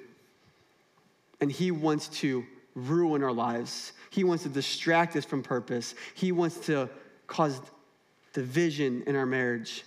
And 1.39 1.49
he 1.49 1.71
wants 1.71 2.09
to 2.19 2.45
ruin 2.75 3.23
our 3.23 3.31
lives, 3.31 3.93
he 4.09 4.23
wants 4.23 4.43
to 4.43 4.49
distract 4.49 5.15
us 5.15 5.25
from 5.25 5.41
purpose, 5.41 5.95
he 6.13 6.31
wants 6.31 6.57
to 6.67 6.89
cause 7.27 7.59
division 8.33 9.03
in 9.07 9.15
our 9.15 9.25
marriage. 9.25 9.83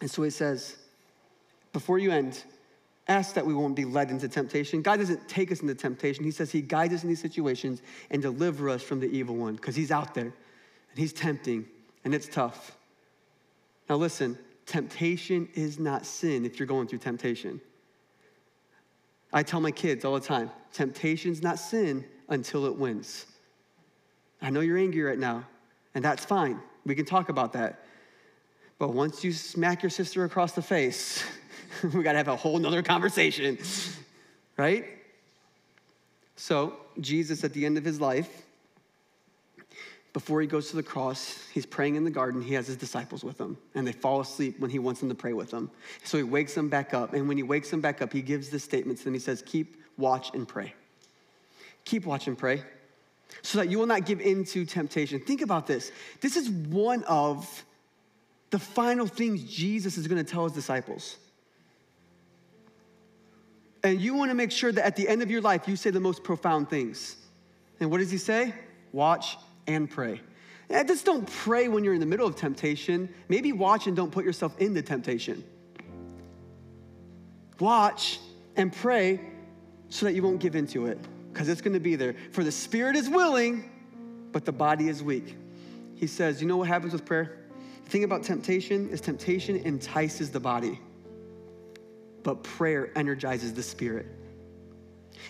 And 0.00 0.10
so, 0.10 0.22
he 0.22 0.30
says, 0.30 0.76
before 1.72 1.98
you 1.98 2.10
end, 2.10 2.42
ask 3.06 3.34
that 3.34 3.46
we 3.46 3.54
won't 3.54 3.76
be 3.76 3.84
led 3.84 4.10
into 4.10 4.28
temptation. 4.28 4.82
God 4.82 4.98
doesn't 4.98 5.28
take 5.28 5.52
us 5.52 5.60
into 5.60 5.76
temptation. 5.76 6.24
He 6.24 6.32
says 6.32 6.50
He 6.50 6.60
guides 6.60 6.92
us 6.92 7.02
in 7.04 7.08
these 7.08 7.20
situations 7.20 7.82
and 8.10 8.20
deliver 8.20 8.68
us 8.68 8.82
from 8.82 8.98
the 8.98 9.06
evil 9.06 9.36
one 9.36 9.54
because 9.54 9.76
He's 9.76 9.92
out 9.92 10.14
there 10.14 10.24
and 10.24 10.32
He's 10.96 11.12
tempting 11.12 11.66
and 12.04 12.14
it's 12.14 12.28
tough. 12.28 12.76
Now, 13.90 13.96
listen, 13.96 14.38
temptation 14.66 15.48
is 15.54 15.80
not 15.80 16.06
sin 16.06 16.46
if 16.46 16.60
you're 16.60 16.68
going 16.68 16.86
through 16.86 17.00
temptation. 17.00 17.60
I 19.32 19.42
tell 19.42 19.60
my 19.60 19.72
kids 19.72 20.04
all 20.04 20.14
the 20.14 20.20
time 20.20 20.50
temptation's 20.72 21.42
not 21.42 21.58
sin 21.58 22.04
until 22.28 22.66
it 22.66 22.76
wins. 22.76 23.26
I 24.40 24.50
know 24.50 24.60
you're 24.60 24.78
angry 24.78 25.02
right 25.02 25.18
now, 25.18 25.44
and 25.96 26.04
that's 26.04 26.24
fine. 26.24 26.60
We 26.86 26.94
can 26.94 27.04
talk 27.04 27.30
about 27.30 27.52
that. 27.54 27.84
But 28.78 28.94
once 28.94 29.24
you 29.24 29.32
smack 29.32 29.82
your 29.82 29.90
sister 29.90 30.24
across 30.24 30.52
the 30.52 30.62
face, 30.62 31.24
we 31.82 32.04
got 32.04 32.12
to 32.12 32.18
have 32.18 32.28
a 32.28 32.36
whole 32.36 32.60
nother 32.60 32.84
conversation, 32.84 33.58
right? 34.56 34.84
So, 36.36 36.76
Jesus, 37.00 37.42
at 37.42 37.52
the 37.52 37.66
end 37.66 37.76
of 37.76 37.84
his 37.84 38.00
life, 38.00 38.46
before 40.12 40.40
he 40.40 40.46
goes 40.46 40.70
to 40.70 40.76
the 40.76 40.82
cross, 40.82 41.46
he's 41.52 41.66
praying 41.66 41.94
in 41.94 42.04
the 42.04 42.10
garden. 42.10 42.42
He 42.42 42.54
has 42.54 42.66
his 42.66 42.76
disciples 42.76 43.22
with 43.22 43.40
him, 43.40 43.56
and 43.74 43.86
they 43.86 43.92
fall 43.92 44.20
asleep 44.20 44.58
when 44.58 44.70
he 44.70 44.78
wants 44.78 45.00
them 45.00 45.08
to 45.08 45.14
pray 45.14 45.32
with 45.32 45.52
him. 45.52 45.70
So 46.04 46.16
he 46.16 46.24
wakes 46.24 46.54
them 46.54 46.68
back 46.68 46.94
up. 46.94 47.14
And 47.14 47.28
when 47.28 47.36
he 47.36 47.44
wakes 47.44 47.70
them 47.70 47.80
back 47.80 48.02
up, 48.02 48.12
he 48.12 48.22
gives 48.22 48.50
this 48.50 48.64
statement 48.64 48.98
to 48.98 49.04
them. 49.04 49.14
He 49.14 49.20
says, 49.20 49.42
Keep 49.46 49.76
watch 49.96 50.34
and 50.34 50.48
pray. 50.48 50.74
Keep 51.84 52.06
watch 52.06 52.26
and 52.26 52.36
pray 52.36 52.62
so 53.42 53.58
that 53.58 53.70
you 53.70 53.78
will 53.78 53.86
not 53.86 54.04
give 54.06 54.20
in 54.20 54.44
to 54.44 54.64
temptation. 54.64 55.20
Think 55.20 55.42
about 55.42 55.66
this. 55.66 55.92
This 56.20 56.36
is 56.36 56.50
one 56.50 57.04
of 57.04 57.64
the 58.50 58.58
final 58.58 59.06
things 59.06 59.44
Jesus 59.44 59.96
is 59.96 60.06
going 60.08 60.22
to 60.22 60.30
tell 60.30 60.44
his 60.44 60.52
disciples. 60.52 61.16
And 63.82 64.00
you 64.00 64.14
want 64.14 64.30
to 64.30 64.34
make 64.34 64.50
sure 64.50 64.72
that 64.72 64.84
at 64.84 64.96
the 64.96 65.08
end 65.08 65.22
of 65.22 65.30
your 65.30 65.40
life, 65.40 65.66
you 65.66 65.76
say 65.76 65.90
the 65.90 66.00
most 66.00 66.22
profound 66.22 66.68
things. 66.68 67.16
And 67.78 67.90
what 67.90 67.98
does 67.98 68.10
he 68.10 68.18
say? 68.18 68.54
Watch 68.92 69.38
and 69.74 69.90
pray. 69.90 70.20
And 70.68 70.86
just 70.86 71.04
don't 71.04 71.26
pray 71.26 71.68
when 71.68 71.82
you're 71.82 71.94
in 71.94 72.00
the 72.00 72.06
middle 72.06 72.26
of 72.26 72.36
temptation. 72.36 73.12
Maybe 73.28 73.52
watch 73.52 73.86
and 73.86 73.96
don't 73.96 74.12
put 74.12 74.24
yourself 74.24 74.56
in 74.58 74.72
the 74.72 74.82
temptation. 74.82 75.44
Watch 77.58 78.20
and 78.56 78.72
pray 78.72 79.20
so 79.88 80.06
that 80.06 80.12
you 80.12 80.22
won't 80.22 80.40
give 80.40 80.54
into 80.54 80.86
it 80.86 80.98
because 81.32 81.48
it's 81.48 81.60
going 81.60 81.74
to 81.74 81.80
be 81.80 81.96
there. 81.96 82.14
For 82.32 82.44
the 82.44 82.52
spirit 82.52 82.96
is 82.96 83.08
willing, 83.08 83.68
but 84.32 84.44
the 84.44 84.52
body 84.52 84.88
is 84.88 85.02
weak. 85.02 85.36
He 85.96 86.06
says, 86.06 86.40
You 86.40 86.46
know 86.46 86.56
what 86.56 86.68
happens 86.68 86.92
with 86.92 87.04
prayer? 87.04 87.36
The 87.84 87.90
thing 87.90 88.04
about 88.04 88.22
temptation 88.22 88.88
is 88.90 89.00
temptation 89.00 89.56
entices 89.56 90.30
the 90.30 90.40
body, 90.40 90.80
but 92.22 92.44
prayer 92.44 92.90
energizes 92.96 93.52
the 93.52 93.62
spirit. 93.62 94.06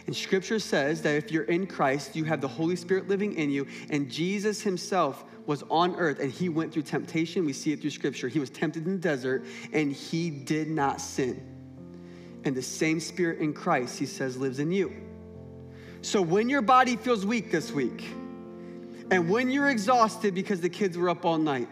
And 0.07 0.17
scripture 0.17 0.59
says 0.59 1.03
that 1.03 1.17
if 1.17 1.31
you're 1.31 1.45
in 1.45 1.67
Christ, 1.67 2.17
you 2.17 2.25
have 2.25 2.41
the 2.41 2.49
Holy 2.49 2.77
Spirit 2.77 3.09
living 3.09 3.35
in 3.35 3.51
you, 3.51 3.67
and 3.91 4.11
Jesus 4.11 4.63
himself 4.63 5.25
was 5.47 5.65
on 5.71 5.97
earth 5.97 6.21
and 6.21 6.31
he 6.31 6.49
went 6.49 6.73
through 6.73 6.83
temptation. 6.83 7.45
We 7.45 7.53
see 7.53 7.73
it 7.73 7.81
through 7.81 7.91
scripture. 7.91 8.29
He 8.29 8.39
was 8.39 8.51
tempted 8.51 8.87
in 8.87 8.93
the 8.93 8.99
desert 9.01 9.45
and 9.73 9.93
he 9.93 10.31
did 10.31 10.71
not 10.71 11.01
sin. 11.01 11.45
And 12.45 12.55
the 12.55 12.63
same 12.63 13.01
spirit 13.01 13.41
in 13.41 13.53
Christ, 13.53 13.99
he 13.99 14.07
says, 14.07 14.37
lives 14.37 14.61
in 14.61 14.71
you. 14.71 14.95
So 16.03 16.23
when 16.23 16.49
your 16.49 16.63
body 16.63 16.97
feels 16.97 17.27
weak 17.27 17.51
this 17.51 17.73
week, 17.73 18.05
and 19.11 19.29
when 19.29 19.51
you're 19.51 19.69
exhausted 19.69 20.35
because 20.35 20.61
the 20.61 20.69
kids 20.69 20.97
were 20.97 21.11
up 21.11 21.25
all 21.25 21.37
night, 21.37 21.69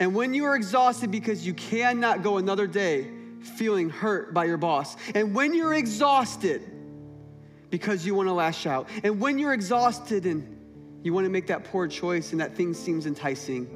and 0.00 0.14
when 0.14 0.34
you 0.34 0.44
are 0.44 0.56
exhausted 0.56 1.10
because 1.10 1.46
you 1.46 1.54
cannot 1.54 2.22
go 2.22 2.38
another 2.38 2.66
day 2.66 3.08
feeling 3.56 3.88
hurt 3.88 4.34
by 4.34 4.44
your 4.44 4.58
boss, 4.58 4.96
and 5.14 5.34
when 5.34 5.54
you're 5.54 5.74
exhausted, 5.74 6.68
because 7.70 8.06
you 8.06 8.14
want 8.14 8.28
to 8.28 8.32
lash 8.32 8.66
out. 8.66 8.88
And 9.02 9.20
when 9.20 9.38
you're 9.38 9.54
exhausted 9.54 10.26
and 10.26 10.56
you 11.02 11.12
want 11.12 11.24
to 11.24 11.30
make 11.30 11.48
that 11.48 11.64
poor 11.64 11.88
choice 11.88 12.32
and 12.32 12.40
that 12.40 12.54
thing 12.54 12.74
seems 12.74 13.06
enticing, 13.06 13.68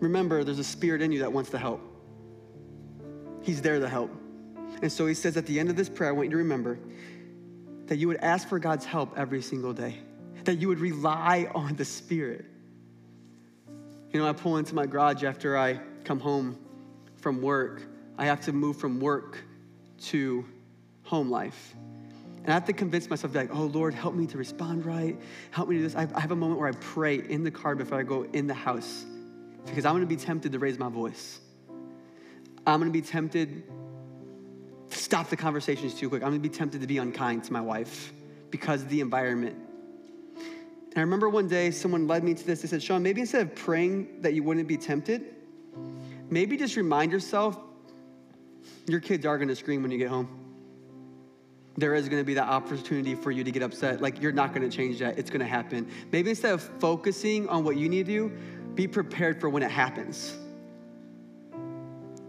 remember 0.00 0.44
there's 0.44 0.58
a 0.58 0.64
spirit 0.64 1.02
in 1.02 1.12
you 1.12 1.20
that 1.20 1.32
wants 1.32 1.50
to 1.50 1.58
help. 1.58 1.80
He's 3.42 3.60
there 3.60 3.78
to 3.78 3.88
help. 3.88 4.10
And 4.82 4.90
so 4.90 5.06
he 5.06 5.14
says 5.14 5.36
at 5.36 5.46
the 5.46 5.58
end 5.60 5.70
of 5.70 5.76
this 5.76 5.88
prayer, 5.88 6.10
I 6.10 6.12
want 6.12 6.26
you 6.26 6.32
to 6.32 6.36
remember 6.38 6.78
that 7.86 7.96
you 7.96 8.08
would 8.08 8.18
ask 8.18 8.48
for 8.48 8.58
God's 8.58 8.84
help 8.84 9.18
every 9.18 9.42
single 9.42 9.72
day, 9.72 9.98
that 10.44 10.54
you 10.54 10.68
would 10.68 10.80
rely 10.80 11.50
on 11.54 11.76
the 11.76 11.84
Spirit. 11.84 12.44
You 14.10 14.20
know, 14.20 14.28
I 14.28 14.32
pull 14.32 14.58
into 14.58 14.74
my 14.74 14.86
garage 14.86 15.24
after 15.24 15.56
I 15.56 15.80
come 16.04 16.20
home 16.20 16.58
from 17.16 17.40
work. 17.40 17.82
I 18.18 18.26
have 18.26 18.40
to 18.42 18.52
move 18.52 18.76
from 18.76 19.00
work 19.00 19.38
to 20.02 20.44
home 21.12 21.30
life. 21.30 21.74
And 22.38 22.48
I 22.48 22.52
have 22.52 22.64
to 22.64 22.72
convince 22.72 23.10
myself, 23.10 23.34
like, 23.34 23.54
oh, 23.54 23.64
Lord, 23.64 23.92
help 23.92 24.14
me 24.14 24.26
to 24.28 24.38
respond 24.38 24.86
right. 24.86 25.20
Help 25.50 25.68
me 25.68 25.76
do 25.76 25.82
this. 25.82 25.94
I 25.94 26.06
have 26.18 26.30
a 26.30 26.36
moment 26.36 26.58
where 26.58 26.70
I 26.70 26.72
pray 26.72 27.16
in 27.16 27.44
the 27.44 27.50
car 27.50 27.74
before 27.74 28.00
I 28.00 28.02
go 28.02 28.22
in 28.32 28.46
the 28.46 28.54
house 28.54 29.04
because 29.66 29.84
I'm 29.84 29.92
going 29.92 30.00
to 30.00 30.06
be 30.06 30.16
tempted 30.16 30.52
to 30.52 30.58
raise 30.58 30.78
my 30.78 30.88
voice. 30.88 31.38
I'm 32.66 32.80
going 32.80 32.90
to 32.90 32.98
be 32.98 33.06
tempted 33.06 33.62
to 34.88 34.98
stop 34.98 35.28
the 35.28 35.36
conversations 35.36 35.92
too 35.92 36.08
quick. 36.08 36.22
I'm 36.22 36.30
going 36.30 36.42
to 36.42 36.48
be 36.48 36.54
tempted 36.54 36.80
to 36.80 36.86
be 36.86 36.96
unkind 36.96 37.44
to 37.44 37.52
my 37.52 37.60
wife 37.60 38.14
because 38.50 38.80
of 38.80 38.88
the 38.88 39.02
environment. 39.02 39.56
And 40.34 40.96
I 40.96 41.00
remember 41.00 41.28
one 41.28 41.46
day 41.46 41.72
someone 41.72 42.06
led 42.06 42.24
me 42.24 42.32
to 42.32 42.46
this. 42.46 42.62
They 42.62 42.68
said, 42.68 42.82
Sean, 42.82 43.02
maybe 43.02 43.20
instead 43.20 43.42
of 43.42 43.54
praying 43.54 44.22
that 44.22 44.32
you 44.32 44.42
wouldn't 44.42 44.66
be 44.66 44.78
tempted, 44.78 45.26
maybe 46.30 46.56
just 46.56 46.76
remind 46.76 47.12
yourself 47.12 47.58
your 48.86 49.00
kids 49.00 49.26
are 49.26 49.36
going 49.36 49.48
to 49.48 49.56
scream 49.56 49.82
when 49.82 49.90
you 49.90 49.98
get 49.98 50.08
home 50.08 50.41
there 51.76 51.94
is 51.94 52.08
going 52.08 52.20
to 52.20 52.26
be 52.26 52.34
that 52.34 52.48
opportunity 52.48 53.14
for 53.14 53.30
you 53.30 53.44
to 53.44 53.50
get 53.50 53.62
upset. 53.62 54.00
Like, 54.00 54.20
you're 54.20 54.32
not 54.32 54.54
going 54.54 54.68
to 54.68 54.76
change 54.76 54.98
that. 54.98 55.18
It's 55.18 55.30
going 55.30 55.40
to 55.40 55.46
happen. 55.46 55.88
Maybe 56.10 56.30
instead 56.30 56.52
of 56.52 56.62
focusing 56.78 57.48
on 57.48 57.64
what 57.64 57.76
you 57.76 57.88
need 57.88 58.06
to 58.06 58.12
do, 58.12 58.32
be 58.74 58.86
prepared 58.86 59.40
for 59.40 59.48
when 59.48 59.62
it 59.62 59.70
happens. 59.70 60.36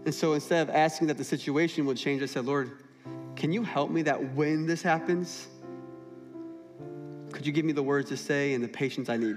And 0.04 0.14
so 0.14 0.34
instead 0.34 0.68
of 0.68 0.74
asking 0.74 1.08
that 1.08 1.18
the 1.18 1.24
situation 1.24 1.86
would 1.86 1.96
change, 1.96 2.22
I 2.22 2.26
said, 2.26 2.44
Lord, 2.44 2.70
can 3.36 3.52
you 3.52 3.62
help 3.62 3.90
me 3.90 4.02
that 4.02 4.34
when 4.34 4.66
this 4.66 4.82
happens, 4.82 5.48
Could 7.34 7.44
you 7.44 7.52
give 7.52 7.64
me 7.64 7.72
the 7.72 7.82
words 7.82 8.10
to 8.10 8.16
say 8.16 8.54
and 8.54 8.62
the 8.62 8.68
patience 8.68 9.08
I 9.08 9.16
need? 9.16 9.36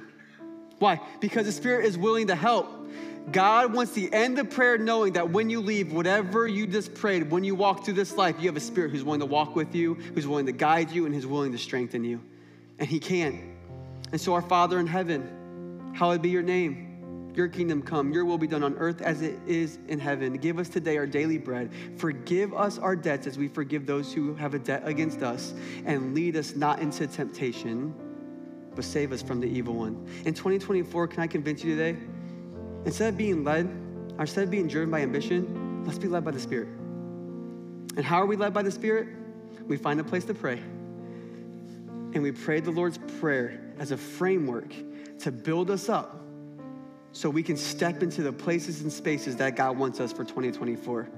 Why? 0.78 1.01
Because 1.20 1.47
the 1.47 1.51
Spirit 1.51 1.86
is 1.86 1.97
willing 1.97 2.28
to 2.28 2.36
help. 2.36 2.88
God 3.32 3.74
wants 3.74 3.94
to 3.96 4.10
end 4.12 4.38
the 4.38 4.46
prayer 4.46 4.78
knowing 4.78 5.14
that 5.14 5.30
when 5.30 5.50
you 5.50 5.60
leave, 5.60 5.92
whatever 5.92 6.48
you 6.48 6.66
just 6.66 6.94
prayed, 6.94 7.30
when 7.30 7.44
you 7.44 7.56
walk 7.56 7.84
through 7.84 7.96
this 7.96 8.16
life, 8.16 8.38
you 8.40 8.48
have 8.48 8.56
a 8.56 8.62
Spirit 8.62 8.92
who's 8.92 9.04
willing 9.04 9.20
to 9.20 9.26
walk 9.26 9.56
with 9.56 9.76
you, 9.76 9.96
who's 9.96 10.26
willing 10.26 10.46
to 10.46 10.54
guide 10.54 10.92
you, 10.92 11.06
and 11.06 11.14
who's 11.14 11.28
willing 11.28 11.52
to 11.52 11.58
strengthen 11.58 12.06
you. 12.06 12.22
And 12.80 12.88
He 12.88 13.00
can. 13.00 13.58
And 14.12 14.22
so, 14.22 14.34
our 14.34 14.42
Father 14.42 14.80
in 14.80 14.88
heaven, 14.88 15.92
hallowed 15.94 16.22
be 16.22 16.30
your 16.30 16.42
name. 16.42 16.86
Your 17.36 17.48
kingdom 17.48 17.84
come, 17.84 18.12
your 18.14 18.26
will 18.26 18.40
be 18.40 18.48
done 18.48 18.64
on 18.64 18.76
earth 18.78 19.02
as 19.02 19.22
it 19.22 19.38
is 19.46 19.78
in 19.90 20.00
heaven. 20.00 20.34
Give 20.38 20.58
us 20.58 20.70
today 20.70 20.98
our 20.98 21.06
daily 21.06 21.38
bread. 21.38 21.70
Forgive 21.98 22.52
us 22.54 22.80
our 22.80 22.96
debts 22.96 23.28
as 23.28 23.38
we 23.38 23.48
forgive 23.48 23.86
those 23.86 24.12
who 24.12 24.34
have 24.36 24.56
a 24.56 24.60
debt 24.60 24.82
against 24.86 25.22
us. 25.22 25.54
And 25.86 26.16
lead 26.16 26.36
us 26.36 26.56
not 26.56 26.80
into 26.80 27.06
temptation, 27.06 27.94
but 28.74 28.86
save 28.86 29.12
us 29.12 29.22
from 29.22 29.40
the 29.40 29.48
evil 29.48 29.76
one. 29.76 30.08
In 30.26 30.34
2024, 30.34 31.10
can 31.10 31.20
I 31.20 31.28
convince 31.28 31.64
you 31.64 31.76
today? 31.76 32.00
Instead 32.88 33.10
of 33.10 33.18
being 33.18 33.44
led, 33.44 33.70
instead 34.18 34.46
of 34.46 34.50
being 34.50 34.66
driven 34.66 34.90
by 34.90 35.02
ambition, 35.02 35.84
let's 35.86 36.00
be 36.00 36.08
led 36.08 36.24
by 36.24 36.32
the 36.32 36.40
Spirit. 36.40 36.70
And 36.70 38.00
how 38.06 38.22
are 38.22 38.26
we 38.26 38.38
led 38.38 38.54
by 38.54 38.62
the 38.62 38.72
Spirit? 38.72 39.10
We 39.68 39.76
find 39.76 40.00
a 40.00 40.06
place 40.06 40.24
to 40.24 40.34
pray. 40.34 40.54
And 42.14 42.24
we 42.24 42.32
pray 42.32 42.62
the 42.62 42.72
Lord's 42.72 42.98
Prayer 43.20 43.74
as 43.78 43.92
a 43.92 43.98
framework 43.98 44.74
to 45.20 45.34
build 45.34 45.70
us 45.70 45.90
up 45.90 46.22
so 47.12 47.30
we 47.30 47.44
can 47.44 47.58
step 47.58 48.02
into 48.04 48.24
the 48.24 48.32
places 48.32 48.82
and 48.82 48.92
spaces 48.92 49.36
that 49.36 49.58
God 49.58 49.78
wants 49.78 50.00
us 50.00 50.14
for 50.14 50.24
2024. 50.24 51.10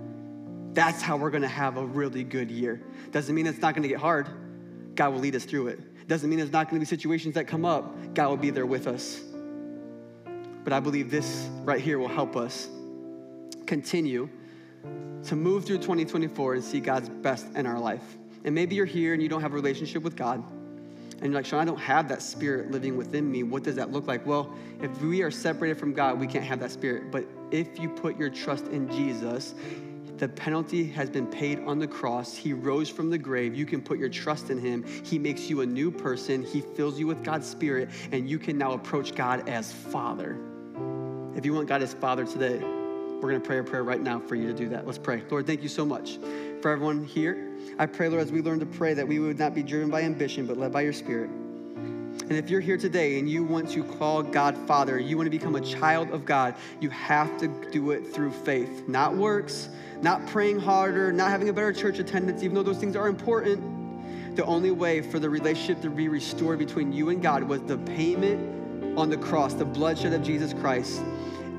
That's 0.73 1.03
how 1.03 1.17
we're 1.17 1.29
gonna 1.29 1.47
have 1.47 1.77
a 1.77 1.85
really 1.85 2.23
good 2.23 2.49
year. 2.49 2.81
Doesn't 3.11 3.35
mean 3.35 3.45
it's 3.45 3.61
not 3.61 3.75
gonna 3.75 3.87
get 3.87 3.99
hard. 3.99 4.27
God 4.95 5.13
will 5.13 5.19
lead 5.19 5.35
us 5.35 5.45
through 5.45 5.67
it. 5.67 6.07
Doesn't 6.07 6.31
mean 6.31 6.39
there's 6.39 6.51
not 6.51 6.67
gonna 6.67 6.79
be 6.79 6.87
situations 6.87 7.35
that 7.35 7.45
come 7.45 7.63
up. 7.63 8.15
God 8.15 8.29
will 8.29 8.37
be 8.37 8.49
there 8.49 8.65
with 8.65 8.87
us. 8.87 9.21
But 10.69 10.75
I 10.75 10.81
believe 10.81 11.09
this 11.09 11.49
right 11.63 11.81
here 11.81 11.97
will 11.97 12.07
help 12.07 12.37
us 12.37 12.69
continue 13.65 14.29
to 15.23 15.35
move 15.35 15.65
through 15.65 15.79
2024 15.79 16.53
and 16.53 16.63
see 16.63 16.79
God's 16.79 17.09
best 17.09 17.47
in 17.55 17.65
our 17.65 17.79
life. 17.79 18.03
And 18.45 18.53
maybe 18.53 18.75
you're 18.75 18.85
here 18.85 19.15
and 19.15 19.23
you 19.23 19.29
don't 19.29 19.41
have 19.41 19.53
a 19.53 19.55
relationship 19.55 20.03
with 20.03 20.15
God 20.15 20.43
and 21.13 21.23
you're 21.23 21.33
like, 21.33 21.47
Sean, 21.47 21.59
I 21.59 21.65
don't 21.65 21.79
have 21.79 22.07
that 22.09 22.21
spirit 22.21 22.69
living 22.69 22.97
within 22.97 23.31
me. 23.31 23.41
What 23.41 23.63
does 23.63 23.77
that 23.77 23.91
look 23.91 24.05
like? 24.05 24.27
Well, 24.27 24.53
if 24.79 25.01
we 25.01 25.23
are 25.23 25.31
separated 25.31 25.79
from 25.79 25.91
God, 25.91 26.19
we 26.19 26.27
can't 26.27 26.45
have 26.45 26.59
that 26.59 26.69
spirit. 26.69 27.09
But 27.11 27.25
if 27.49 27.79
you 27.79 27.89
put 27.89 28.15
your 28.19 28.29
trust 28.29 28.67
in 28.67 28.91
Jesus, 28.91 29.55
the 30.17 30.29
penalty 30.29 30.85
has 30.89 31.09
been 31.09 31.25
paid 31.25 31.61
on 31.61 31.79
the 31.79 31.87
cross. 31.87 32.35
He 32.35 32.53
rose 32.53 32.89
from 32.89 33.09
the 33.09 33.17
grave. 33.17 33.55
You 33.55 33.65
can 33.65 33.81
put 33.81 33.97
your 33.97 34.09
trust 34.09 34.51
in 34.51 34.59
him. 34.59 34.85
He 35.03 35.17
makes 35.17 35.49
you 35.49 35.61
a 35.61 35.65
new 35.65 35.89
person. 35.89 36.43
He 36.43 36.61
fills 36.61 36.99
you 36.99 37.07
with 37.07 37.23
God's 37.23 37.47
spirit, 37.47 37.89
and 38.11 38.29
you 38.29 38.37
can 38.37 38.55
now 38.55 38.73
approach 38.73 39.15
God 39.15 39.49
as 39.49 39.71
Father. 39.71 40.37
If 41.39 41.45
you 41.45 41.53
want 41.53 41.69
God 41.69 41.81
as 41.81 41.93
Father 41.93 42.25
today, 42.25 42.59
we're 42.59 43.29
going 43.29 43.39
to 43.41 43.47
pray 43.47 43.59
a 43.59 43.63
prayer 43.63 43.81
right 43.81 44.01
now 44.01 44.19
for 44.19 44.35
you 44.35 44.47
to 44.47 44.53
do 44.53 44.67
that. 44.67 44.85
Let's 44.85 44.97
pray. 44.97 45.23
Lord, 45.29 45.47
thank 45.47 45.63
you 45.63 45.69
so 45.69 45.85
much 45.85 46.19
for 46.61 46.69
everyone 46.69 47.05
here. 47.05 47.55
I 47.77 47.85
pray, 47.85 48.09
Lord, 48.09 48.21
as 48.21 48.29
we 48.29 48.41
learn 48.41 48.59
to 48.59 48.65
pray, 48.65 48.93
that 48.93 49.07
we 49.07 49.19
would 49.19 49.39
not 49.39 49.55
be 49.55 49.63
driven 49.63 49.89
by 49.89 50.01
ambition, 50.01 50.45
but 50.45 50.57
led 50.57 50.73
by 50.73 50.81
your 50.81 50.91
Spirit. 50.91 51.29
And 51.29 52.33
if 52.33 52.49
you're 52.49 52.59
here 52.59 52.75
today 52.75 53.19
and 53.19 53.29
you 53.29 53.45
want 53.45 53.69
to 53.69 53.85
call 53.85 54.21
God 54.21 54.57
Father, 54.67 54.99
you 54.99 55.15
want 55.15 55.27
to 55.27 55.31
become 55.31 55.55
a 55.55 55.61
child 55.61 56.11
of 56.11 56.25
God, 56.25 56.55
you 56.81 56.89
have 56.89 57.37
to 57.37 57.47
do 57.71 57.91
it 57.91 58.05
through 58.13 58.33
faith, 58.33 58.89
not 58.89 59.15
works, 59.15 59.69
not 60.01 60.27
praying 60.27 60.59
harder, 60.59 61.13
not 61.13 61.29
having 61.29 61.47
a 61.47 61.53
better 61.53 61.71
church 61.71 61.99
attendance, 61.99 62.43
even 62.43 62.53
though 62.53 62.63
those 62.63 62.79
things 62.79 62.97
are 62.97 63.07
important. 63.07 64.35
The 64.35 64.43
only 64.43 64.71
way 64.71 65.01
for 65.01 65.19
the 65.19 65.29
relationship 65.29 65.81
to 65.83 65.89
be 65.89 66.09
restored 66.09 66.59
between 66.59 66.91
you 66.91 67.07
and 67.07 67.21
God 67.21 67.43
was 67.43 67.61
the 67.61 67.77
payment 67.77 68.58
on 68.99 69.09
the 69.09 69.17
cross, 69.17 69.53
the 69.53 69.65
bloodshed 69.65 70.13
of 70.13 70.23
Jesus 70.23 70.53
Christ, 70.53 71.01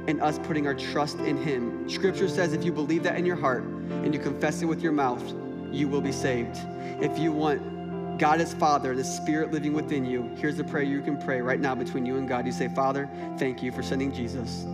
and 0.07 0.20
us 0.20 0.38
putting 0.41 0.66
our 0.66 0.74
trust 0.74 1.18
in 1.18 1.36
Him. 1.36 1.88
Scripture 1.88 2.28
says 2.28 2.53
if 2.53 2.64
you 2.64 2.72
believe 2.72 3.03
that 3.03 3.16
in 3.16 3.26
your 3.26 3.36
heart 3.36 3.62
and 3.62 4.14
you 4.14 4.20
confess 4.20 4.62
it 4.62 4.66
with 4.66 4.82
your 4.82 4.93
mouth, 4.93 5.22
you 5.70 5.88
will 5.88 6.01
be 6.01 6.12
saved. 6.12 6.59
If 7.01 7.18
you 7.18 7.32
want 7.32 8.18
God 8.18 8.41
as 8.41 8.53
Father, 8.55 8.95
the 8.95 9.05
Spirit 9.05 9.51
living 9.53 9.72
within 9.72 10.05
you, 10.05 10.22
here's 10.36 10.57
the 10.57 10.64
prayer 10.64 10.82
you 10.82 11.01
can 11.01 11.20
pray 11.20 11.41
right 11.41 11.61
now 11.61 11.74
between 11.74 12.05
you 12.05 12.18
and 12.18 12.28
God. 12.28 12.45
You 12.45 12.53
say, 12.53 12.68
Father, 12.68 13.09
thank 13.38 13.62
you 13.62 13.72
for 13.72 13.82
sending 13.82 14.12
Jesus. 14.12 14.66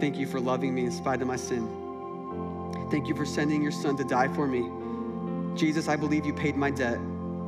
Thank 0.00 0.16
you 0.16 0.26
for 0.26 0.40
loving 0.40 0.74
me 0.74 0.86
in 0.86 0.92
spite 0.92 1.20
of 1.20 1.28
my 1.28 1.36
sin. 1.36 1.68
Thank 2.90 3.08
you 3.08 3.14
for 3.14 3.26
sending 3.26 3.62
your 3.62 3.72
Son 3.72 3.96
to 3.96 4.04
die 4.04 4.28
for 4.34 4.46
me. 4.46 4.70
Jesus, 5.56 5.88
I 5.88 5.96
believe 5.96 6.24
you 6.24 6.32
paid 6.32 6.56
my 6.56 6.70
debt. 6.70 6.98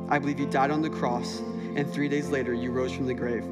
I 0.09 0.19
believe 0.19 0.39
you 0.39 0.45
died 0.45 0.71
on 0.71 0.81
the 0.81 0.89
cross, 0.89 1.39
and 1.75 1.91
three 1.91 2.07
days 2.07 2.29
later, 2.29 2.53
you 2.53 2.71
rose 2.71 2.91
from 2.91 3.05
the 3.07 3.13
grave. 3.13 3.43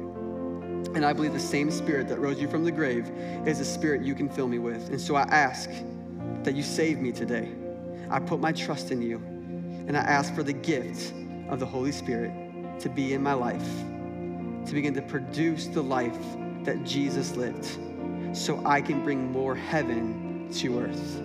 And 0.94 1.04
I 1.04 1.12
believe 1.12 1.32
the 1.32 1.40
same 1.40 1.70
Spirit 1.70 2.08
that 2.08 2.18
rose 2.18 2.40
you 2.40 2.48
from 2.48 2.64
the 2.64 2.72
grave 2.72 3.10
is 3.46 3.58
the 3.58 3.64
Spirit 3.64 4.02
you 4.02 4.14
can 4.14 4.28
fill 4.28 4.48
me 4.48 4.58
with. 4.58 4.88
And 4.90 5.00
so 5.00 5.14
I 5.16 5.22
ask 5.22 5.70
that 6.42 6.54
you 6.54 6.62
save 6.62 6.98
me 6.98 7.12
today. 7.12 7.50
I 8.10 8.20
put 8.20 8.40
my 8.40 8.52
trust 8.52 8.90
in 8.90 9.02
you. 9.02 9.16
And 9.86 9.96
I 9.96 10.00
ask 10.00 10.34
for 10.34 10.42
the 10.42 10.52
gift 10.52 11.12
of 11.48 11.60
the 11.60 11.66
Holy 11.66 11.92
Spirit 11.92 12.32
to 12.80 12.88
be 12.88 13.14
in 13.14 13.22
my 13.22 13.34
life, 13.34 13.68
to 14.66 14.72
begin 14.72 14.94
to 14.94 15.02
produce 15.02 15.68
the 15.68 15.82
life 15.82 16.18
that 16.64 16.82
Jesus 16.84 17.36
lived, 17.36 17.66
so 18.32 18.60
I 18.66 18.80
can 18.80 19.04
bring 19.04 19.30
more 19.30 19.54
heaven 19.54 20.48
to 20.54 20.80
earth. 20.80 21.18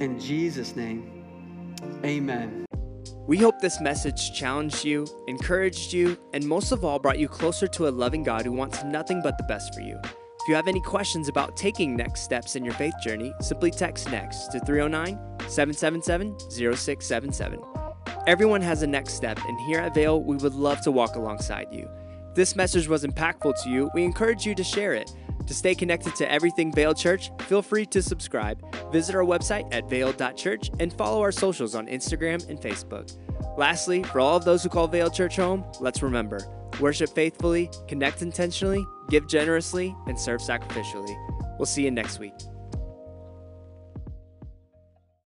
In 0.00 0.18
Jesus' 0.18 0.74
name, 0.74 1.24
amen. 2.04 2.65
We 3.26 3.38
hope 3.38 3.60
this 3.60 3.80
message 3.80 4.32
challenged 4.32 4.84
you, 4.84 5.06
encouraged 5.26 5.92
you, 5.92 6.18
and 6.32 6.46
most 6.46 6.72
of 6.72 6.84
all 6.84 6.98
brought 6.98 7.18
you 7.18 7.28
closer 7.28 7.66
to 7.66 7.88
a 7.88 7.90
loving 7.90 8.22
God 8.22 8.44
who 8.44 8.52
wants 8.52 8.84
nothing 8.84 9.20
but 9.22 9.36
the 9.38 9.44
best 9.44 9.74
for 9.74 9.80
you. 9.80 9.98
If 10.02 10.48
you 10.48 10.54
have 10.54 10.68
any 10.68 10.80
questions 10.80 11.28
about 11.28 11.56
taking 11.56 11.96
next 11.96 12.20
steps 12.22 12.54
in 12.54 12.64
your 12.64 12.74
faith 12.74 12.94
journey, 13.02 13.32
simply 13.40 13.70
text 13.70 14.10
NEXT 14.10 14.52
to 14.52 14.60
309 14.60 15.18
777 15.48 16.38
0677. 16.50 17.60
Everyone 18.26 18.60
has 18.60 18.82
a 18.82 18.86
next 18.86 19.14
step, 19.14 19.38
and 19.48 19.58
here 19.62 19.80
at 19.80 19.94
Vale, 19.94 20.22
we 20.22 20.36
would 20.36 20.54
love 20.54 20.80
to 20.82 20.90
walk 20.90 21.16
alongside 21.16 21.66
you. 21.72 21.88
If 22.28 22.34
this 22.34 22.56
message 22.56 22.86
was 22.86 23.04
impactful 23.04 23.62
to 23.62 23.70
you, 23.70 23.90
we 23.94 24.04
encourage 24.04 24.46
you 24.46 24.54
to 24.54 24.64
share 24.64 24.94
it. 24.94 25.10
To 25.46 25.54
stay 25.54 25.74
connected 25.74 26.14
to 26.16 26.30
everything 26.30 26.72
Vale 26.72 26.94
Church, 26.94 27.30
feel 27.42 27.62
free 27.62 27.86
to 27.86 28.02
subscribe, 28.02 28.60
visit 28.92 29.14
our 29.14 29.22
website 29.22 29.72
at 29.72 29.88
vale.church, 29.88 30.70
and 30.80 30.92
follow 30.92 31.20
our 31.20 31.32
socials 31.32 31.74
on 31.74 31.86
Instagram 31.86 32.48
and 32.48 32.60
Facebook. 32.60 33.16
Lastly, 33.56 34.02
for 34.02 34.20
all 34.20 34.36
of 34.36 34.44
those 34.44 34.62
who 34.62 34.68
call 34.68 34.88
Vale 34.88 35.10
Church 35.10 35.36
home, 35.36 35.64
let's 35.80 36.02
remember 36.02 36.40
worship 36.80 37.08
faithfully, 37.08 37.70
connect 37.88 38.20
intentionally, 38.20 38.84
give 39.08 39.26
generously, 39.28 39.96
and 40.06 40.18
serve 40.18 40.40
sacrificially. 40.40 41.16
We'll 41.58 41.64
see 41.66 41.84
you 41.84 41.90
next 41.90 42.18
week. 42.18 42.34